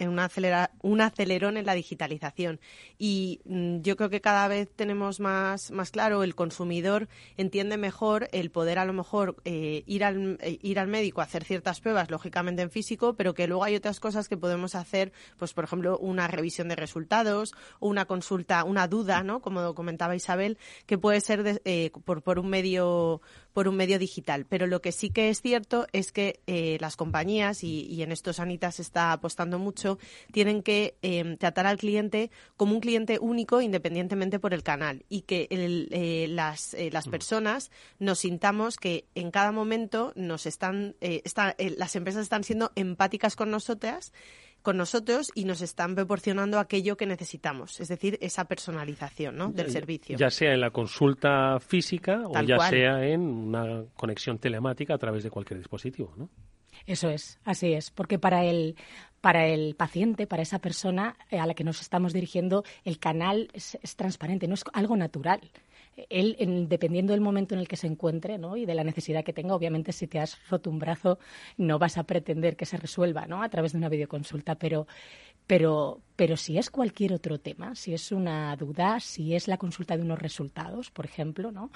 un 0.82 1.00
acelerón 1.00 1.56
en 1.56 1.66
la 1.66 1.74
digitalización. 1.74 2.60
Y 2.98 3.40
mm, 3.44 3.80
yo 3.82 3.96
creo 3.96 4.10
que 4.10 4.20
cada 4.20 4.48
vez 4.48 4.68
tenemos 4.74 5.20
más, 5.20 5.70
más 5.70 5.90
claro, 5.90 6.24
el 6.24 6.34
consumidor 6.34 7.08
entiende 7.36 7.76
mejor 7.76 8.28
el 8.32 8.50
poder 8.50 8.78
a 8.78 8.84
lo 8.84 8.92
mejor 8.92 9.36
eh, 9.44 9.84
ir, 9.86 10.04
al, 10.04 10.38
eh, 10.40 10.58
ir 10.62 10.78
al 10.78 10.88
médico 10.88 11.20
a 11.20 11.24
hacer 11.24 11.44
ciertas 11.44 11.80
pruebas, 11.80 12.10
lógicamente 12.10 12.62
en 12.62 12.70
físico, 12.70 13.14
pero 13.14 13.34
que 13.34 13.46
luego 13.46 13.64
hay 13.64 13.76
otras 13.76 14.00
cosas 14.00 14.28
que 14.28 14.36
podemos 14.36 14.74
hacer, 14.74 15.12
pues 15.38 15.54
por 15.54 15.64
ejemplo, 15.64 15.98
una 15.98 16.26
revisión 16.26 16.68
de 16.68 16.76
resultados 16.76 17.54
o 17.78 17.88
una 17.88 18.06
consulta, 18.06 18.64
una 18.64 18.88
duda, 18.88 19.22
¿no? 19.22 19.40
Como 19.40 19.74
comentaba 19.74 20.16
Isabel, 20.16 20.58
que 20.86 20.98
puede 20.98 21.20
ser 21.20 21.62
por, 22.04 22.22
por 22.22 22.38
un 22.38 22.48
medio 22.48 23.20
por 23.52 23.68
un 23.68 23.76
medio 23.76 23.98
digital. 23.98 24.46
Pero 24.48 24.66
lo 24.66 24.80
que 24.80 24.92
sí 24.92 25.10
que 25.10 25.19
es 25.28 25.42
cierto 25.42 25.86
es 25.92 26.12
que 26.12 26.40
eh, 26.46 26.78
las 26.80 26.96
compañías, 26.96 27.62
y, 27.62 28.02
en 28.02 28.12
esto 28.12 28.32
Sanitas 28.32 28.80
está 28.80 29.12
apostando 29.12 29.58
mucho, 29.58 29.98
tienen 30.32 30.62
que 30.62 30.96
em, 31.02 31.36
tratar 31.36 31.66
al 31.66 31.76
cliente 31.76 32.30
como 32.56 32.74
un 32.74 32.80
cliente 32.80 33.18
único 33.20 33.60
independientemente 33.60 34.38
por 34.38 34.54
el 34.54 34.62
canal 34.62 35.04
y 35.08 35.22
que 35.22 35.48
eh, 35.50 36.26
las, 36.28 36.74
eh, 36.74 36.90
las 36.90 37.08
personas 37.08 37.70
nos 37.98 38.20
sintamos 38.20 38.76
que 38.76 39.04
en 39.14 39.30
cada 39.30 39.52
momento 39.52 40.12
nos 40.16 40.46
están, 40.46 40.96
las 41.58 41.96
empresas 41.96 42.22
están 42.22 42.44
siendo 42.44 42.72
empáticas 42.74 43.36
con 43.36 43.50
nosotras 43.50 44.12
con 44.62 44.76
nosotros 44.76 45.30
y 45.34 45.44
nos 45.44 45.62
están 45.62 45.94
proporcionando 45.94 46.58
aquello 46.58 46.96
que 46.96 47.06
necesitamos, 47.06 47.80
es 47.80 47.88
decir, 47.88 48.18
esa 48.20 48.44
personalización 48.44 49.36
¿no? 49.36 49.50
del 49.50 49.70
servicio. 49.70 50.16
Ya 50.16 50.30
sea 50.30 50.52
en 50.52 50.60
la 50.60 50.70
consulta 50.70 51.58
física 51.60 52.22
o 52.26 52.40
ya 52.42 52.58
sea 52.68 53.06
en 53.06 53.20
una 53.20 53.84
conexión 53.94 54.38
telemática 54.38 54.94
a 54.94 54.98
través 54.98 55.24
de 55.24 55.30
cualquier 55.30 55.58
dispositivo, 55.58 56.14
¿no? 56.16 56.28
Eso 56.86 57.10
es, 57.10 57.38
así 57.44 57.74
es, 57.74 57.90
porque 57.90 58.18
para 58.18 58.44
el, 58.44 58.76
para 59.20 59.46
el 59.46 59.74
paciente, 59.74 60.26
para 60.26 60.42
esa 60.42 60.60
persona 60.60 61.16
eh, 61.30 61.38
a 61.38 61.46
la 61.46 61.54
que 61.54 61.64
nos 61.64 61.80
estamos 61.80 62.12
dirigiendo, 62.12 62.64
el 62.84 62.98
canal 62.98 63.48
es, 63.52 63.78
es 63.82 63.96
transparente, 63.96 64.48
no 64.48 64.54
es 64.54 64.64
algo 64.72 64.96
natural 64.96 65.40
él, 66.08 66.66
dependiendo 66.68 67.12
del 67.12 67.20
momento 67.20 67.54
en 67.54 67.60
el 67.60 67.68
que 67.68 67.76
se 67.76 67.86
encuentre 67.86 68.38
¿no? 68.38 68.56
y 68.56 68.64
de 68.64 68.74
la 68.74 68.84
necesidad 68.84 69.24
que 69.24 69.32
tenga, 69.32 69.54
obviamente 69.54 69.92
si 69.92 70.06
te 70.06 70.18
has 70.18 70.38
roto 70.48 70.70
un 70.70 70.78
brazo 70.78 71.18
no 71.56 71.78
vas 71.78 71.98
a 71.98 72.04
pretender 72.04 72.56
que 72.56 72.66
se 72.66 72.76
resuelva 72.76 73.26
¿no? 73.26 73.42
a 73.42 73.48
través 73.48 73.72
de 73.72 73.78
una 73.78 73.88
videoconsulta, 73.88 74.54
pero, 74.54 74.86
pero, 75.46 76.00
pero 76.20 76.36
si 76.36 76.58
es 76.58 76.68
cualquier 76.68 77.14
otro 77.14 77.40
tema, 77.40 77.74
si 77.74 77.94
es 77.94 78.12
una 78.12 78.54
duda, 78.54 79.00
si 79.00 79.34
es 79.34 79.48
la 79.48 79.56
consulta 79.56 79.96
de 79.96 80.02
unos 80.02 80.18
resultados, 80.18 80.90
por 80.90 81.06
ejemplo, 81.06 81.50
¿no? 81.50 81.70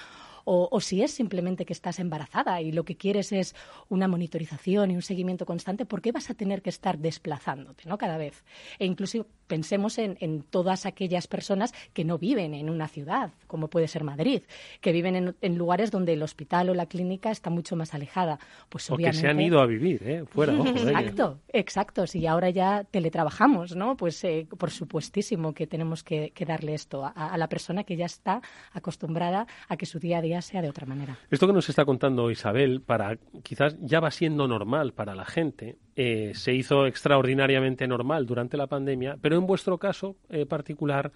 o, 0.45 0.80
si 0.80 1.03
es 1.03 1.11
simplemente 1.11 1.64
que 1.64 1.72
estás 1.72 1.99
embarazada 1.99 2.61
y 2.61 2.72
lo 2.72 2.84
que 2.84 2.97
quieres 2.97 3.32
es 3.32 3.55
una 3.88 4.09
monitorización 4.09 4.90
y 4.90 4.95
un 4.95 5.03
seguimiento 5.03 5.47
constante, 5.47 5.86
¿por 5.86 6.03
qué 6.03 6.12
vas 6.12 6.30
a 6.30 6.34
tener 6.34 6.62
que 6.62 6.70
estar 6.70 6.99
desplazándote 6.99 7.88
¿no? 7.88 7.99
cada 7.99 8.18
vez? 8.18 8.45
E 8.78 8.84
incluso 8.84 9.26
pensemos 9.47 9.99
en, 9.99 10.42
todas 10.51 10.86
aquellas 10.86 11.26
personas 11.26 11.72
que 11.92 12.05
no 12.05 12.18
viven 12.18 12.55
en 12.55 12.70
una 12.70 12.88
ciudad, 12.88 13.32
como 13.47 13.68
puede 13.68 13.88
ser 13.88 14.05
Madrid, 14.05 14.42
que 14.80 14.92
viven 14.92 15.34
en, 15.40 15.59
lugares 15.59 15.90
donde 15.90 16.12
el 16.12 16.22
hospital 16.22 16.70
o 16.70 16.74
la 16.74 16.86
clínica 16.86 17.30
está 17.30 17.51
mucho 17.51 17.76
más 17.76 17.95
alejada. 17.95 18.38
Pues 18.68 18.90
o 18.90 18.97
que 18.97 19.12
se 19.12 19.28
han 19.28 19.40
ido 19.40 19.61
a 19.61 19.66
vivir, 19.66 20.03
¿eh? 20.05 20.24
fuera. 20.26 20.53
exacto, 20.68 21.40
exacto. 21.49 22.07
Si 22.07 22.26
ahora 22.26 22.51
ya 22.51 22.84
teletrabajamos, 22.84 23.76
¿no? 23.76 23.97
Pues 23.97 24.22
eh, 24.24 24.34
por 24.59 24.70
supuestísimo 24.70 25.55
que 25.55 25.66
tenemos 25.66 26.03
que, 26.03 26.32
darle 26.47 26.74
esto 26.74 27.05
a, 27.05 27.11
a, 27.11 27.39
la 27.39 27.49
persona 27.49 27.85
que 27.85 27.97
ya 27.97 28.07
está 28.07 28.43
acostumbrada 28.72 29.47
a 29.68 29.76
que 29.76 29.87
su 29.87 29.99
día 29.99 30.18
a 30.18 30.22
día 30.22 30.43
sea 30.43 30.62
de 30.62 30.68
otra 30.68 30.87
manera. 30.87 31.16
Esto 31.30 31.47
que 31.47 31.53
nos 31.53 31.68
está 31.68 31.85
contando 31.85 32.30
Isabel, 32.30 32.82
para 32.82 33.16
quizás 33.43 33.76
ya 33.80 34.01
va 34.01 34.11
siendo 34.11 34.47
normal 34.47 34.93
para 34.93 35.14
la 35.14 35.24
gente, 35.24 35.76
eh, 35.97 36.32
se 36.35 36.53
hizo 36.53 36.87
extraordinariamente 36.87 37.87
normal 37.87 38.26
durante 38.26 38.57
la 38.57 38.66
pandemia, 38.66 39.16
pero 39.20 39.37
en 39.37 39.47
vuestro 39.47 39.78
caso 39.78 40.16
eh, 40.28 40.47
particular 40.47 41.12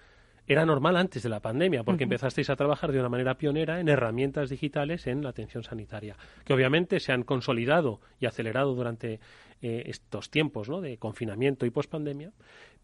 era 0.48 0.64
normal 0.64 0.96
antes 0.96 1.22
de 1.22 1.28
la 1.28 1.40
pandemia, 1.40 1.84
porque 1.84 2.04
empezasteis 2.04 2.48
a 2.48 2.56
trabajar 2.56 2.90
de 2.90 2.98
una 2.98 3.10
manera 3.10 3.36
pionera 3.36 3.80
en 3.80 3.88
herramientas 3.88 4.48
digitales 4.48 5.06
en 5.06 5.22
la 5.22 5.28
atención 5.28 5.62
sanitaria, 5.62 6.16
que 6.44 6.54
obviamente 6.54 7.00
se 7.00 7.12
han 7.12 7.22
consolidado 7.22 8.00
y 8.18 8.24
acelerado 8.24 8.74
durante 8.74 9.20
eh, 9.60 9.82
estos 9.86 10.30
tiempos 10.30 10.70
¿no? 10.70 10.80
de 10.80 10.96
confinamiento 10.96 11.66
y 11.66 11.70
pospandemia, 11.70 12.32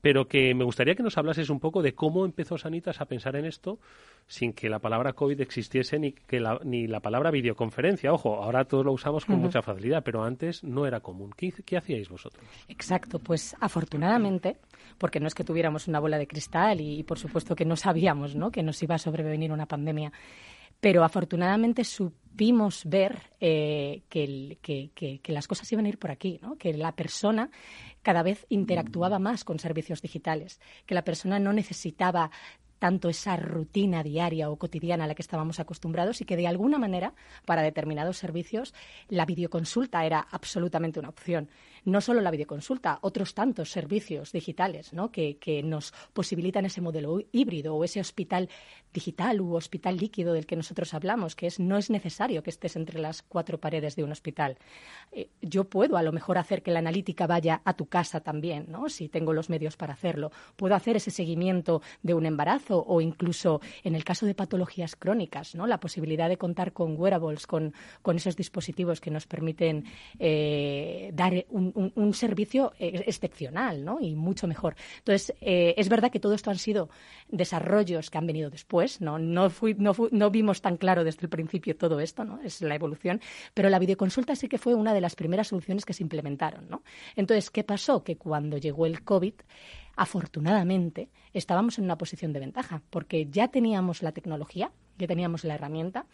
pero 0.04 0.28
que 0.28 0.54
me 0.54 0.64
gustaría 0.64 0.94
que 0.94 1.02
nos 1.02 1.16
hablases 1.16 1.48
un 1.48 1.60
poco 1.60 1.80
de 1.80 1.94
cómo 1.94 2.26
empezó 2.26 2.58
Sanitas 2.58 3.00
a 3.00 3.06
pensar 3.06 3.36
en 3.36 3.46
esto 3.46 3.78
sin 4.26 4.52
que 4.52 4.68
la 4.68 4.78
palabra 4.78 5.14
COVID 5.14 5.40
existiese 5.40 5.98
ni, 5.98 6.12
que 6.12 6.40
la, 6.40 6.60
ni 6.62 6.86
la 6.86 7.00
palabra 7.00 7.30
videoconferencia. 7.30 8.12
Ojo, 8.12 8.42
ahora 8.42 8.66
todos 8.66 8.84
lo 8.84 8.92
usamos 8.92 9.24
con 9.24 9.40
mucha 9.40 9.62
facilidad, 9.62 10.02
pero 10.04 10.22
antes 10.22 10.62
no 10.62 10.86
era 10.86 11.00
común. 11.00 11.32
¿Qué, 11.34 11.76
hacíais 11.78 12.10
vosotros? 12.10 12.44
Exacto, 12.68 13.18
pues 13.18 13.56
afortunadamente, 13.60 14.58
porque 14.98 15.20
no 15.20 15.26
es 15.26 15.34
que 15.34 15.42
tuviéramos 15.42 15.88
una 15.88 16.00
bola 16.00 16.18
de 16.18 16.26
cristal 16.26 16.82
y, 16.82 17.02
por 17.04 17.18
supuesto 17.18 17.56
que 17.56 17.64
no 17.64 17.74
sabíamos 17.74 18.34
¿no? 18.34 18.50
que 18.50 18.62
nos 18.62 18.82
iba 18.82 18.96
a 18.96 18.98
sobrevenir 18.98 19.52
una 19.52 19.64
pandemia, 19.64 20.12
pero 20.80 21.04
afortunadamente 21.04 21.84
supimos 21.84 22.82
ver 22.84 23.30
eh, 23.40 24.02
que, 24.08 24.58
que, 24.62 25.32
las 25.32 25.48
cosas 25.48 25.70
iban 25.72 25.86
a 25.86 25.88
ir 25.88 25.98
por 25.98 26.10
aquí, 26.10 26.38
¿no? 26.42 26.56
que 26.56 26.74
la 26.74 26.92
persona 26.92 27.50
cada 28.02 28.22
vez 28.22 28.46
interactuaba 28.48 29.18
más 29.18 29.44
con 29.44 29.58
servicios 29.58 30.02
digitales, 30.02 30.60
que 30.86 30.94
la 30.94 31.04
persona 31.04 31.38
no 31.38 31.52
necesitaba 31.52 32.30
tanto 32.78 33.08
esa 33.08 33.36
rutina 33.36 34.02
diaria 34.02 34.50
o 34.50 34.56
cotidiana 34.56 35.04
a 35.04 35.06
la 35.06 35.14
que 35.14 35.22
estábamos 35.22 35.58
acostumbrados 35.58 36.20
y 36.20 36.26
que 36.26 36.36
de 36.36 36.46
alguna 36.46 36.78
manera 36.78 37.14
para 37.46 37.62
determinados 37.62 38.18
servicios 38.18 38.74
la 39.08 39.24
videoconsulta 39.24 40.04
era 40.04 40.20
absolutamente 40.20 41.00
una 41.00 41.08
opción 41.08 41.48
no 41.84 42.00
solo 42.00 42.20
la 42.20 42.30
videoconsulta, 42.30 42.98
otros 43.02 43.34
tantos 43.34 43.70
servicios 43.70 44.32
digitales 44.32 44.92
¿no? 44.92 45.10
que, 45.10 45.34
nos 45.64 45.92
posibilitan 46.12 46.64
ese 46.64 46.80
modelo 46.80 47.20
híbrido 47.32 47.74
o 47.74 47.84
ese 47.84 48.00
hospital 48.00 48.48
digital 48.92 49.40
u 49.40 49.54
hospital 49.54 49.96
líquido 49.96 50.32
del 50.32 50.46
que 50.46 50.56
nosotros 50.56 50.94
hablamos, 50.94 51.34
que 51.34 51.46
es 51.46 51.58
no 51.58 51.76
es 51.76 51.90
necesario 51.90 52.42
que 52.42 52.50
estés 52.50 52.76
entre 52.76 53.00
las 53.00 53.22
cuatro 53.22 53.58
paredes 53.58 53.96
de 53.96 54.04
un 54.04 54.12
hospital. 54.12 54.56
Eh, 55.12 55.30
yo 55.42 55.64
puedo 55.64 55.96
a 55.96 56.02
lo 56.02 56.12
mejor 56.12 56.38
hacer 56.38 56.62
que 56.62 56.70
la 56.70 56.78
analítica 56.78 57.26
vaya 57.26 57.60
a 57.64 57.74
tu 57.74 57.86
casa 57.86 58.20
también, 58.20 58.66
¿no? 58.68 58.88
si 58.88 59.08
tengo 59.08 59.32
los 59.32 59.50
medios 59.50 59.76
para 59.76 59.94
hacerlo. 59.94 60.30
Puedo 60.56 60.74
hacer 60.74 60.96
ese 60.96 61.10
seguimiento 61.10 61.82
de 62.02 62.14
un 62.14 62.26
embarazo 62.26 62.84
o 62.86 63.00
incluso 63.00 63.60
en 63.82 63.94
el 63.94 64.04
caso 64.04 64.26
de 64.26 64.34
patologías 64.34 64.96
crónicas, 64.96 65.54
¿no? 65.54 65.66
la 65.66 65.80
posibilidad 65.80 66.28
de 66.28 66.38
contar 66.38 66.72
con 66.72 66.98
wearables, 66.98 67.46
con, 67.46 67.72
esos 68.14 68.36
dispositivos 68.36 69.00
que 69.00 69.10
nos 69.10 69.26
permiten 69.26 69.84
eh, 70.18 71.10
dar 71.12 71.44
un, 71.48 71.72
un, 71.74 72.14
servicio 72.14 72.72
eh, 72.78 73.04
excepcional 73.06 73.84
¿no? 73.84 73.98
y 74.00 74.14
mucho 74.14 74.46
mejor. 74.46 74.76
Entonces, 74.98 75.34
eh, 75.40 75.74
es 75.76 75.88
verdad 75.88 76.10
que 76.10 76.20
todo 76.20 76.34
esto 76.34 76.50
han 76.50 76.58
sido 76.58 76.88
desarrollos 77.28 78.10
que 78.10 78.18
han 78.18 78.26
venido 78.26 78.50
después, 78.50 79.00
no, 79.00 79.18
no, 79.18 79.50
no, 79.78 80.30
vimos 80.30 80.60
tan 80.60 80.76
claro 80.76 81.04
desde 81.04 81.22
el 81.22 81.28
principio 81.28 81.76
todo 81.76 82.00
esto, 82.00 82.24
¿no? 82.24 82.40
es 82.42 82.60
la 82.60 82.74
evolución, 82.74 83.20
pero 83.52 83.68
la 83.68 83.78
videoconsulta 83.78 84.36
sí 84.36 84.48
que 84.48 84.58
fue 84.58 84.74
una 84.74 84.94
de 84.94 85.00
las 85.00 85.16
primeras 85.16 85.48
soluciones 85.48 85.84
que 85.84 85.92
se 85.92 86.02
implementaron. 86.02 86.68
¿no? 86.68 86.82
Entonces, 87.16 87.50
¿qué 87.50 87.64
pasó? 87.64 88.04
Que 88.04 88.16
cuando 88.16 88.58
llegó 88.58 88.86
el 88.86 89.02
COVID, 89.02 89.34
afortunadamente, 89.96 91.08
estábamos 91.32 91.78
en 91.78 91.84
una 91.84 91.98
posición 91.98 92.32
de 92.32 92.40
ventaja, 92.40 92.82
porque 92.90 93.26
ya 93.30 93.48
teníamos 93.48 94.02
la 94.02 94.12
tecnología, 94.12 94.72
ya 94.98 95.06
teníamos 95.06 95.44
la 95.44 95.54
herramienta 95.54 96.06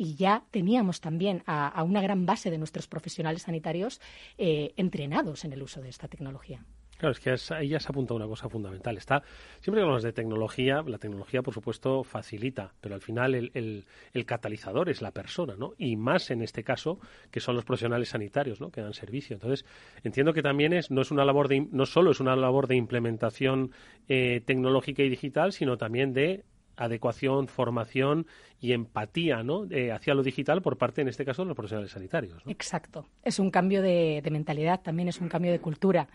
y 0.00 0.14
ya 0.14 0.44
teníamos 0.50 1.02
también 1.02 1.42
a, 1.44 1.82
una 1.84 2.00
gran 2.00 2.24
base 2.24 2.50
de 2.50 2.56
nuestros 2.56 2.88
profesionales 2.88 3.42
sanitarios 3.42 4.00
eh, 4.38 4.72
entrenados 4.78 5.44
en 5.44 5.52
el 5.52 5.62
uso 5.62 5.82
de 5.82 5.90
esta 5.90 6.08
tecnología. 6.08 6.64
Claro, 6.96 7.12
es 7.12 7.20
que 7.20 7.54
ahí 7.54 7.68
ya 7.68 7.80
se 7.80 7.88
apunta 7.88 8.14
una 8.14 8.26
cosa 8.26 8.48
fundamental. 8.48 8.96
Está, 8.96 9.22
siempre 9.60 9.80
que 9.80 9.82
hablamos 9.82 10.02
de 10.02 10.14
tecnología, 10.14 10.82
la 10.86 10.96
tecnología, 10.96 11.42
por 11.42 11.52
supuesto, 11.52 12.02
facilita, 12.02 12.72
pero 12.80 12.94
al 12.94 13.02
final 13.02 13.34
el, 13.34 13.84
catalizador 14.24 14.88
es 14.88 15.02
la 15.02 15.10
persona, 15.10 15.54
¿no? 15.54 15.74
Y 15.76 15.96
más 15.96 16.30
en 16.30 16.40
este 16.40 16.64
caso, 16.64 16.98
que 17.30 17.40
son 17.40 17.54
los 17.56 17.66
profesionales 17.66 18.08
sanitarios, 18.08 18.58
¿no? 18.58 18.70
Que 18.70 18.80
dan 18.80 18.94
servicio. 18.94 19.34
Entonces, 19.34 19.66
entiendo 20.02 20.32
que 20.32 20.42
también 20.42 20.72
es, 20.72 20.90
no 20.90 21.02
es 21.02 21.10
una 21.10 21.26
labor 21.26 21.48
de, 21.48 21.68
no 21.70 21.84
solo 21.84 22.10
es 22.10 22.20
una 22.20 22.36
labor 22.36 22.68
de 22.68 22.76
implementación 22.76 23.72
eh, 24.08 24.40
tecnológica 24.46 25.02
y 25.02 25.10
digital, 25.10 25.52
sino 25.52 25.76
también 25.76 26.14
de 26.14 26.44
adecuación, 26.80 27.46
formación 27.46 28.26
y 28.60 28.72
empatía 28.72 29.42
¿no? 29.42 29.66
Eh, 29.70 29.92
hacia 29.92 30.14
lo 30.14 30.22
digital 30.22 30.62
por 30.62 30.76
parte, 30.78 31.02
en 31.02 31.08
este 31.08 31.24
caso, 31.24 31.42
de 31.42 31.48
los 31.48 31.56
profesionales 31.56 31.92
sanitarios. 31.92 32.42
Exacto. 32.46 33.06
Es 33.22 33.38
un 33.38 33.50
cambio 33.50 33.82
de 33.82 34.22
mentalidad, 34.30 34.80
también 34.80 35.08
es 35.08 35.20
un 35.20 35.28
cambio 35.28 35.52
de 35.52 35.60
cultura. 35.60 36.08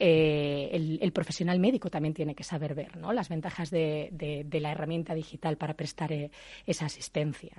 Eh, 0.00 0.98
el, 1.00 1.12
profesional 1.12 1.58
médico 1.58 1.90
también 1.90 2.14
tiene 2.14 2.36
que 2.36 2.44
saber 2.44 2.74
ver 2.74 2.96
¿no? 2.96 3.12
las 3.12 3.28
ventajas 3.28 3.68
de, 3.70 4.46
la 4.52 4.70
herramienta 4.70 5.12
digital 5.12 5.56
para 5.56 5.74
prestar 5.74 6.12
eh, 6.12 6.30
esa 6.66 6.86
asistencia. 6.86 7.52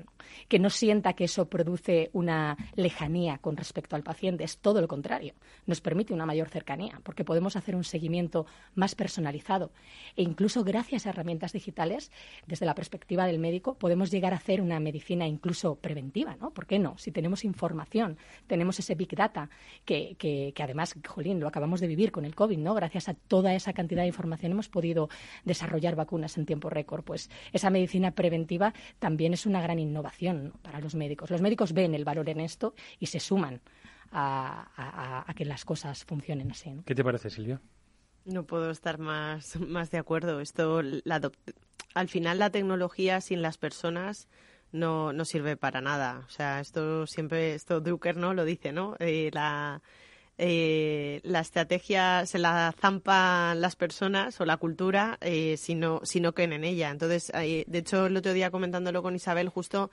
Que 0.47 0.57
no 0.57 0.69
sienta 0.69 1.13
que 1.13 1.25
eso 1.25 1.49
produce 1.49 2.09
una 2.13 2.55
lejanía 2.75 3.39
con 3.39 3.57
respecto 3.57 3.97
al 3.97 4.03
paciente, 4.03 4.45
es 4.45 4.59
todo 4.59 4.79
lo 4.79 4.87
contrario. 4.87 5.33
Nos 5.65 5.81
permite 5.81 6.13
una 6.13 6.25
mayor 6.25 6.47
cercanía 6.47 7.01
porque 7.03 7.25
podemos 7.25 7.57
hacer 7.57 7.75
un 7.75 7.83
seguimiento 7.83 8.45
más 8.73 8.95
personalizado 8.95 9.71
e 10.15 10.23
incluso 10.23 10.63
gracias 10.63 11.05
a 11.05 11.09
herramientas 11.09 11.51
digitales, 11.51 12.09
desde 12.47 12.65
la 12.65 12.75
perspectiva 12.75 13.25
del 13.25 13.39
médico, 13.39 13.73
podemos 13.73 14.11
llegar 14.11 14.31
a 14.31 14.37
hacer 14.37 14.61
una 14.61 14.79
medicina 14.79 15.27
incluso 15.27 15.75
preventiva. 15.75 16.37
¿no? 16.39 16.51
¿Por 16.51 16.67
qué 16.67 16.79
no? 16.79 16.97
Si 16.97 17.11
tenemos 17.11 17.43
información, 17.43 18.17
tenemos 18.47 18.79
ese 18.79 18.95
big 18.95 19.13
data 19.13 19.49
que, 19.83 20.15
que 20.17 20.63
además, 20.63 20.95
jolín, 21.05 21.41
lo 21.41 21.47
acabamos 21.47 21.81
de 21.81 21.87
vivir 21.87 22.13
con 22.13 22.28
el 22.29 22.35
COVID, 22.35 22.57
¿no? 22.57 22.73
Gracias 22.73 23.09
a 23.09 23.13
toda 23.13 23.53
esa 23.53 23.73
cantidad 23.73 24.03
de 24.03 24.07
información 24.07 24.51
hemos 24.51 24.69
podido 24.69 25.09
desarrollar 25.43 25.95
vacunas 25.95 26.37
en 26.37 26.45
tiempo 26.45 26.69
récord. 26.69 27.03
Pues 27.03 27.29
esa 27.51 27.69
medicina 27.69 28.11
preventiva 28.11 28.73
también 28.99 29.33
es 29.33 29.45
una 29.45 29.61
gran 29.61 29.79
innovación 29.79 30.53
para 30.61 30.79
los 30.79 30.95
médicos. 30.95 31.29
Los 31.29 31.41
médicos 31.41 31.73
ven 31.73 31.95
el 31.95 32.05
valor 32.05 32.29
en 32.29 32.39
esto 32.39 32.73
y 32.99 33.07
se 33.07 33.19
suman 33.19 33.61
a, 34.11 35.25
que 35.35 35.45
las 35.45 35.65
cosas 35.65 36.05
funcionen 36.05 36.51
así. 36.51 36.71
¿Qué 36.85 36.95
te 36.95 37.03
parece, 37.03 37.29
Silvia? 37.29 37.61
No 38.25 38.43
puedo 38.43 38.69
estar 38.71 38.99
más, 38.99 39.59
más 39.59 39.91
de 39.91 39.97
acuerdo. 39.97 40.39
Esto, 40.39 40.81
al 41.93 42.07
final, 42.09 42.39
la 42.39 42.49
tecnología 42.49 43.21
sin 43.21 43.41
las 43.41 43.57
personas 43.57 44.27
no, 44.71 45.13
no 45.13 45.25
sirve 45.25 45.57
para 45.57 45.81
nada. 45.81 46.23
O 46.27 46.29
sea, 46.29 46.59
esto 46.59 47.07
siempre, 47.07 47.55
esto 47.55 47.81
Drucker 47.81 48.17
no 48.17 48.33
lo 48.33 48.45
dice, 48.45 48.71
¿no? 48.71 48.95
Eh, 48.99 49.29
la, 49.33 49.81
eh, 50.41 51.19
la 51.23 51.41
estrategia 51.41 52.25
se 52.25 52.39
la 52.39 52.73
zampan 52.79 53.59
las 53.59 53.75
personas 53.75 54.39
o 54.39 54.45
la 54.45 54.57
cultura 54.57 55.17
eh, 55.21 55.57
si, 55.57 55.75
no, 55.75 55.99
si 56.03 56.21
no 56.21 56.33
creen 56.33 56.53
en 56.53 56.63
ella. 56.63 56.89
Entonces, 56.89 57.31
de 57.33 57.77
hecho, 57.77 58.05
el 58.05 58.17
otro 58.17 58.33
día 58.33 58.49
comentándolo 58.49 59.03
con 59.03 59.15
Isabel, 59.15 59.49
justo 59.49 59.91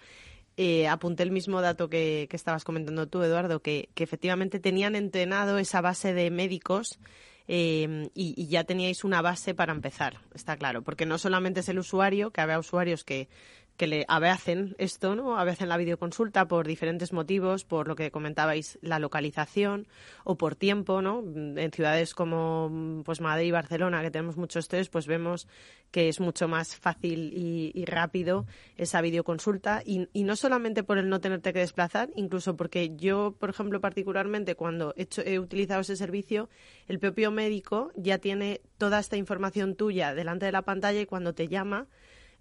eh, 0.56 0.88
apunté 0.88 1.22
el 1.22 1.32
mismo 1.32 1.60
dato 1.60 1.90
que, 1.90 2.28
que, 2.30 2.36
estabas 2.36 2.64
comentando 2.64 3.06
tú, 3.08 3.22
Eduardo, 3.22 3.60
que, 3.60 3.90
que, 3.94 4.04
efectivamente 4.04 4.58
tenían 4.58 4.96
entrenado 4.96 5.58
esa 5.58 5.82
base 5.82 6.14
de 6.14 6.30
médicos 6.30 6.98
eh, 7.46 8.08
y, 8.14 8.34
y, 8.40 8.46
ya 8.46 8.64
teníais 8.64 9.04
una 9.04 9.20
base 9.20 9.52
para 9.52 9.72
empezar, 9.72 10.20
está 10.34 10.56
claro, 10.56 10.80
porque 10.82 11.04
no 11.04 11.18
solamente 11.18 11.60
es 11.60 11.68
el 11.68 11.78
usuario, 11.78 12.30
que 12.30 12.40
había 12.40 12.58
usuarios 12.58 13.04
que 13.04 13.28
que 13.76 13.86
le 13.86 14.04
hacen 14.08 14.74
esto, 14.78 15.14
¿no? 15.14 15.38
hacen 15.38 15.68
la 15.68 15.76
videoconsulta 15.76 16.46
por 16.48 16.66
diferentes 16.66 17.12
motivos, 17.12 17.64
por 17.64 17.88
lo 17.88 17.96
que 17.96 18.10
comentabais, 18.10 18.78
la 18.82 18.98
localización 18.98 19.86
o 20.24 20.36
por 20.36 20.56
tiempo, 20.56 21.02
¿no? 21.02 21.22
En 21.24 21.70
ciudades 21.72 22.14
como 22.14 23.02
pues 23.04 23.20
Madrid 23.20 23.48
y 23.48 23.50
Barcelona, 23.50 24.02
que 24.02 24.10
tenemos 24.10 24.36
mucho 24.36 24.58
estrés, 24.58 24.88
pues 24.88 25.06
vemos 25.06 25.46
que 25.90 26.08
es 26.08 26.20
mucho 26.20 26.48
más 26.48 26.76
fácil 26.76 27.32
y, 27.34 27.84
rápido 27.86 28.46
esa 28.76 29.00
videoconsulta 29.00 29.82
y, 29.84 30.08
y, 30.12 30.24
no 30.24 30.34
solamente 30.34 30.82
por 30.82 30.98
el 30.98 31.08
no 31.08 31.20
tenerte 31.20 31.52
que 31.52 31.60
desplazar, 31.60 32.10
incluso 32.16 32.56
porque 32.56 32.96
yo, 32.96 33.36
por 33.38 33.50
ejemplo, 33.50 33.80
particularmente 33.80 34.56
cuando 34.56 34.92
he, 34.96 35.02
hecho, 35.02 35.22
he 35.24 35.38
utilizado 35.38 35.82
ese 35.82 35.96
servicio, 35.96 36.48
el 36.88 36.98
propio 36.98 37.30
médico 37.30 37.92
ya 37.94 38.18
tiene 38.18 38.60
toda 38.78 38.98
esta 38.98 39.16
información 39.16 39.76
tuya 39.76 40.14
delante 40.14 40.46
de 40.46 40.52
la 40.52 40.62
pantalla 40.62 41.00
y 41.00 41.06
cuando 41.06 41.34
te 41.34 41.48
llama 41.48 41.86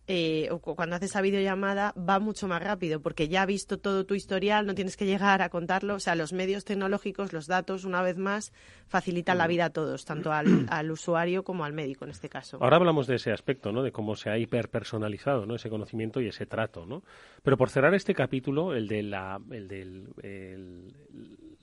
eh, 0.07 0.49
o 0.51 0.59
cuando 0.59 0.95
haces 0.95 1.11
esa 1.11 1.21
videollamada 1.21 1.93
va 1.97 2.19
mucho 2.19 2.47
más 2.47 2.61
rápido 2.61 2.99
porque 2.99 3.27
ya 3.27 3.41
ha 3.41 3.45
visto 3.45 3.79
todo 3.79 4.05
tu 4.05 4.13
historial, 4.13 4.67
no 4.67 4.75
tienes 4.75 4.97
que 4.97 5.05
llegar 5.05 5.41
a 5.41 5.49
contarlo. 5.49 5.95
O 5.95 5.99
sea, 5.99 6.15
los 6.15 6.33
medios 6.33 6.63
tecnológicos, 6.63 7.33
los 7.33 7.47
datos, 7.47 7.85
una 7.85 8.01
vez 8.01 8.17
más, 8.17 8.53
facilitan 8.87 9.37
la 9.37 9.47
vida 9.47 9.65
a 9.65 9.69
todos, 9.71 10.05
tanto 10.05 10.31
al, 10.31 10.65
al 10.69 10.91
usuario 10.91 11.43
como 11.43 11.65
al 11.65 11.73
médico 11.73 12.05
en 12.05 12.11
este 12.11 12.29
caso. 12.29 12.57
Ahora 12.61 12.77
hablamos 12.77 13.07
de 13.07 13.15
ese 13.15 13.31
aspecto, 13.31 13.71
¿no? 13.71 13.81
De 13.81 13.91
cómo 13.91 14.15
se 14.15 14.29
ha 14.29 14.37
hiperpersonalizado, 14.37 15.45
¿no? 15.45 15.55
Ese 15.55 15.69
conocimiento 15.69 16.21
y 16.21 16.27
ese 16.27 16.45
trato, 16.45 16.85
¿no? 16.85 17.03
Pero 17.41 17.57
por 17.57 17.69
cerrar 17.69 17.95
este 17.95 18.13
capítulo, 18.13 18.75
el 18.75 18.87
de 18.87 19.03
la, 19.03 19.39
el 19.51 19.67
del 19.67 20.93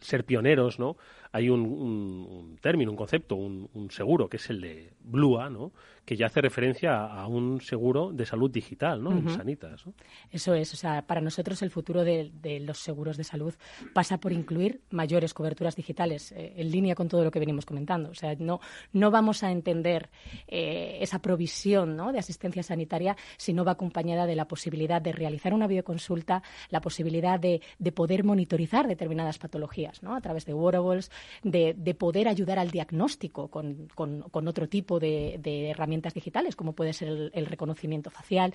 ser 0.03 0.25
pioneros, 0.25 0.79
¿no? 0.79 0.97
Hay 1.31 1.49
un, 1.49 2.59
término, 2.61 2.91
un 2.91 2.97
concepto, 2.97 3.37
un, 3.37 3.71
un, 3.73 3.91
seguro, 3.91 4.29
que 4.29 4.37
es 4.37 4.51
el 4.51 4.61
de 4.61 4.93
Blua, 5.01 5.49
¿no? 5.49 5.73
Que 6.05 6.17
ya 6.17 6.27
hace 6.27 6.41
referencia 6.41 7.07
a, 7.07 7.27
un 7.27 7.61
seguro 7.61 8.13
de 8.13 8.27
salud 8.27 8.51
digital, 8.51 9.03
¿no? 9.03 9.13
En 9.13 9.29
Sanitas. 9.29 9.85
Eso 10.31 10.55
es, 10.55 10.73
o 10.75 10.77
sea, 10.77 11.03
para 11.07 11.21
nosotros 11.21 11.63
el 11.63 11.71
futuro 11.71 12.03
de, 12.03 12.33
los 12.61 12.79
seguros 12.79 13.17
de 13.17 13.25
salud 13.25 13.55
pasa 13.93 14.19
por 14.19 14.33
incluir 14.33 14.81
mayores 14.91 15.33
coberturas 15.33 15.77
digitales, 15.77 16.33
eh, 16.33 16.55
en 16.57 16.71
línea 16.71 16.95
con 16.95 17.09
todo 17.09 17.23
lo 17.23 17.31
que 17.31 17.39
venimos 17.39 17.67
comentando. 17.67 18.11
O 18.11 18.15
sea, 18.15 18.35
no, 18.39 18.61
no 18.93 19.11
vamos 19.11 19.45
a 19.45 19.53
entender 19.53 20.11
eh, 20.49 20.99
esa 21.01 21.21
provisión 21.21 21.97
¿no? 21.97 22.13
de 22.13 22.19
asistencia 22.19 22.63
sanitaria 22.63 23.17
si 23.37 23.53
no 23.53 23.65
va 23.65 23.73
acompañada 23.73 24.27
de 24.27 24.35
la 24.35 24.49
posibilidad 24.49 25.01
de 25.01 25.13
realizar 25.13 25.55
una 25.55 25.67
videoconsulta, 25.67 26.43
la 26.71 26.81
posibilidad 26.81 27.39
de, 27.39 27.63
de 27.79 27.93
poder 27.93 28.25
monitorizar 28.25 28.89
determinadas 28.89 29.39
patologías, 29.39 30.03
¿no? 30.03 30.15
A 30.15 30.21
través 30.21 30.47
de 30.47 30.55
wearables, 30.55 31.11
de, 31.43 31.75
de 31.77 31.95
poder 31.95 32.29
ayudar 32.29 32.59
al 32.59 32.71
diagnóstico 32.71 33.49
con, 33.49 33.89
con, 33.95 34.23
con 34.23 34.49
otro 34.49 34.69
tipo 34.69 34.99
de, 34.99 35.39
de 35.41 35.75
herramientas 35.93 36.15
digitales, 36.15 36.57
como 36.57 36.73
puede 36.73 36.93
ser 36.93 37.31
el, 37.33 37.47
reconocimiento 37.47 38.11
facial 38.11 38.55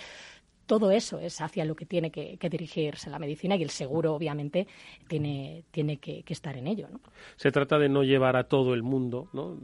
todo 0.65 0.91
eso 0.91 1.17
es 1.19 1.39
hacia 1.39 1.63
lo 1.63 1.75
que 1.75 1.85
tiene 1.85 2.11
que, 2.11 2.37
dirigirse 2.49 3.09
la 3.09 3.19
medicina 3.19 3.55
y 3.55 3.63
el 3.63 3.69
seguro, 3.69 4.13
obviamente, 4.13 4.67
tiene, 5.07 5.63
tiene 5.71 5.95
que, 5.95 6.25
estar 6.27 6.57
en 6.57 6.67
ello. 6.67 6.89
Se 7.37 7.51
trata 7.51 7.79
de 7.79 7.87
no 7.87 8.03
llevar 8.03 8.35
a 8.35 8.43
todo 8.43 8.73
el 8.73 8.83
mundo, 8.83 9.29
¿no? 9.31 9.57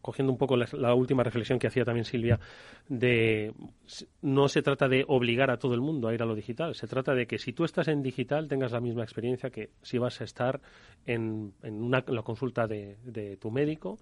cogiendo 0.00 0.32
un 0.32 0.38
poco 0.38 0.56
la, 0.56 0.94
última 0.94 1.22
reflexión 1.24 1.58
que 1.58 1.66
hacía 1.66 1.84
también 1.84 2.06
Silvia, 2.06 2.40
de 2.88 3.52
no 4.22 4.48
se 4.48 4.62
trata 4.62 4.88
de 4.88 5.04
obligar 5.06 5.50
a 5.50 5.58
todo 5.58 5.74
el 5.74 5.82
mundo 5.82 6.08
a 6.08 6.14
ir 6.14 6.22
a 6.22 6.26
lo 6.26 6.34
digital, 6.34 6.74
se 6.74 6.86
trata 6.86 7.14
de 7.14 7.26
que 7.26 7.36
si 7.36 7.52
tú 7.52 7.64
estás 7.64 7.88
en 7.88 8.02
digital 8.02 8.48
tengas 8.48 8.72
la 8.72 8.80
misma 8.80 9.02
experiencia 9.02 9.50
que 9.50 9.72
si 9.82 9.98
vas 9.98 10.22
a 10.22 10.24
estar 10.24 10.58
en, 11.04 11.52
en 11.62 11.82
una, 11.82 12.02
la 12.06 12.22
consulta 12.22 12.66
de, 12.66 12.96
de 13.04 13.36
tu 13.36 13.50
médico 13.50 13.98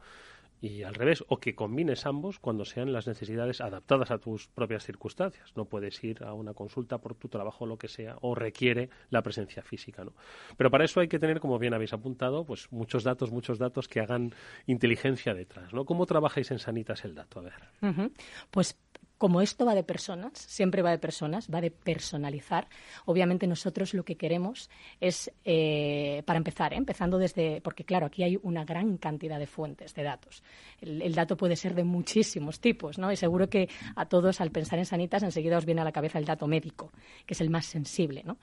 y 0.63 0.85
al 0.85 0.95
revés, 0.95 1.25
o 1.27 1.41
que 1.41 1.57
combines 1.57 2.07
ambos 2.07 2.39
cuando 2.39 2.65
sean 2.65 2.93
las 2.93 3.09
necesidades 3.09 3.61
adaptadas 3.61 4.13
a 4.13 4.19
tus 4.19 4.47
propias 4.47 4.85
circunstancias. 4.85 5.53
No 5.57 5.65
puedes 5.65 6.03
ir 6.05 6.23
a 6.23 6.35
una 6.35 6.55
consulta 6.55 6.99
por 6.99 7.17
tu 7.17 7.29
trabajo 7.29 7.67
lo 7.67 7.77
que 7.77 7.89
sea, 7.89 8.17
o 8.21 8.37
requiere 8.37 8.89
la 9.11 9.23
presencia 9.23 9.65
física, 9.65 10.05
¿no? 10.05 10.15
Pero 10.57 10.71
para 10.71 10.85
eso 10.85 11.01
hay 11.01 11.09
que 11.09 11.19
tener, 11.19 11.41
como 11.41 11.59
bien 11.59 11.75
habéis 11.75 11.93
apuntado, 11.93 12.45
pues 12.47 12.71
muchos 12.71 13.03
datos, 13.03 13.33
muchos 13.33 13.59
datos 13.59 13.89
que 13.89 13.99
hagan 13.99 14.33
inteligencia 14.67 15.35
detrás, 15.35 15.75
¿no? 15.75 15.85
¿Cómo 15.85 16.07
trabajáis 16.07 16.53
en 16.53 16.61
Sanitas 16.61 17.05
el 17.05 17.17
dato? 17.17 17.41
A 17.41 17.43
ver. 17.43 18.13
Pues 18.53 18.79
como 19.23 19.41
esto 19.41 19.65
va 19.65 19.77
de 19.77 19.85
personas, 19.85 20.33
siempre 20.37 20.83
va 20.83 20.91
de 20.91 20.99
personas, 20.99 21.47
va 21.49 21.61
de 21.61 21.71
personalizar, 21.71 22.67
obviamente 23.05 23.47
nosotros 23.47 23.95
lo 23.95 24.05
que 24.05 24.17
queremos 24.17 24.69
es, 25.01 25.31
eh, 25.45 26.25
para 26.27 26.39
empezar, 26.39 26.73
¿eh? 26.73 26.77
empezando 26.77 27.19
desde, 27.19 27.61
porque 27.61 27.85
claro, 27.85 28.07
aquí 28.07 28.25
hay 28.25 28.37
una 28.43 28.65
gran 28.65 28.97
cantidad 28.97 29.39
de 29.39 29.47
fuentes 29.47 29.95
de 29.95 30.03
datos. 30.03 30.43
El, 30.81 31.15
dato 31.15 31.37
puede 31.37 31.55
ser 31.55 31.77
de 31.77 31.85
muchísimos 31.85 32.59
tipos, 32.59 32.99
¿no? 32.99 33.13
Y 33.13 33.17
seguro 33.17 33.49
que 33.49 33.69
a 33.95 34.07
todos 34.07 34.41
al 34.41 34.51
pensar 34.51 34.81
en 34.81 34.87
sanitas 34.87 35.23
enseguida 35.23 35.57
os 35.57 35.67
viene 35.67 35.83
a 35.83 35.85
la 35.85 35.93
cabeza 35.93 36.19
el 36.19 36.25
dato 36.25 36.49
médico, 36.49 36.91
que 37.25 37.35
es 37.35 37.41
el 37.41 37.49
más 37.49 37.67
sensible, 37.67 38.25
¿no? 38.25 38.39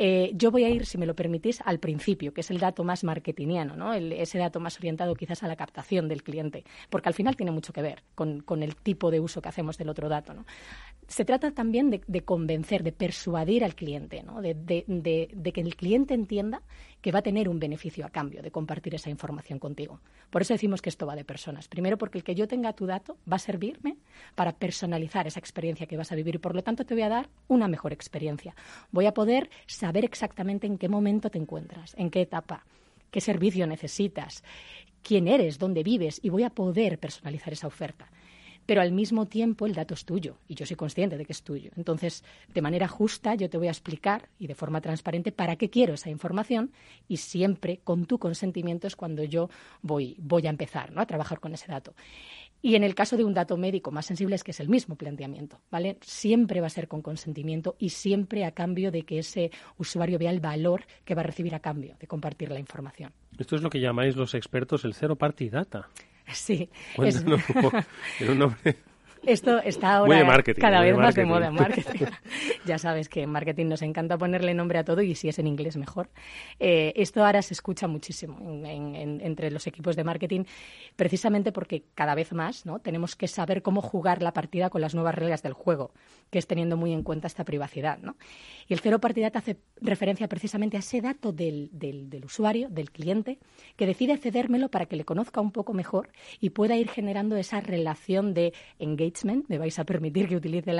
Eh, 0.00 0.30
yo 0.34 0.52
voy 0.52 0.62
a 0.62 0.68
ir, 0.68 0.86
si 0.86 0.96
me 0.96 1.06
lo 1.06 1.16
permitís, 1.16 1.60
al 1.64 1.80
principio, 1.80 2.32
que 2.32 2.42
es 2.42 2.50
el 2.52 2.60
dato 2.60 2.84
más 2.84 3.02
marketingiano, 3.02 3.74
¿no? 3.74 3.92
ese 3.92 4.38
dato 4.38 4.60
más 4.60 4.78
orientado 4.78 5.12
quizás 5.16 5.42
a 5.42 5.48
la 5.48 5.56
captación 5.56 6.06
del 6.06 6.22
cliente, 6.22 6.62
porque 6.88 7.08
al 7.08 7.14
final 7.14 7.34
tiene 7.34 7.50
mucho 7.50 7.72
que 7.72 7.82
ver 7.82 8.04
con, 8.14 8.62
el 8.62 8.76
tipo 8.76 9.10
de 9.10 9.18
uso 9.18 9.42
que 9.42 9.48
hacemos 9.48 9.76
del 9.76 9.88
otro 9.88 10.08
dato. 10.08 10.34
¿no? 10.34 10.44
Se 11.08 11.24
trata 11.24 11.50
también 11.50 11.90
de, 11.90 12.20
convencer, 12.22 12.82
de 12.82 12.92
persuadir 12.92 13.64
al 13.64 13.74
cliente, 13.74 14.22
¿no? 14.22 14.42
de, 14.42 14.54
de 14.54 15.52
que 15.52 15.60
el 15.60 15.74
cliente 15.74 16.12
entienda 16.14 16.62
que 17.00 17.12
va 17.12 17.20
a 17.20 17.22
tener 17.22 17.48
un 17.48 17.58
beneficio 17.58 18.04
a 18.04 18.10
cambio 18.10 18.42
de 18.42 18.50
compartir 18.50 18.94
esa 18.94 19.08
información 19.08 19.58
contigo. 19.58 20.00
Por 20.28 20.42
eso 20.42 20.52
decimos 20.52 20.82
que 20.82 20.90
esto 20.90 21.06
va 21.06 21.16
de 21.16 21.24
personas. 21.24 21.66
Primero, 21.66 21.96
porque 21.96 22.18
el 22.18 22.24
que 22.24 22.34
yo 22.34 22.46
tenga 22.46 22.74
tu 22.74 22.86
dato 22.86 23.16
va 23.30 23.36
a 23.36 23.40
servirme 23.40 23.96
para 24.34 24.52
personalizar 24.52 25.26
esa 25.26 25.40
experiencia 25.40 25.86
que 25.86 25.96
vas 25.96 26.12
a 26.12 26.14
vivir 26.14 26.34
y 26.34 26.38
por 26.38 26.54
lo 26.54 26.62
tanto 26.62 26.84
te 26.84 26.94
voy 26.94 27.04
a 27.04 27.08
dar 27.08 27.30
una 27.46 27.68
mejor 27.68 27.92
experiencia. 27.94 28.54
Voy 28.90 29.06
a 29.06 29.14
poder 29.14 29.48
saber 29.66 30.04
exactamente 30.04 30.66
en 30.66 30.76
qué 30.76 30.90
momento 30.90 31.30
te 31.30 31.38
encuentras, 31.38 31.94
en 31.96 32.10
qué 32.10 32.20
etapa, 32.20 32.66
qué 33.10 33.22
servicio 33.22 33.66
necesitas, 33.66 34.44
quién 35.02 35.28
eres, 35.28 35.58
dónde 35.58 35.82
vives 35.82 36.20
y 36.22 36.28
voy 36.28 36.42
a 36.42 36.50
poder 36.50 36.98
personalizar 36.98 37.52
esa 37.52 37.66
oferta 37.66 38.10
pero 38.68 38.82
al 38.82 38.92
mismo 38.92 39.24
tiempo 39.24 39.64
el 39.64 39.72
dato 39.72 39.94
es 39.94 40.04
tuyo 40.04 40.36
y 40.46 40.54
yo 40.54 40.66
soy 40.66 40.76
consciente 40.76 41.16
de 41.16 41.24
que 41.24 41.32
es 41.32 41.42
tuyo. 41.42 41.70
Entonces, 41.76 42.22
de 42.52 42.60
manera 42.60 42.86
justa, 42.86 43.34
yo 43.34 43.48
te 43.48 43.56
voy 43.56 43.68
a 43.68 43.70
explicar 43.70 44.28
y 44.38 44.46
de 44.46 44.54
forma 44.54 44.82
transparente 44.82 45.32
para 45.32 45.56
qué 45.56 45.70
quiero 45.70 45.94
esa 45.94 46.10
información 46.10 46.70
y 47.08 47.16
siempre 47.16 47.80
con 47.82 48.04
tu 48.04 48.18
consentimiento 48.18 48.86
es 48.86 48.94
cuando 48.94 49.24
yo 49.24 49.48
voy, 49.80 50.16
voy 50.18 50.46
a 50.46 50.50
empezar 50.50 50.92
¿no? 50.92 51.00
a 51.00 51.06
trabajar 51.06 51.40
con 51.40 51.54
ese 51.54 51.66
dato. 51.66 51.94
Y 52.60 52.74
en 52.74 52.84
el 52.84 52.94
caso 52.94 53.16
de 53.16 53.24
un 53.24 53.32
dato 53.32 53.56
médico 53.56 53.90
más 53.90 54.04
sensible 54.04 54.34
es 54.34 54.44
que 54.44 54.50
es 54.50 54.60
el 54.60 54.68
mismo 54.68 54.96
planteamiento, 54.96 55.62
¿vale? 55.70 55.96
Siempre 56.02 56.60
va 56.60 56.66
a 56.66 56.70
ser 56.70 56.88
con 56.88 57.00
consentimiento 57.00 57.74
y 57.78 57.88
siempre 57.88 58.44
a 58.44 58.50
cambio 58.50 58.90
de 58.90 59.04
que 59.04 59.20
ese 59.20 59.50
usuario 59.78 60.18
vea 60.18 60.30
el 60.30 60.40
valor 60.40 60.84
que 61.06 61.14
va 61.14 61.22
a 61.22 61.24
recibir 61.24 61.54
a 61.54 61.60
cambio 61.60 61.96
de 61.98 62.06
compartir 62.06 62.50
la 62.50 62.58
información. 62.58 63.12
Esto 63.38 63.56
es 63.56 63.62
lo 63.62 63.70
que 63.70 63.80
llamáis 63.80 64.14
los 64.14 64.34
expertos 64.34 64.84
el 64.84 64.92
cero 64.92 65.16
party 65.16 65.48
data. 65.48 65.88
Sí. 66.32 66.68
Es... 66.98 67.24
un 68.20 68.38
nombre 68.38 68.76
esto 69.24 69.58
está 69.62 69.96
ahora 69.96 70.42
cada 70.58 70.80
vez 70.80 70.96
más 70.96 71.14
de 71.14 71.24
moda 71.24 71.48
en 71.48 71.54
marketing. 71.54 72.06
ya 72.66 72.78
sabes 72.78 73.08
que 73.08 73.22
en 73.22 73.30
marketing 73.30 73.66
nos 73.66 73.82
encanta 73.82 74.16
ponerle 74.16 74.54
nombre 74.54 74.78
a 74.78 74.84
todo 74.84 75.02
y 75.02 75.14
si 75.14 75.28
es 75.28 75.38
en 75.38 75.46
inglés 75.46 75.76
mejor. 75.76 76.10
Eh, 76.60 76.92
esto 76.96 77.24
ahora 77.24 77.42
se 77.42 77.54
escucha 77.54 77.86
muchísimo 77.88 78.38
entre 78.64 79.50
los 79.50 79.66
equipos 79.66 79.96
de 79.96 80.04
marketing, 80.04 80.44
precisamente 80.96 81.52
porque 81.52 81.84
cada 81.94 82.14
vez 82.14 82.32
más 82.32 82.66
¿no? 82.66 82.78
tenemos 82.78 83.16
que 83.16 83.28
saber 83.28 83.62
cómo 83.62 83.80
jugar 83.80 84.22
la 84.22 84.32
partida 84.32 84.70
con 84.70 84.80
las 84.80 84.94
nuevas 84.94 85.14
reglas 85.14 85.42
del 85.42 85.52
juego, 85.52 85.92
que 86.30 86.38
es 86.38 86.46
teniendo 86.46 86.76
muy 86.76 86.92
en 86.92 87.02
cuenta 87.02 87.26
esta 87.26 87.44
privacidad. 87.44 87.98
¿no? 87.98 88.16
Y 88.68 88.74
el 88.74 88.80
cero 88.80 89.00
partida 89.00 89.30
hace 89.34 89.58
referencia 89.80 90.28
precisamente 90.28 90.76
a 90.76 90.80
ese 90.80 91.00
dato 91.00 91.32
del, 91.32 91.70
del 91.72 92.24
usuario, 92.24 92.68
del 92.68 92.90
cliente, 92.90 93.38
que 93.76 93.86
decide 93.86 94.16
cedérmelo 94.18 94.70
para 94.70 94.86
que 94.86 94.96
le 94.96 95.04
conozca 95.04 95.40
un 95.40 95.52
poco 95.52 95.74
mejor 95.74 96.10
y 96.40 96.50
pueda 96.50 96.76
ir 96.76 96.88
generando 96.88 97.36
esa 97.36 97.60
relación 97.60 98.34
de 98.34 98.52
engagement 98.78 99.07
me 99.48 99.58
vais 99.58 99.78
a 99.78 99.84
permitir 99.84 100.28
que 100.28 100.36
utilice 100.36 100.72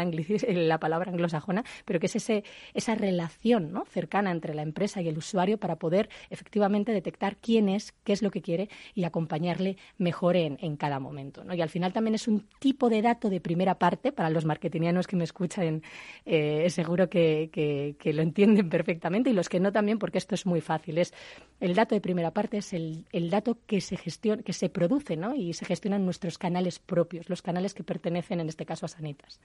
la 0.52 0.78
palabra 0.78 1.10
anglosajona, 1.10 1.64
pero 1.84 2.00
que 2.00 2.06
es 2.06 2.30
esa 2.74 2.94
relación 2.94 3.72
cercana 3.90 4.30
entre 4.30 4.54
la 4.54 4.62
empresa 4.62 5.00
y 5.00 5.08
el 5.08 5.18
usuario 5.18 5.58
para 5.58 5.76
poder 5.76 6.08
efectivamente 6.30 6.92
detectar 6.92 7.36
quién 7.36 7.68
es, 7.68 7.92
qué 8.04 8.12
es 8.12 8.22
lo 8.22 8.30
que 8.30 8.42
quiere 8.42 8.68
y 8.94 9.04
acompañarle 9.04 9.76
mejor 9.96 10.36
en, 10.36 10.76
cada 10.76 11.00
momento. 11.00 11.42
Y 11.52 11.60
al 11.60 11.68
final 11.70 11.92
también 11.92 12.14
es 12.14 12.28
un 12.28 12.46
tipo 12.58 12.88
de 12.88 13.02
dato 13.02 13.30
de 13.30 13.40
primera 13.40 13.78
parte, 13.78 14.12
para 14.12 14.30
los 14.30 14.44
marketingianos 14.44 15.06
que 15.06 15.16
me 15.16 15.24
escuchan, 15.24 15.82
eh, 16.24 16.68
seguro 16.70 17.08
que, 17.08 17.96
lo 18.04 18.22
entienden 18.22 18.68
perfectamente 18.68 19.30
y 19.30 19.32
los 19.32 19.48
que 19.48 19.60
no 19.60 19.72
también, 19.72 19.98
porque 19.98 20.18
esto 20.18 20.34
es 20.34 20.46
muy 20.46 20.60
fácil. 20.60 20.98
Es 20.98 21.12
el 21.60 21.74
dato 21.74 21.94
de 21.94 22.00
primera 22.00 22.32
parte 22.32 22.58
es 22.58 22.72
el, 22.72 23.04
dato 23.30 23.58
que 23.66 23.80
se 23.80 23.96
gestiona, 23.96 24.42
que 24.42 24.52
se 24.52 24.68
produce 24.68 25.18
y 25.36 25.52
se 25.52 25.64
gestionan 25.64 26.04
nuestros 26.04 26.38
canales 26.38 26.78
propios, 26.78 27.28
los 27.28 27.42
canales 27.42 27.74
que 27.74 27.82
pertenecen 27.82 28.17
en 28.28 28.48
este 28.48 28.66
caso 28.66 28.86
a 28.86 28.88
Sanitas. 28.88 29.40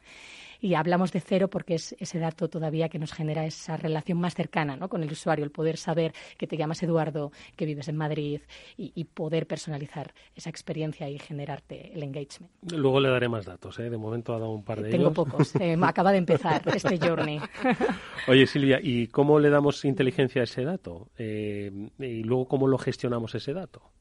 Y 0.62 0.76
hablamos 0.76 1.12
de 1.12 1.20
cero 1.20 1.50
porque 1.50 1.76
es 1.76 1.96
ese 2.00 2.20
dato 2.20 2.50
todavía 2.50 2.90
que 2.90 3.00
nos 3.00 3.12
genera 3.12 3.46
esa 3.46 3.76
relación 3.76 4.18
más 4.20 4.34
cercana 4.34 4.78
¿no? 4.78 4.88
con 4.88 5.04
el 5.04 5.12
usuario, 5.12 5.44
el 5.44 5.52
poder 5.52 5.78
saber 5.78 6.14
que 6.38 6.48
te 6.48 6.56
llamas 6.56 6.82
Eduardo, 6.84 7.32
que 7.56 7.66
vives 7.66 7.88
en 7.90 7.98
Madrid 7.98 8.42
y, 8.78 9.04
poder 9.14 9.46
personalizar 9.46 10.14
esa 10.34 10.50
experiencia 10.50 11.10
y 11.10 11.20
generarte 11.20 11.94
el 11.94 12.04
engagement. 12.04 12.52
Luego 12.72 13.00
le 13.00 13.10
daré 13.10 13.28
más 13.28 13.46
datos, 13.46 13.78
¿eh? 13.80 13.90
de 13.90 13.98
momento 13.98 14.34
ha 14.34 14.40
dado 14.40 14.52
un 14.52 14.64
par 14.64 14.82
de 14.82 14.90
Tengo 14.90 15.14
pocos, 15.14 15.54
eh, 15.58 15.78
acaba 15.84 16.12
de 16.12 16.20
empezar 16.20 16.64
este 16.74 16.98
journey. 16.98 17.40
Oye 18.28 18.48
Silvia, 18.48 18.80
¿y 18.82 19.08
cómo 19.08 19.40
le 19.40 19.50
damos 19.50 19.84
inteligencia 19.86 20.42
a 20.42 20.46
ese 20.46 20.64
dato? 20.64 21.10
Eh, 21.18 21.72
y 22.00 22.24
luego 22.24 22.48
cómo 22.48 22.68
lo 22.68 22.78
gestionamos 22.78 23.36
ese 23.36 23.54
dato. 23.54 23.92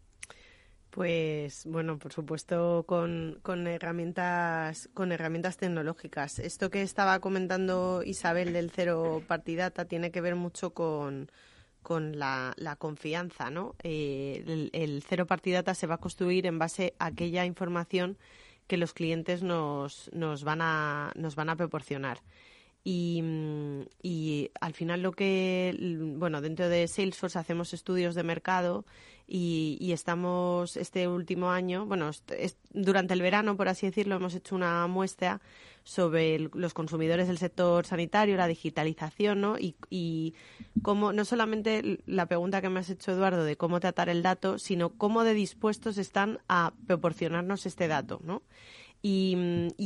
Pues 0.92 1.64
bueno, 1.64 1.98
por 1.98 2.12
supuesto 2.12 2.84
con, 2.86 3.38
con, 3.40 3.66
herramientas 3.66 4.90
con 4.92 5.10
herramientas 5.10 5.56
tecnológicas. 5.56 6.38
Esto 6.38 6.68
que 6.68 6.82
estaba 6.82 7.18
comentando 7.20 8.02
Isabel 8.04 8.52
del 8.52 8.70
cero 8.70 9.22
partidata 9.26 9.86
tiene 9.86 10.10
que 10.10 10.20
ver 10.20 10.34
mucho 10.34 10.74
con, 10.74 11.30
con 11.80 12.18
la, 12.18 12.54
confianza, 12.78 13.48
¿no? 13.48 13.74
Eh, 13.82 14.44
el, 14.46 14.68
el, 14.74 15.02
cero 15.02 15.26
partidata 15.26 15.74
se 15.74 15.86
va 15.86 15.94
a 15.94 15.98
construir 15.98 16.44
en 16.44 16.58
base 16.58 16.92
a 16.98 17.06
aquella 17.06 17.46
información 17.46 18.18
que 18.66 18.76
los 18.76 18.92
clientes 18.92 19.42
nos, 19.42 20.10
nos 20.12 20.44
van 20.44 20.60
a 20.60 21.12
nos 21.14 21.36
van 21.36 21.48
a 21.48 21.56
proporcionar. 21.56 22.18
Y, 22.84 23.22
y, 24.02 24.50
al 24.60 24.74
final 24.74 25.02
lo 25.02 25.12
que, 25.12 25.74
bueno, 26.18 26.40
dentro 26.42 26.68
de 26.68 26.88
Salesforce 26.88 27.38
hacemos 27.38 27.72
estudios 27.72 28.14
de 28.14 28.24
mercado 28.24 28.84
y, 29.26 29.92
estamos 29.92 30.76
este 30.76 31.08
último 31.08 31.50
año, 31.50 31.86
bueno, 31.86 32.10
durante 32.72 33.14
el 33.14 33.22
verano, 33.22 33.56
por 33.56 33.68
así 33.68 33.86
decirlo, 33.86 34.16
hemos 34.16 34.34
hecho 34.34 34.54
una 34.54 34.86
muestra 34.86 35.40
sobre 35.84 36.38
los 36.38 36.74
consumidores 36.74 37.26
del 37.26 37.38
sector 37.38 37.84
sanitario, 37.86 38.36
la 38.36 38.46
digitalización, 38.46 39.40
¿no? 39.40 39.58
Y, 39.58 39.74
y 39.90 40.34
cómo, 40.82 41.12
no 41.12 41.24
solamente 41.24 42.00
la 42.06 42.26
pregunta 42.26 42.60
que 42.60 42.68
me 42.68 42.80
has 42.80 42.90
hecho, 42.90 43.12
Eduardo, 43.12 43.44
de 43.44 43.56
cómo 43.56 43.80
tratar 43.80 44.08
el 44.08 44.22
dato, 44.22 44.58
sino 44.58 44.90
cómo 44.90 45.24
de 45.24 45.34
dispuestos 45.34 45.98
están 45.98 46.38
a 46.48 46.72
proporcionarnos 46.86 47.66
este 47.66 47.88
dato, 47.88 48.20
¿no? 48.24 48.42
Y, 49.04 49.36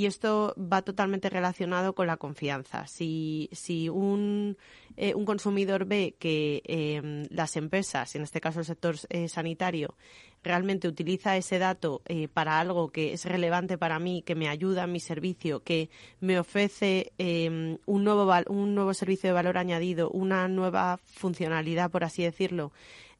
esto 0.06 0.54
va 0.56 0.82
totalmente 0.82 1.30
relacionado 1.30 1.94
con 1.94 2.06
la 2.06 2.18
confianza. 2.18 2.86
Si, 2.86 3.48
si 3.50 3.88
un, 3.88 4.58
eh, 4.96 5.14
un 5.14 5.24
consumidor 5.24 5.86
ve 5.86 6.14
que 6.18 6.62
em, 6.66 7.24
las 7.30 7.56
empresas, 7.56 8.14
en 8.14 8.22
este 8.22 8.40
caso 8.40 8.60
el 8.60 8.66
sector 8.66 8.96
eh, 9.08 9.28
sanitario, 9.28 9.96
realmente 10.44 10.86
utiliza 10.86 11.36
ese 11.36 11.58
dato 11.58 12.02
eh, 12.04 12.28
para 12.28 12.60
algo 12.60 12.90
que 12.90 13.14
es 13.14 13.24
relevante 13.24 13.78
para 13.78 13.98
mí, 13.98 14.22
que 14.22 14.34
me 14.34 14.48
ayuda 14.48 14.84
en 14.84 14.92
mi 14.92 15.00
servicio, 15.00 15.62
que 15.64 15.90
me 16.20 16.38
ofrece 16.38 17.12
em, 17.18 17.78
un, 17.86 18.04
nuevo, 18.04 18.30
un 18.48 18.74
nuevo 18.74 18.94
servicio 18.94 19.28
de 19.28 19.34
valor 19.34 19.58
añadido, 19.58 20.10
una 20.10 20.46
nueva 20.46 20.98
funcionalidad, 21.02 21.90
por 21.90 22.04
así 22.04 22.22
decirlo, 22.22 22.70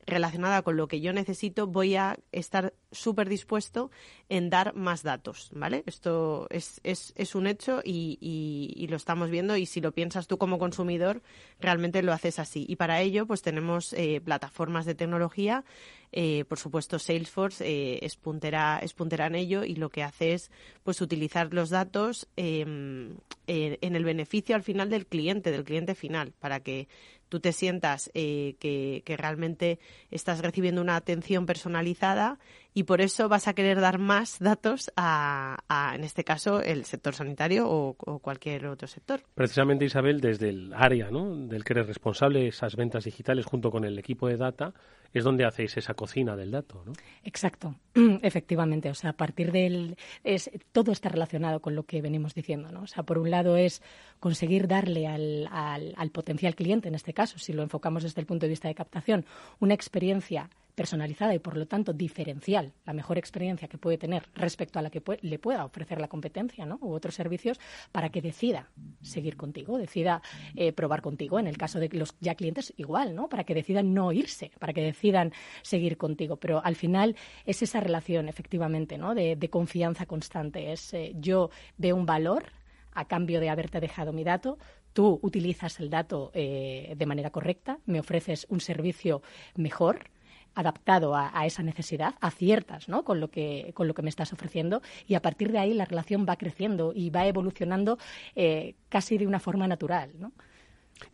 relacionada 0.07 0.63
con 0.63 0.77
lo 0.77 0.87
que 0.87 1.01
yo 1.01 1.13
necesito, 1.13 1.67
voy 1.67 1.97
a 1.97 2.17
estar 2.31 2.73
súper 2.93 3.29
dispuesto 3.29 3.91
en 4.29 4.51
dar 4.51 4.75
más 4.75 5.03
datos, 5.03 5.51
¿vale? 5.53 5.83
Esto 5.87 6.47
es, 6.51 6.81
es, 6.85 7.13
es 7.17 7.35
un 7.35 7.47
hecho 7.47 7.81
y, 7.85 8.19
y, 8.21 8.87
lo 8.87 8.97
estamos 8.97 9.31
viendo 9.31 9.57
y 9.57 9.67
si 9.67 9.81
lo 9.81 9.91
piensas 9.91 10.29
tú 10.29 10.39
como 10.39 10.59
consumidor, 10.59 11.23
realmente 11.61 12.03
lo 12.03 12.13
haces 12.13 12.39
así. 12.39 12.65
Y 12.69 12.77
para 12.77 13.01
ello, 13.01 13.27
pues 13.27 13.43
tenemos 13.43 13.93
eh, 13.95 14.21
plataformas 14.25 14.87
de 14.87 14.95
tecnología, 14.95 15.65
eh, 16.13 16.45
por 16.49 16.59
supuesto 16.59 17.01
Salesforce 17.01 17.65
eh, 17.67 17.99
es, 18.03 18.17
puntera, 18.17 18.79
es 18.79 18.95
puntera 18.95 19.27
en 19.27 19.35
ello 19.35 19.65
y 19.65 19.75
lo 19.75 19.91
que 19.91 20.05
hace 20.05 20.35
es 20.35 20.53
pues 20.85 21.01
utilizar 21.01 21.53
los 21.53 21.69
datos 21.69 22.29
em, 22.37 23.17
en 23.49 23.97
el 23.97 24.05
beneficio 24.05 24.55
al 24.55 24.63
final 24.63 24.89
del 24.89 25.07
cliente, 25.07 25.51
del 25.51 25.65
cliente 25.65 25.95
final, 25.95 26.33
para 26.39 26.61
que 26.61 26.89
tú 27.29 27.41
te 27.41 27.53
sientas 27.53 28.11
que, 28.15 29.03
que 29.05 29.17
realmente 29.17 29.79
estás 30.11 30.41
recibiendo 30.41 30.81
una 30.81 30.97
atención 30.97 31.47
personalizada 31.47 32.39
y 32.77 32.83
por 32.83 33.01
eso 33.01 33.31
vas 33.31 33.49
a 33.49 33.55
querer 33.55 33.81
dar 33.81 33.99
más 33.99 34.39
datos 34.39 34.93
a, 34.99 35.57
en 35.95 36.05
este 36.05 36.25
caso, 36.25 36.61
el 36.61 36.85
sector 36.85 37.15
sanitario 37.15 37.67
o, 37.67 37.95
cualquier 38.19 38.67
otro 38.67 38.87
sector. 38.87 39.23
Precisamente, 39.35 39.87
Isabel, 39.87 40.21
desde 40.21 40.51
el 40.51 40.75
área 40.75 41.11
¿no? 41.11 41.35
del 41.35 41.65
que 41.65 41.73
eres 41.73 41.87
responsable, 41.87 42.47
esas 42.47 42.77
ventas 42.77 43.05
digitales 43.05 43.47
junto 43.47 43.71
con 43.71 43.87
el 43.87 43.99
equipo 43.99 44.29
de 44.29 44.37
data, 44.37 44.75
es 45.15 45.25
donde 45.25 45.47
hacéis 45.47 45.75
esa 45.79 45.95
cocina 45.95 46.37
del 46.37 46.51
dato, 46.51 46.83
¿no? 46.85 46.93
Exacto, 47.25 47.77
efectivamente. 48.21 48.91
O 48.91 48.95
sea, 48.95 49.11
a 49.11 49.17
partir 49.17 49.53
del... 49.53 49.97
Es, 50.23 50.51
todo 50.73 50.93
está 50.93 51.09
relacionado 51.09 51.61
con 51.61 51.75
lo 51.75 51.85
que 51.85 52.03
venimos 52.03 52.35
diciendo, 52.35 52.71
¿no? 52.73 52.83
O 52.83 52.87
sea, 52.87 53.05
por 53.05 53.17
un 53.17 53.31
lado 53.31 53.57
es 53.57 53.81
conseguir 54.21 54.69
darle 54.69 55.07
al, 55.07 55.49
al, 55.51 55.95
al 55.97 56.11
potencial 56.11 56.55
cliente, 56.55 56.89
en 56.89 56.95
este 56.95 57.15
caso, 57.15 57.39
si 57.39 57.55
lo 57.55 57.63
enfocamos 57.63 58.03
desde 58.03 58.21
el 58.21 58.27
punto 58.27 58.45
de 58.45 58.51
vista 58.51 58.69
de 58.69 58.75
captación, 58.75 59.25
una 59.61 59.73
experiencia 59.73 60.51
personalizada 60.77 61.35
y 61.35 61.41
por 61.41 61.57
lo 61.57 61.67
tanto 61.67 61.93
diferencial, 61.93 62.75
la 62.85 62.93
mejor 62.93 63.19
experiencia 63.19 63.67
que 63.67 63.79
puede 63.79 63.99
tener 63.99 64.29
respecto 64.35 64.79
a 64.79 64.83
la 64.83 64.91
que 64.91 65.03
le 65.23 65.39
pueda 65.39 65.65
ofrecer 65.65 66.01
la 66.01 66.07
competencia 66.07 66.67
¿no? 66.67 66.79
u 66.83 66.93
otros 66.93 67.15
servicios 67.15 67.59
para 67.91 68.11
que 68.11 68.21
decida 68.23 68.69
seguir 69.01 69.37
contigo, 69.37 69.79
decida 69.79 70.23
eh, 70.55 70.73
probar 70.73 71.01
contigo. 71.01 71.41
En 71.41 71.47
el 71.47 71.57
caso 71.57 71.81
de 71.81 71.89
los 71.89 72.15
ya 72.21 72.35
clientes, 72.35 72.75
igual, 72.77 73.15
¿no? 73.15 73.29
para 73.29 73.45
que 73.45 73.55
decidan 73.55 73.95
no 73.95 74.13
irse, 74.13 74.53
para 74.61 74.75
que 74.75 74.83
decidan 74.83 75.33
seguir 75.63 75.97
contigo. 75.97 76.37
Pero 76.37 76.63
al 76.63 76.77
final 76.77 77.17
es 77.47 77.63
esa 77.63 77.81
relación, 77.81 78.29
efectivamente, 78.29 78.99
¿no? 78.99 79.15
de, 79.15 79.37
confianza 79.51 80.05
constante. 80.05 80.73
Es 80.73 80.93
eh, 80.93 81.15
yo 81.19 81.51
veo 81.79 81.97
un 81.97 82.05
valor 82.05 82.53
a 82.93 83.07
cambio 83.07 83.41
de 83.41 83.49
haberte 83.49 83.81
dejado 83.81 84.13
mi 84.13 84.25
dato, 84.25 84.59
tú 84.93 85.21
utilizas 85.23 85.79
el 85.81 85.89
dato 85.91 86.31
eh, 86.35 86.95
de 86.97 87.07
manera 87.07 87.31
correcta, 87.31 87.79
me 87.87 88.01
ofreces 88.01 88.47
un 88.49 88.61
servicio 88.61 89.23
mejor, 89.55 90.11
adaptado 90.57 91.15
a, 91.15 91.47
esa 91.47 91.63
necesidad, 91.63 92.15
aciertas 92.21 92.89
¿no? 92.89 93.05
con, 93.05 93.21
lo 93.21 93.29
que, 93.29 93.71
con 93.75 93.87
lo 93.87 93.95
que 93.95 94.03
me 94.03 94.09
estás 94.09 94.33
ofreciendo 94.33 94.83
y 95.07 95.15
a 95.15 95.23
partir 95.23 95.53
de 95.53 95.59
ahí 95.59 95.75
la 95.75 95.85
relación 95.85 96.27
va 96.29 96.37
creciendo 96.37 96.93
y 96.95 97.11
va 97.11 97.27
evolucionando 97.27 97.99
eh, 98.35 98.75
casi 98.89 99.19
de 99.19 99.27
una 99.27 99.39
forma 99.39 99.69
natural. 99.69 100.11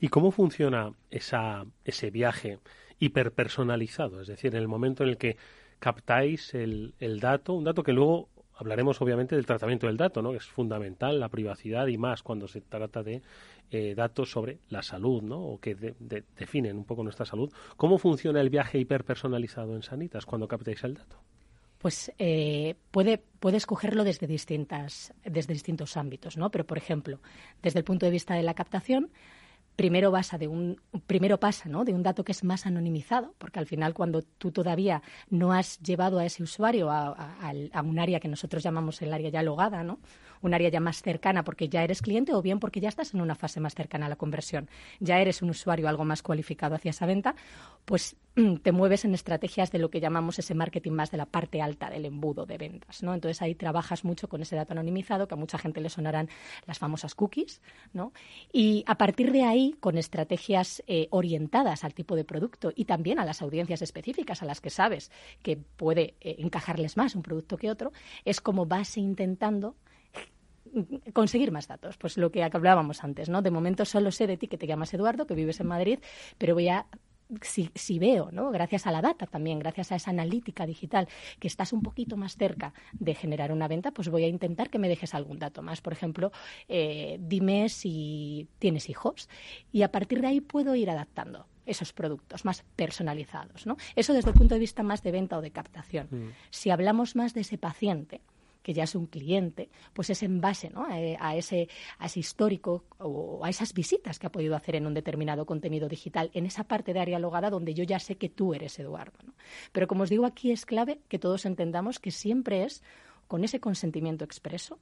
¿Y 0.01 0.09
cómo 0.09 0.31
funciona 0.31 0.93
ese 1.11 2.11
viaje 2.11 2.61
hiperpersonalizado? 3.01 4.21
Es 4.21 4.29
decir, 4.29 4.55
en 4.55 4.63
el 4.63 4.69
momento 4.69 5.03
en 5.03 5.11
el 5.11 5.19
que 5.19 5.37
captáis 5.81 6.55
el, 6.55 6.95
el 7.01 7.19
dato, 7.19 7.55
un 7.55 7.65
dato 7.65 7.83
que 7.83 7.93
luego 7.93 8.29
hablaremos 8.55 9.01
obviamente 9.01 9.35
del 9.37 9.47
tratamiento 9.47 9.87
del 9.87 9.97
dato, 9.97 10.23
¿no? 10.23 10.35
Es 10.35 10.45
fundamental 10.45 11.19
la 11.19 11.29
privacidad 11.29 11.87
y 11.87 11.99
más 11.99 12.23
cuando 12.23 12.49
se 12.49 12.61
trata 12.61 13.03
de 13.03 13.23
eh, 13.71 13.95
datos 13.95 14.31
sobre 14.31 14.59
la 14.69 14.83
salud, 14.83 15.23
¿no? 15.23 15.41
O 15.41 15.59
que 15.59 15.75
definen 15.75 16.77
un 16.77 16.85
poco 16.85 17.03
nuestra 17.03 17.25
salud. 17.25 17.53
¿Cómo 17.77 17.99
funciona 17.99 18.41
el 18.41 18.51
viaje 18.51 18.79
hiperpersonalizado 18.79 19.75
en 19.75 19.83
Sanitas 19.83 20.27
cuando 20.27 20.49
captáis 20.49 20.85
el 20.85 20.95
dato? 20.95 21.17
Pues 21.79 22.13
eh, 22.19 22.77
puede, 22.93 23.19
puede 23.19 23.57
escogerlo 23.57 24.05
desde, 24.05 24.29
distintas, 24.29 25.13
desde 25.25 25.53
distintos 25.53 25.97
ámbitos, 25.97 26.37
¿no? 26.37 26.51
Pero, 26.51 26.65
por 26.65 26.79
ejemplo, 26.79 27.21
desde 27.61 27.81
el 27.81 27.85
punto 27.85 28.07
de 28.07 28.13
vista 28.13 28.35
de 28.35 28.45
la 28.45 28.55
captación, 28.55 29.11
primero 29.77 30.11
basa 30.11 30.39
de 30.39 30.49
un 30.49 30.81
primero 31.07 31.39
pasa 31.39 31.69
¿no? 31.69 31.85
de 31.85 31.93
un 31.93 32.03
dato 32.03 32.25
que 32.25 32.33
es 32.33 32.45
más 32.45 32.67
anonimizado 32.67 33.35
porque 33.39 33.59
al 33.59 33.67
final 33.67 33.95
cuando 33.95 34.23
tú 34.23 34.51
todavía 34.51 35.03
no 35.31 35.53
has 35.53 35.79
llevado 35.81 36.19
a 36.19 36.27
ese 36.27 36.43
usuario 36.43 36.91
a, 36.91 37.15
a 37.73 37.83
un 37.83 37.99
área 37.99 38.21
que 38.21 38.29
nosotros 38.29 38.63
llamamos 38.63 39.01
el 39.03 39.13
área 39.13 39.31
ya 39.31 39.43
logada 39.43 39.83
¿no? 39.83 39.99
Un 40.43 40.55
área 40.55 40.69
ya 40.69 40.81
más 40.81 41.03
cercana 41.03 41.45
porque 41.45 41.69
ya 41.69 41.83
eres 41.83 42.03
cliente 42.03 42.35
o 42.35 42.43
bien 42.43 42.61
porque 42.61 42.81
ya 42.81 42.89
estás 42.89 43.15
en 43.15 43.21
una 43.21 43.35
fase 43.35 43.61
más 43.61 43.75
cercana 43.75 44.07
a 44.07 44.09
la 44.09 44.17
conversión, 44.17 44.69
ya 45.01 45.19
eres 45.19 45.43
un 45.43 45.51
usuario 45.51 45.89
algo 45.89 46.05
más 46.05 46.23
cualificado 46.23 46.75
hacia 46.75 46.91
esa 46.91 47.07
venta, 47.07 47.35
pues 47.85 48.17
mm, 48.37 48.57
te 48.57 48.73
mueves 48.73 49.05
en 49.05 49.15
estrategias 49.15 49.71
de 49.73 49.79
lo 49.79 49.91
que 49.91 50.01
llamamos 50.01 50.39
ese 50.39 50.55
marketing 50.55 50.93
más 50.93 51.11
de 51.11 51.17
la 51.17 51.27
parte 51.27 51.63
alta 51.63 51.91
del 51.91 52.05
embudo 52.05 52.47
de 52.47 52.59
ventas, 52.59 53.03
¿no? 53.03 53.15
Entonces 53.15 53.43
ahí 53.43 53.55
trabajas 53.55 54.05
mucho 54.05 54.29
con 54.29 54.43
ese 54.43 54.57
dato 54.57 54.73
anonimizado 54.73 55.27
que 55.27 55.35
a 55.35 55.37
mucha 55.37 55.59
gente 55.59 55.81
le 55.81 55.89
sonarán 55.89 56.29
las 56.67 56.79
famosas 56.79 57.15
cookies, 57.15 57.61
¿no? 57.93 58.13
Y 58.53 58.85
a 58.87 58.97
partir 58.97 59.33
de 59.33 59.45
ahí, 59.45 59.77
con 59.81 59.99
estrategias 59.99 60.83
eh, 60.87 61.09
orientadas 61.11 61.85
al 61.85 61.95
tipo 61.95 62.17
de 62.17 62.25
producto 62.25 62.73
y 62.75 62.85
también 62.85 63.19
a 63.19 63.25
las 63.25 63.43
audiencias 63.43 63.83
específicas 63.83 64.43
a 64.43 64.47
las 64.47 64.61
que 64.61 64.71
sabes 64.71 65.11
que 65.43 65.57
puede 65.57 66.15
eh, 66.21 66.37
encajarles 66.39 66.97
más 66.97 67.15
un 67.15 67.23
producto 67.23 67.57
que 67.57 67.71
otro, 67.71 67.93
es 68.25 68.41
como 68.41 68.67
vas 68.67 68.97
intentando 68.97 69.77
conseguir 71.13 71.53
más 71.53 71.69
datos. 71.69 71.97
Pues 71.97 72.17
lo 72.17 72.31
que 72.31 72.43
hablábamos 72.43 73.05
antes, 73.05 73.29
¿no? 73.29 73.43
De 73.43 73.51
momento 73.51 73.85
solo 73.85 74.11
sé 74.11 74.27
de 74.27 74.37
ti 74.37 74.49
que 74.49 74.59
te 74.59 74.67
llamas 74.67 74.93
Eduardo, 74.95 75.27
que 75.27 75.35
vives 75.35 75.61
en 75.61 75.67
Madrid, 75.67 75.99
pero 76.39 76.55
voy 76.55 76.69
a 76.69 76.87
si, 77.41 77.71
si, 77.75 77.99
veo, 77.99 78.31
¿no? 78.31 78.51
gracias 78.51 78.87
a 78.87 78.91
la 78.91 79.01
data 79.01 79.27
también, 79.27 79.59
gracias 79.59 79.93
a 79.93 79.97
esa 79.97 80.11
analítica 80.11 80.67
digital, 80.67 81.09
que 81.39 81.49
estás 81.49 81.73
un 81.73 81.83
poquito 81.83 82.17
más 82.17 82.37
cerca 82.37 82.75
de 82.93 83.15
generar 83.15 83.53
una 83.53 83.69
venta, 83.69 83.91
pues 83.93 84.09
voy 84.09 84.25
a 84.25 84.29
intentar 84.29 84.71
que 84.71 84.79
me 84.79 84.89
dejes 84.89 85.15
algún 85.15 85.39
dato 85.39 85.63
más. 85.63 85.81
Por 85.81 85.93
ejemplo, 85.93 86.33
eh, 86.69 87.17
dime 87.21 87.69
si 87.69 88.49
tienes 88.59 88.89
hijos 88.91 89.29
y 89.73 89.83
a 89.83 89.91
partir 89.91 90.21
de 90.21 90.27
ahí 90.27 90.41
puedo 90.41 90.75
ir 90.75 90.91
adaptando 90.91 91.47
esos 91.65 91.93
productos 91.93 92.45
más 92.45 92.65
personalizados. 92.77 93.67
¿no? 93.67 93.77
Eso 93.95 94.13
desde 94.13 94.31
el 94.31 94.37
punto 94.37 94.55
de 94.55 94.61
vista 94.61 94.83
más 94.83 95.03
de 95.03 95.13
venta 95.13 95.39
o 95.39 95.43
de 95.43 95.53
captación. 95.53 96.09
Mm. 96.11 96.31
Si 96.51 96.71
hablamos 96.71 97.17
más 97.17 97.35
de 97.35 97.43
ese 97.43 97.57
paciente, 97.57 98.21
que 98.63 98.73
ya 98.73 98.85
es 98.85 98.95
un 98.95 99.07
cliente, 99.07 99.69
pues 99.93 100.11
es 100.11 100.23
en 100.23 100.41
base 100.41 100.71
¿no? 100.71 100.87
a, 100.87 101.37
ese, 101.37 101.69
a 101.99 102.07
ese 102.07 102.21
histórico 102.21 102.85
o 102.99 103.45
a 103.45 103.51
esas 103.51 103.75
visitas 103.75 104.19
que 104.19 104.27
ha 104.27 104.33
podido 104.33 104.55
hacer 104.57 104.77
en 104.77 104.87
un 104.87 104.95
determinado 104.95 105.47
contenido 105.47 105.89
digital, 105.89 106.31
en 106.35 106.47
esa 106.47 106.65
parte 106.65 106.93
de 106.93 107.01
área 107.01 107.19
logada 107.19 107.51
donde 107.51 107.75
yo 107.75 107.85
ya 107.85 107.99
sé 107.99 108.17
que 108.17 108.29
tú 108.29 108.55
eres 108.55 108.79
Eduardo. 108.79 109.19
¿no? 109.25 109.35
Pero 109.73 109.87
como 109.87 110.05
os 110.05 110.11
digo, 110.11 110.27
aquí 110.27 110.51
es 110.51 110.67
clave 110.67 111.01
que 111.09 111.19
todos 111.19 111.47
entendamos 111.47 111.99
que 111.99 112.11
siempre 112.11 112.65
es 112.65 112.83
con 113.29 113.45
ese 113.45 113.61
consentimiento 113.61 114.25
expreso 114.25 114.79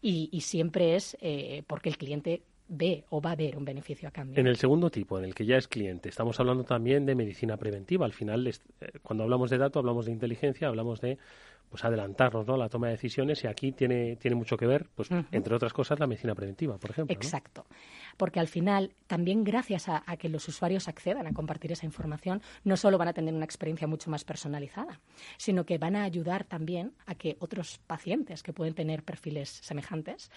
y, 0.00 0.40
siempre 0.40 0.96
es 0.96 1.16
eh, 1.20 1.62
porque 1.68 1.88
el 1.88 1.96
cliente 1.96 2.42
ve 2.68 3.04
o 3.10 3.20
va 3.20 3.32
a 3.32 3.36
ver 3.36 3.56
un 3.56 3.64
beneficio 3.64 4.08
a 4.08 4.10
cambio. 4.10 4.40
En 4.40 4.46
el 4.46 4.56
segundo 4.56 4.90
tipo, 4.90 5.18
en 5.18 5.24
el 5.24 5.34
que 5.34 5.44
ya 5.44 5.56
es 5.56 5.68
cliente, 5.68 6.08
estamos 6.08 6.40
hablando 6.40 6.64
también 6.64 7.04
de 7.04 7.14
medicina 7.14 7.56
preventiva. 7.56 8.06
Al 8.06 8.12
final, 8.12 8.46
eh, 8.46 8.52
cuando 9.02 9.24
hablamos 9.24 9.50
de 9.50 9.58
datos, 9.58 9.80
hablamos 9.80 10.06
de 10.06 10.12
inteligencia, 10.12 10.68
hablamos 10.68 11.00
de 11.00 11.18
pues 11.72 11.86
adelantarnos 11.86 12.46
¿no? 12.46 12.58
la 12.58 12.68
toma 12.68 12.88
de 12.88 12.92
decisiones 12.92 13.42
y 13.44 13.46
aquí 13.46 13.72
tiene, 13.72 14.16
tiene 14.16 14.34
mucho 14.34 14.58
que 14.58 14.66
ver, 14.66 14.90
pues 14.94 15.08
entre 15.30 15.54
otras 15.54 15.72
cosas, 15.72 15.98
la 15.98 16.06
medicina 16.06 16.34
preventiva, 16.34 16.76
por 16.76 16.90
ejemplo. 16.90 17.16
Exacto. 17.16 17.64
Porque 18.18 18.40
al 18.40 18.46
final, 18.46 18.92
también 19.06 19.42
gracias 19.42 19.88
a, 19.88 20.02
que 20.18 20.28
los 20.28 20.46
usuarios 20.48 20.86
accedan 20.86 21.26
a 21.26 21.32
compartir 21.32 21.72
esa 21.72 21.86
información, 21.86 22.42
no 22.62 22.76
solo 22.76 22.98
van 22.98 23.08
a 23.08 23.14
tener 23.14 23.32
una 23.32 23.46
experiencia 23.46 23.86
mucho 23.86 24.10
más 24.10 24.22
personalizada, 24.22 25.00
sino 25.38 25.64
que 25.64 25.78
van 25.78 25.96
a 25.96 26.02
ayudar 26.02 26.44
también 26.44 26.92
a 27.06 27.14
que 27.14 27.38
otros 27.40 27.78
pacientes 27.86 28.42
que 28.42 28.52
pueden 28.52 28.74
tener 28.74 29.02
perfiles 29.02 29.48
semejantes 29.48 30.30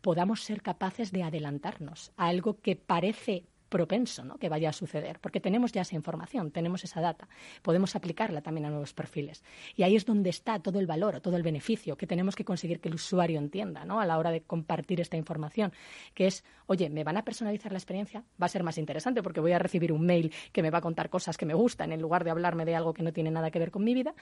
podamos 0.00 0.42
ser 0.42 0.62
capaces 0.62 1.12
de 1.12 1.22
adelantarnos 1.22 2.12
a 2.16 2.28
algo 2.28 2.62
que 2.62 2.76
parece 2.76 3.44
propenso 3.68 4.24
¿no? 4.24 4.38
que 4.38 4.48
vaya 4.48 4.70
a 4.70 4.72
suceder, 4.72 5.18
porque 5.20 5.40
tenemos 5.40 5.72
ya 5.72 5.82
esa 5.82 5.94
información, 5.94 6.50
tenemos 6.50 6.84
esa 6.84 7.00
data, 7.00 7.28
podemos 7.62 7.94
aplicarla 7.96 8.40
también 8.40 8.66
a 8.66 8.70
nuevos 8.70 8.94
perfiles. 8.94 9.42
Y 9.76 9.82
ahí 9.82 9.96
es 9.96 10.04
donde 10.04 10.30
está 10.30 10.58
todo 10.58 10.78
el 10.78 10.86
valor 10.86 11.16
o 11.16 11.20
todo 11.20 11.36
el 11.36 11.42
beneficio 11.42 11.96
que 11.96 12.06
tenemos 12.06 12.34
que 12.34 12.44
conseguir 12.44 12.80
que 12.80 12.88
el 12.88 12.94
usuario 12.94 13.38
entienda 13.38 13.84
¿no? 13.84 14.00
a 14.00 14.06
la 14.06 14.18
hora 14.18 14.30
de 14.30 14.42
compartir 14.42 15.00
esta 15.00 15.16
información, 15.16 15.72
que 16.14 16.26
es, 16.26 16.44
oye, 16.66 16.90
¿me 16.90 17.04
van 17.04 17.16
a 17.16 17.24
personalizar 17.24 17.72
la 17.72 17.78
experiencia? 17.78 18.24
Va 18.40 18.46
a 18.46 18.48
ser 18.48 18.62
más 18.62 18.78
interesante 18.78 19.22
porque 19.22 19.40
voy 19.40 19.52
a 19.52 19.58
recibir 19.58 19.92
un 19.92 20.04
mail 20.04 20.32
que 20.52 20.62
me 20.62 20.70
va 20.70 20.78
a 20.78 20.82
contar 20.82 21.10
cosas 21.10 21.36
que 21.36 21.46
me 21.46 21.54
gustan 21.54 21.92
en 21.92 22.00
lugar 22.00 22.24
de 22.24 22.30
hablarme 22.30 22.64
de 22.64 22.74
algo 22.74 22.94
que 22.94 23.02
no 23.02 23.12
tiene 23.12 23.30
nada 23.30 23.50
que 23.50 23.58
ver 23.58 23.70
con 23.70 23.84
mi 23.84 23.94
vida, 23.94 24.14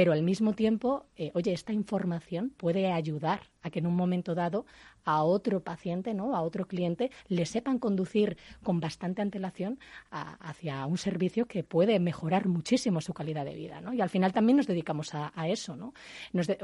pero 0.00 0.14
al 0.14 0.22
mismo 0.22 0.54
tiempo, 0.54 1.04
eh, 1.14 1.30
oye, 1.34 1.52
esta 1.52 1.74
información 1.74 2.54
puede 2.56 2.90
ayudar 2.90 3.50
a 3.60 3.68
que 3.68 3.80
en 3.80 3.86
un 3.86 3.94
momento 3.94 4.34
dado 4.34 4.64
a 5.04 5.22
otro 5.24 5.60
paciente, 5.60 6.14
¿no? 6.14 6.34
a 6.34 6.40
otro 6.40 6.66
cliente, 6.66 7.10
le 7.28 7.44
sepan 7.44 7.78
conducir 7.78 8.38
con 8.62 8.80
bastante 8.80 9.20
antelación 9.20 9.78
hacia 10.10 10.86
un 10.86 10.96
servicio 10.96 11.44
que 11.44 11.64
puede 11.64 12.00
mejorar 12.00 12.48
muchísimo 12.48 13.02
su 13.02 13.12
calidad 13.12 13.44
de 13.44 13.54
vida. 13.54 13.82
¿no? 13.82 13.92
Y 13.92 14.00
al 14.00 14.08
final 14.08 14.32
también 14.32 14.56
nos 14.56 14.66
dedicamos 14.66 15.14
a, 15.14 15.32
eso. 15.48 15.76
¿no? 15.76 15.92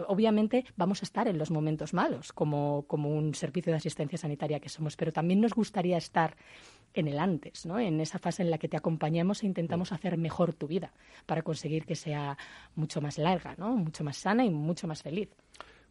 obviamente 0.08 0.64
vamos 0.76 1.02
a 1.02 1.04
estar 1.04 1.28
en 1.28 1.36
los 1.36 1.50
momentos 1.50 1.92
malos 1.92 2.32
como, 2.32 2.86
como 2.86 3.10
un 3.10 3.34
servicio 3.34 3.70
de 3.70 3.76
asistencia 3.76 4.16
sanitaria 4.16 4.60
que 4.60 4.70
somos, 4.70 4.96
pero 4.96 5.12
también 5.12 5.42
nos 5.42 5.52
gustaría 5.52 5.98
estar 5.98 6.36
en 6.96 7.08
el 7.08 7.18
antes, 7.18 7.66
¿no? 7.66 7.78
en 7.78 8.00
esa 8.00 8.18
fase 8.18 8.42
en 8.42 8.50
la 8.50 8.58
que 8.58 8.68
te 8.68 8.76
acompañamos 8.76 9.42
e 9.42 9.46
intentamos 9.46 9.92
hacer 9.92 10.16
mejor 10.16 10.54
tu 10.54 10.66
vida 10.66 10.92
para 11.26 11.42
conseguir 11.42 11.84
que 11.84 11.94
sea 11.94 12.36
mucho 12.74 13.00
más 13.00 13.18
larga, 13.18 13.54
¿no? 13.58 13.76
mucho 13.76 14.02
más 14.02 14.16
sana 14.16 14.44
y 14.44 14.50
mucho 14.50 14.88
más 14.88 15.02
feliz. 15.02 15.28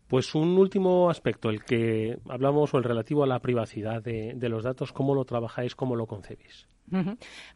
Pues 0.07 0.35
un 0.35 0.57
último 0.57 1.09
aspecto, 1.09 1.49
el 1.49 1.63
que 1.63 2.19
hablamos 2.29 2.73
o 2.73 2.77
el 2.77 2.83
relativo 2.83 3.23
a 3.23 3.27
la 3.27 3.39
privacidad 3.39 4.03
de, 4.03 4.49
los 4.49 4.63
datos, 4.63 4.91
¿cómo 4.91 5.15
lo 5.15 5.25
trabajáis, 5.25 5.75
cómo 5.75 5.95
lo 5.95 6.05
concebís? 6.05 6.67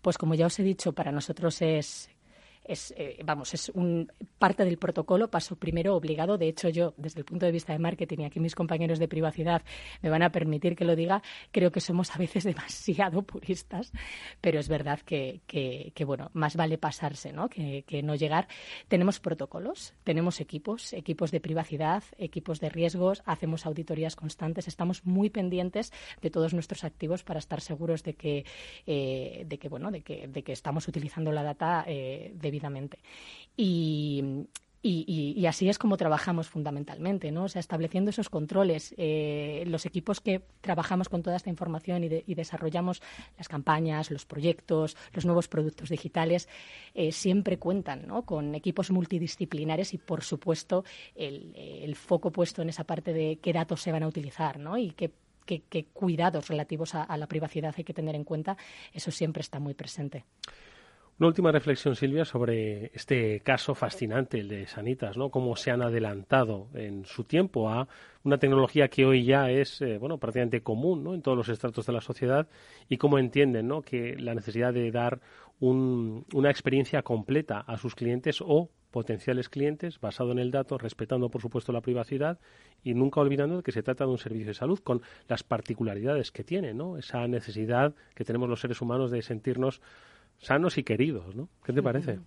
Pues 0.02 0.18
como 0.18 0.34
ya 0.34 0.48
os 0.48 0.60
he 0.60 0.64
dicho, 0.64 0.94
para 0.94 1.12
nosotros 1.12 1.62
es 1.62 2.10
es, 2.70 2.94
eh, 2.96 3.20
vamos, 3.26 3.54
es 3.56 3.70
un 3.70 4.12
parte 4.38 4.64
del 4.64 4.78
protocolo, 4.78 5.30
paso 5.30 5.56
primero 5.56 5.96
obligado. 5.96 6.38
De 6.38 6.48
hecho, 6.48 6.70
yo, 6.70 6.94
desde 6.98 7.20
el 7.20 7.26
punto 7.26 7.48
de 7.48 7.52
vista 7.52 7.74
de 7.74 7.80
marketing, 7.80 8.20
y 8.20 8.26
aquí 8.26 8.40
mis 8.40 8.54
compañeros 8.54 9.00
de 9.00 9.08
privacidad 9.08 9.64
me 10.02 10.10
van 10.10 10.22
a 10.22 10.32
permitir 10.32 10.76
que 10.76 10.86
lo 10.86 10.96
diga, 10.96 11.24
creo 11.52 11.72
que 11.72 11.82
somos 11.82 12.16
a 12.16 12.20
veces 12.20 12.44
demasiado 12.46 13.24
puristas, 13.24 13.92
pero 14.40 14.60
es 14.60 14.70
verdad 14.70 15.00
que, 15.00 15.42
que, 15.48 16.06
bueno, 16.06 16.30
más 16.34 16.56
vale 16.56 16.78
pasarse, 16.78 17.34
¿no? 17.34 17.50
Que, 17.50 17.84
que 17.88 18.04
no 18.04 18.14
llegar. 18.14 18.48
Tenemos 18.88 19.20
protocolos, 19.20 19.96
tenemos 20.04 20.40
equipos, 20.40 20.94
equipos 20.94 21.32
de 21.32 21.40
privacidad, 21.40 22.04
equipos 22.18 22.60
de 22.60 22.70
riesgos, 22.70 23.24
hacemos 23.26 23.66
auditorías 23.66 24.16
constantes, 24.16 24.68
estamos 24.68 25.06
muy 25.06 25.32
pendientes 25.32 25.92
de 26.22 26.30
todos 26.30 26.54
nuestros 26.54 26.84
activos 26.84 27.24
para 27.24 27.40
estar 27.40 27.62
seguros 27.62 28.04
de 28.04 28.14
que, 28.14 28.46
eh, 28.86 29.44
de 29.48 29.58
que 29.58 29.70
bueno, 29.70 29.90
de 29.90 30.02
que, 30.02 30.28
de 30.28 30.44
que 30.44 30.52
estamos 30.52 30.88
utilizando 30.88 31.32
la 31.32 31.42
data 31.42 31.84
eh, 31.88 32.32
debidamente. 32.36 32.59
Y, 33.56 34.48
y, 34.82 35.46
así 35.46 35.68
es 35.68 35.78
como 35.78 35.98
trabajamos 35.98 36.48
fundamentalmente, 36.48 37.32
¿no? 37.32 37.44
O 37.44 37.50
sea, 37.50 37.60
estableciendo 37.60 38.12
esos 38.12 38.30
controles. 38.30 38.96
Eh, 38.98 39.66
los 39.68 39.86
equipos 39.86 40.22
que 40.22 40.42
trabajamos 40.62 41.10
con 41.10 41.22
toda 41.22 41.36
esta 41.36 41.50
información 41.50 42.04
y, 42.06 42.34
desarrollamos 42.34 43.02
las 43.38 43.50
campañas, 43.50 44.10
los 44.10 44.26
proyectos, 44.26 44.96
los 45.12 45.26
nuevos 45.26 45.50
productos 45.50 45.90
digitales, 45.90 46.48
eh, 46.94 47.12
siempre 47.12 47.60
cuentan 47.60 48.08
¿no? 48.08 48.24
con 48.24 48.56
equipos 48.56 48.90
multidisciplinares 48.90 49.94
y, 49.94 49.98
por 49.98 50.24
supuesto, 50.24 50.86
el, 51.14 51.96
foco 51.96 52.32
puesto 52.32 52.62
en 52.62 52.70
esa 52.70 52.86
parte 52.86 53.12
de 53.12 53.40
qué 53.42 53.52
datos 53.52 53.82
se 53.82 53.92
van 53.92 54.04
a 54.04 54.08
utilizar 54.08 54.60
¿no? 54.60 54.78
y 54.78 54.92
qué, 54.92 55.12
cuidados 55.92 56.48
relativos 56.48 56.96
a 56.96 57.18
la 57.18 57.28
privacidad 57.28 57.74
hay 57.76 57.84
que 57.84 57.94
tener 57.94 58.16
en 58.16 58.24
cuenta. 58.24 58.56
Eso 58.94 59.12
siempre 59.12 59.42
está 59.42 59.60
muy 59.60 59.74
presente. 59.74 60.24
Una 61.20 61.28
última 61.28 61.52
reflexión, 61.52 61.98
Silvia, 61.98 62.24
sobre 62.24 62.92
este 62.94 63.42
caso 63.42 63.76
fascinante, 63.76 64.40
el 64.40 64.48
de 64.48 64.66
Sanitas, 64.68 65.18
¿no? 65.18 65.30
Cómo 65.30 65.58
se 65.58 65.70
han 65.70 65.82
adelantado 65.82 66.70
en 66.74 67.04
su 67.04 67.26
tiempo 67.26 67.70
a 67.70 67.90
una 68.24 68.38
tecnología 68.38 68.88
que 68.88 69.06
hoy 69.06 69.26
ya 69.26 69.52
es, 69.52 69.82
eh, 69.82 69.98
bueno, 69.98 70.18
prácticamente 70.18 70.64
común, 70.64 71.04
¿no? 71.04 71.14
En 71.14 71.22
todos 71.22 71.38
los 71.38 71.50
estratos 71.50 71.86
de 71.86 71.92
la 71.92 72.00
sociedad 72.00 72.48
y 72.88 72.96
cómo 72.96 73.20
entienden, 73.20 73.68
¿no? 73.68 73.82
Que 73.82 74.16
la 74.18 74.34
necesidad 74.34 74.74
de 74.74 74.92
dar 74.92 75.20
una 75.60 76.50
experiencia 76.50 77.02
completa 77.02 77.60
a 77.60 77.78
sus 77.78 77.96
clientes 77.96 78.38
o 78.40 78.70
potenciales 78.90 79.50
clientes 79.50 80.00
basado 80.00 80.32
en 80.32 80.40
el 80.40 80.52
dato, 80.52 80.78
respetando, 80.78 81.28
por 81.30 81.42
supuesto, 81.42 81.74
la 81.74 81.82
privacidad 81.82 82.40
y 82.82 82.94
nunca 82.94 83.20
olvidando 83.20 83.62
que 83.62 83.74
se 83.74 83.84
trata 83.84 84.06
de 84.06 84.12
un 84.12 84.20
servicio 84.20 84.48
de 84.48 84.54
salud 84.54 84.80
con 84.80 85.02
las 85.28 85.44
particularidades 85.44 86.32
que 86.32 86.46
tiene, 86.46 86.74
¿no? 86.74 86.98
Esa 86.98 87.28
necesidad 87.28 87.94
que 88.16 88.24
tenemos 88.24 88.48
los 88.48 88.62
seres 88.62 88.80
humanos 88.80 89.12
de 89.12 89.22
sentirnos 89.22 89.82
sanos 90.40 90.78
y 90.78 90.84
queridos, 90.84 91.36
¿no? 91.36 91.50
¿Qué 91.64 91.74
te 91.74 91.84
parece? 91.84 92.20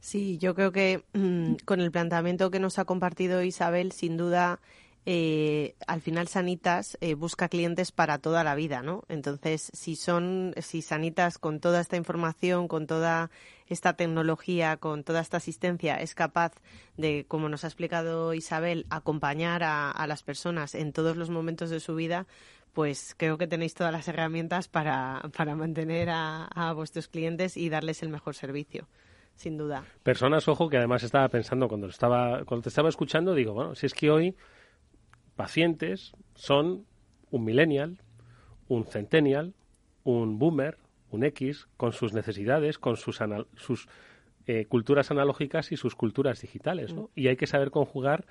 Sí, 0.00 0.38
yo 0.38 0.54
creo 0.54 0.72
que 0.72 1.04
mm, 1.12 1.54
con 1.64 1.80
el 1.80 1.90
planteamiento 1.90 2.50
que 2.50 2.60
nos 2.60 2.78
ha 2.78 2.84
compartido 2.84 3.42
Isabel, 3.42 3.92
sin 3.92 4.16
duda, 4.16 4.60
eh, 5.06 5.74
al 5.86 6.00
final 6.02 6.28
Sanitas 6.28 6.98
eh, 7.00 7.14
busca 7.14 7.48
clientes 7.48 7.92
para 7.92 8.18
toda 8.18 8.44
la 8.44 8.54
vida, 8.54 8.82
¿no? 8.82 9.04
Entonces, 9.08 9.70
si 9.72 9.96
son, 9.96 10.54
si 10.60 10.82
Sanitas 10.82 11.38
con 11.38 11.60
toda 11.60 11.80
esta 11.80 11.96
información, 11.96 12.68
con 12.68 12.86
toda 12.86 13.30
esta 13.68 13.94
tecnología, 13.94 14.76
con 14.76 15.04
toda 15.04 15.20
esta 15.20 15.38
asistencia, 15.38 15.96
es 15.96 16.14
capaz 16.14 16.52
de, 16.96 17.24
como 17.26 17.48
nos 17.48 17.64
ha 17.64 17.68
explicado 17.68 18.34
Isabel, 18.34 18.86
acompañar 18.90 19.62
a 19.64 20.06
las 20.06 20.22
personas 20.22 20.74
en 20.74 20.92
todos 20.92 21.16
los 21.16 21.30
momentos 21.30 21.70
de 21.70 21.80
su 21.80 21.94
vida, 21.94 22.26
pues 22.78 23.16
creo 23.16 23.38
que 23.38 23.48
tenéis 23.48 23.74
todas 23.74 23.92
las 23.92 24.06
herramientas 24.06 24.68
para, 24.68 25.20
para 25.36 25.56
mantener 25.56 26.10
a, 26.12 26.72
vuestros 26.76 27.08
clientes 27.08 27.56
y 27.56 27.70
darles 27.70 28.04
el 28.04 28.08
mejor 28.08 28.36
servicio 28.36 28.86
sin 29.34 29.58
duda. 29.58 29.82
Personas, 30.04 30.46
ojo, 30.46 30.68
que 30.68 30.76
además 30.76 31.02
estaba 31.02 31.28
pensando 31.28 31.66
cuando 31.66 31.88
estaba 31.88 32.44
cuando 32.44 32.62
te 32.62 32.68
estaba 32.68 32.88
escuchando, 32.88 33.34
digo, 33.34 33.52
bueno, 33.52 33.74
si 33.74 33.86
es 33.86 33.94
que 33.94 34.12
hoy 34.12 34.36
pacientes 35.34 36.12
son 36.36 36.86
un 37.32 37.44
millennial, 37.44 37.98
un 38.68 38.86
centennial, 38.86 39.54
un 40.04 40.38
boomer, 40.38 40.78
un 41.10 41.24
X, 41.24 41.66
con 41.76 41.92
sus 41.92 42.12
necesidades, 42.12 42.78
con 42.78 42.96
sus, 42.96 43.18
sus 43.56 43.88
eh, 44.46 44.66
culturas 44.66 45.10
analógicas 45.10 45.72
y 45.72 45.76
sus 45.76 45.96
culturas 45.96 46.42
digitales, 46.42 46.94
¿no? 46.94 47.02
Mm. 47.02 47.08
Y 47.16 47.26
hay 47.26 47.36
que 47.36 47.48
saber 47.48 47.72
conjugar 47.72 48.24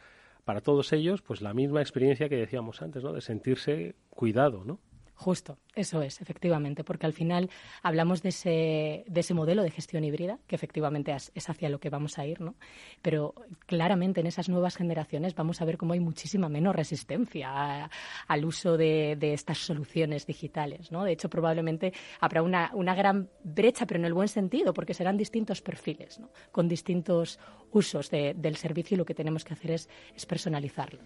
para 0.48 0.62
todos 0.62 0.93
ellos, 0.93 1.22
pues 1.22 1.41
la 1.41 1.54
misma 1.54 1.82
experiencia 1.82 2.30
que 2.30 2.38
decíamos 2.38 2.82
antes, 2.82 3.04
¿no? 3.04 3.12
De 3.12 3.20
sentirse 3.20 3.95
cuidado, 4.10 4.64
¿no? 4.64 4.80
Justo, 5.20 5.57
eso 5.74 6.03
es, 6.03 6.22
efectivamente, 6.22 6.84
porque 6.84 7.07
al 7.07 7.11
final 7.11 7.49
hablamos 7.82 8.22
de 8.22 8.30
ese, 8.30 9.03
de 9.07 9.20
ese 9.20 9.34
modelo 9.34 9.63
de 9.63 9.72
gestión 9.72 10.03
híbrida, 10.03 10.38
que 10.45 10.55
efectivamente 10.55 11.11
es 11.34 11.49
hacia 11.49 11.70
lo 11.70 11.80
que 11.80 11.89
vamos 11.89 12.20
a 12.20 12.28
ir, 12.28 12.39
¿no? 12.39 12.53
Pero 13.01 13.34
claramente 13.65 14.22
en 14.22 14.28
esas 14.28 14.47
nuevas 14.47 14.76
generaciones 14.76 15.34
vamos 15.34 15.59
a 15.59 15.65
ver 15.65 15.80
cómo 15.80 15.93
hay 15.93 15.99
muchísima 15.99 16.49
menos 16.49 16.76
resistencia 16.76 17.89
al 18.28 18.45
uso 18.45 18.78
de, 18.78 19.18
estas 19.20 19.57
soluciones 19.57 20.28
digitales, 20.28 20.91
¿no? 20.91 21.03
De 21.03 21.13
hecho, 21.13 21.32
probablemente 21.32 21.93
habrá 22.20 22.43
una, 22.43 22.70
una 22.76 22.93
gran 22.93 23.28
brecha, 23.43 23.88
pero 23.88 23.99
en 23.99 24.05
el 24.05 24.13
buen 24.13 24.28
sentido, 24.28 24.72
porque 24.72 24.93
serán 24.93 25.18
distintos 25.18 25.63
perfiles, 25.63 26.20
¿no? 26.20 26.30
Con 26.51 26.68
distintos 26.68 27.39
usos 27.72 28.11
del 28.11 28.55
servicio 28.55 28.93
y 28.93 28.97
lo 28.99 29.05
que 29.05 29.15
tenemos 29.15 29.43
que 29.43 29.53
hacer 29.53 29.72
es, 29.72 29.89
es 30.15 30.28
personalizarlo. 30.28 30.99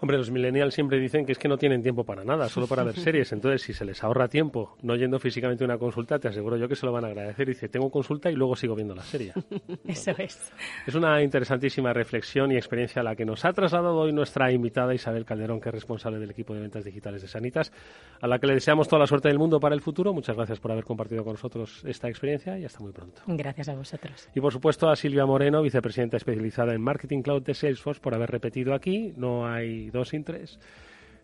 Hombre, 0.00 0.18
los 0.18 0.30
millennials 0.30 0.74
siempre 0.74 0.98
dicen 0.98 1.24
que 1.24 1.32
es 1.32 1.38
que 1.38 1.48
no 1.48 1.56
tienen 1.56 1.82
tiempo 1.82 2.04
para 2.04 2.24
nada, 2.24 2.48
solo 2.48 2.66
para 2.66 2.84
ver 2.84 2.94
series. 2.98 3.32
Entonces, 3.32 3.62
si 3.62 3.72
se 3.72 3.84
les 3.84 4.02
ahorra 4.02 4.28
tiempo 4.28 4.76
no 4.82 4.96
yendo 4.96 5.18
físicamente 5.18 5.64
a 5.64 5.66
una 5.66 5.78
consulta, 5.78 6.18
te 6.18 6.28
aseguro 6.28 6.56
yo 6.56 6.68
que 6.68 6.76
se 6.76 6.84
lo 6.86 6.92
van 6.92 7.04
a 7.04 7.08
agradecer. 7.08 7.48
Dice, 7.48 7.68
tengo 7.68 7.90
consulta 7.90 8.30
y 8.30 8.34
luego 8.34 8.56
sigo 8.56 8.74
viendo 8.74 8.94
la 8.94 9.02
serie. 9.02 9.32
Eso 9.86 10.10
es. 10.18 10.52
Es 10.86 10.94
una 10.94 11.22
interesantísima 11.22 11.92
reflexión 11.92 12.52
y 12.52 12.56
experiencia 12.56 13.00
a 13.00 13.04
la 13.04 13.16
que 13.16 13.24
nos 13.24 13.44
ha 13.44 13.52
trasladado 13.52 13.96
hoy 13.96 14.12
nuestra 14.12 14.52
invitada 14.52 14.94
Isabel 14.94 15.24
Calderón, 15.24 15.60
que 15.60 15.68
es 15.68 15.74
responsable 15.74 16.18
del 16.18 16.30
equipo 16.30 16.54
de 16.54 16.60
ventas 16.60 16.84
digitales 16.84 17.22
de 17.22 17.28
Sanitas, 17.28 17.72
a 18.20 18.26
la 18.26 18.38
que 18.38 18.46
le 18.46 18.54
deseamos 18.54 18.88
toda 18.88 19.00
la 19.00 19.06
suerte 19.06 19.28
del 19.28 19.38
mundo 19.38 19.60
para 19.60 19.74
el 19.74 19.80
futuro. 19.80 20.12
Muchas 20.12 20.36
gracias 20.36 20.60
por 20.60 20.72
haber 20.72 20.84
compartido 20.84 21.24
con 21.24 21.34
nosotros 21.34 21.82
esta 21.84 22.08
experiencia 22.08 22.58
y 22.58 22.64
hasta 22.64 22.80
muy 22.80 22.92
pronto. 22.92 23.22
Gracias 23.26 23.68
a 23.68 23.74
vosotros. 23.74 24.28
Y 24.34 24.40
por 24.40 24.52
supuesto 24.52 24.88
a 24.88 24.96
Silvia 24.96 25.26
Moreno, 25.26 25.62
vicepresidenta 25.62 26.16
especializada 26.16 26.74
en 26.74 26.82
Marketing 26.82 27.22
Cloud 27.22 27.42
de 27.42 27.54
Salesforce, 27.54 28.00
por 28.00 28.14
haber 28.14 28.30
repetido 28.30 28.74
aquí. 28.74 29.12
No 29.16 29.46
hay 29.46 29.83
dos 29.90 30.08
sin 30.08 30.24
tres. 30.24 30.58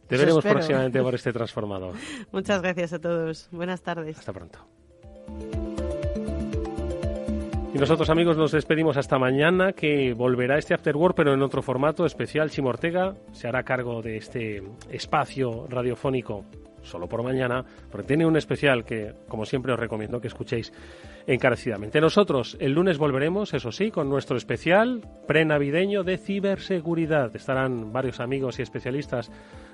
Te 0.06 0.16
veremos 0.16 0.44
próximamente 0.44 1.00
por 1.02 1.14
este 1.14 1.32
transformador. 1.32 1.94
Muchas 2.32 2.60
gracias 2.62 2.92
a 2.92 2.98
todos. 2.98 3.48
Buenas 3.52 3.82
tardes. 3.82 4.18
Hasta 4.18 4.32
pronto. 4.32 4.58
Y 7.72 7.78
nosotros, 7.78 8.10
amigos, 8.10 8.36
nos 8.36 8.50
despedimos 8.50 8.96
hasta 8.96 9.16
mañana, 9.20 9.72
que 9.72 10.12
volverá 10.12 10.58
este 10.58 10.74
After 10.74 10.96
Work, 10.96 11.14
pero 11.14 11.32
en 11.32 11.42
otro 11.42 11.62
formato 11.62 12.04
especial. 12.04 12.50
Chimo 12.50 12.70
Ortega 12.70 13.14
se 13.30 13.46
hará 13.46 13.62
cargo 13.62 14.02
de 14.02 14.16
este 14.16 14.64
espacio 14.90 15.68
radiofónico 15.68 16.44
solo 16.82 17.08
por 17.08 17.22
mañana, 17.22 17.64
porque 17.90 18.08
tiene 18.08 18.26
un 18.26 18.36
especial 18.36 18.84
que, 18.84 19.14
como 19.28 19.44
siempre, 19.44 19.72
os 19.72 19.80
recomiendo 19.80 20.20
que 20.20 20.28
escuchéis 20.28 20.72
encarecidamente. 21.26 22.00
Nosotros 22.00 22.56
el 22.60 22.72
lunes 22.72 22.98
volveremos, 22.98 23.54
eso 23.54 23.72
sí, 23.72 23.90
con 23.90 24.08
nuestro 24.08 24.36
especial 24.36 25.02
prenavideño 25.26 26.02
de 26.02 26.18
ciberseguridad. 26.18 27.34
Estarán 27.34 27.92
varios 27.92 28.20
amigos 28.20 28.58
y 28.58 28.62
especialistas 28.62 29.30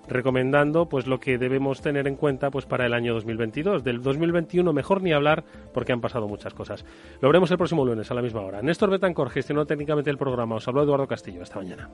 recomendando 0.09 0.88
pues 0.88 1.07
lo 1.07 1.18
que 1.18 1.38
debemos 1.38 1.80
tener 1.80 2.07
en 2.07 2.16
cuenta 2.16 2.50
pues 2.50 2.66
para 2.66 2.86
el 2.86 2.94
año 2.94 3.14
2022. 3.14 3.84
Del 3.84 4.02
2021 4.02 4.72
mejor 4.72 5.02
ni 5.02 5.12
hablar 5.12 5.44
porque 5.72 5.92
han 5.92 6.00
pasado 6.00 6.28
muchas 6.28 6.54
cosas. 6.54 6.84
Lo 7.20 7.28
veremos 7.28 7.50
el 7.50 7.59
próximo 7.59 7.84
lunes 7.84 8.11
a 8.11 8.14
la 8.14 8.22
misma 8.22 8.42
hora. 8.42 8.62
Néstor 8.62 8.90
Betancor 8.90 9.30
gestionó 9.30 9.66
técnicamente 9.66 10.11
el 10.11 10.18
programa. 10.18 10.57
Os 10.57 10.68
habló 10.68 10.82
Eduardo 10.82 11.07
Castillo. 11.07 11.42
Hasta 11.42 11.59
mañana. 11.59 11.88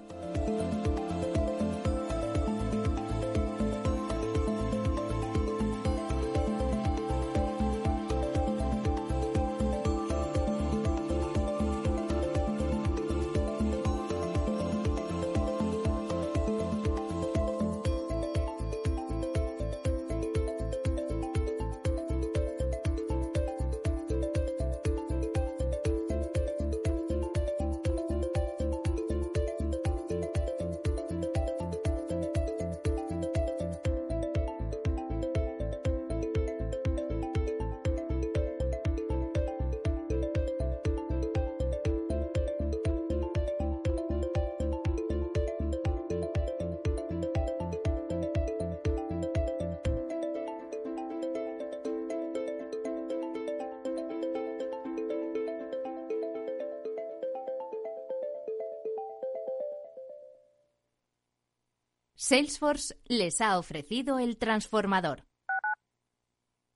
Salesforce 62.24 62.94
les 63.08 63.40
ha 63.40 63.58
ofrecido 63.58 64.20
el 64.20 64.36
transformador. 64.36 65.24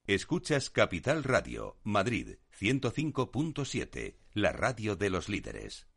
Escuchas 0.09 0.71
Capital 0.71 1.23
Radio, 1.23 1.79
Madrid 1.85 2.39
105.7, 2.59 4.17
la 4.33 4.51
radio 4.51 4.97
de 4.97 5.09
los 5.09 5.29
líderes. 5.29 5.87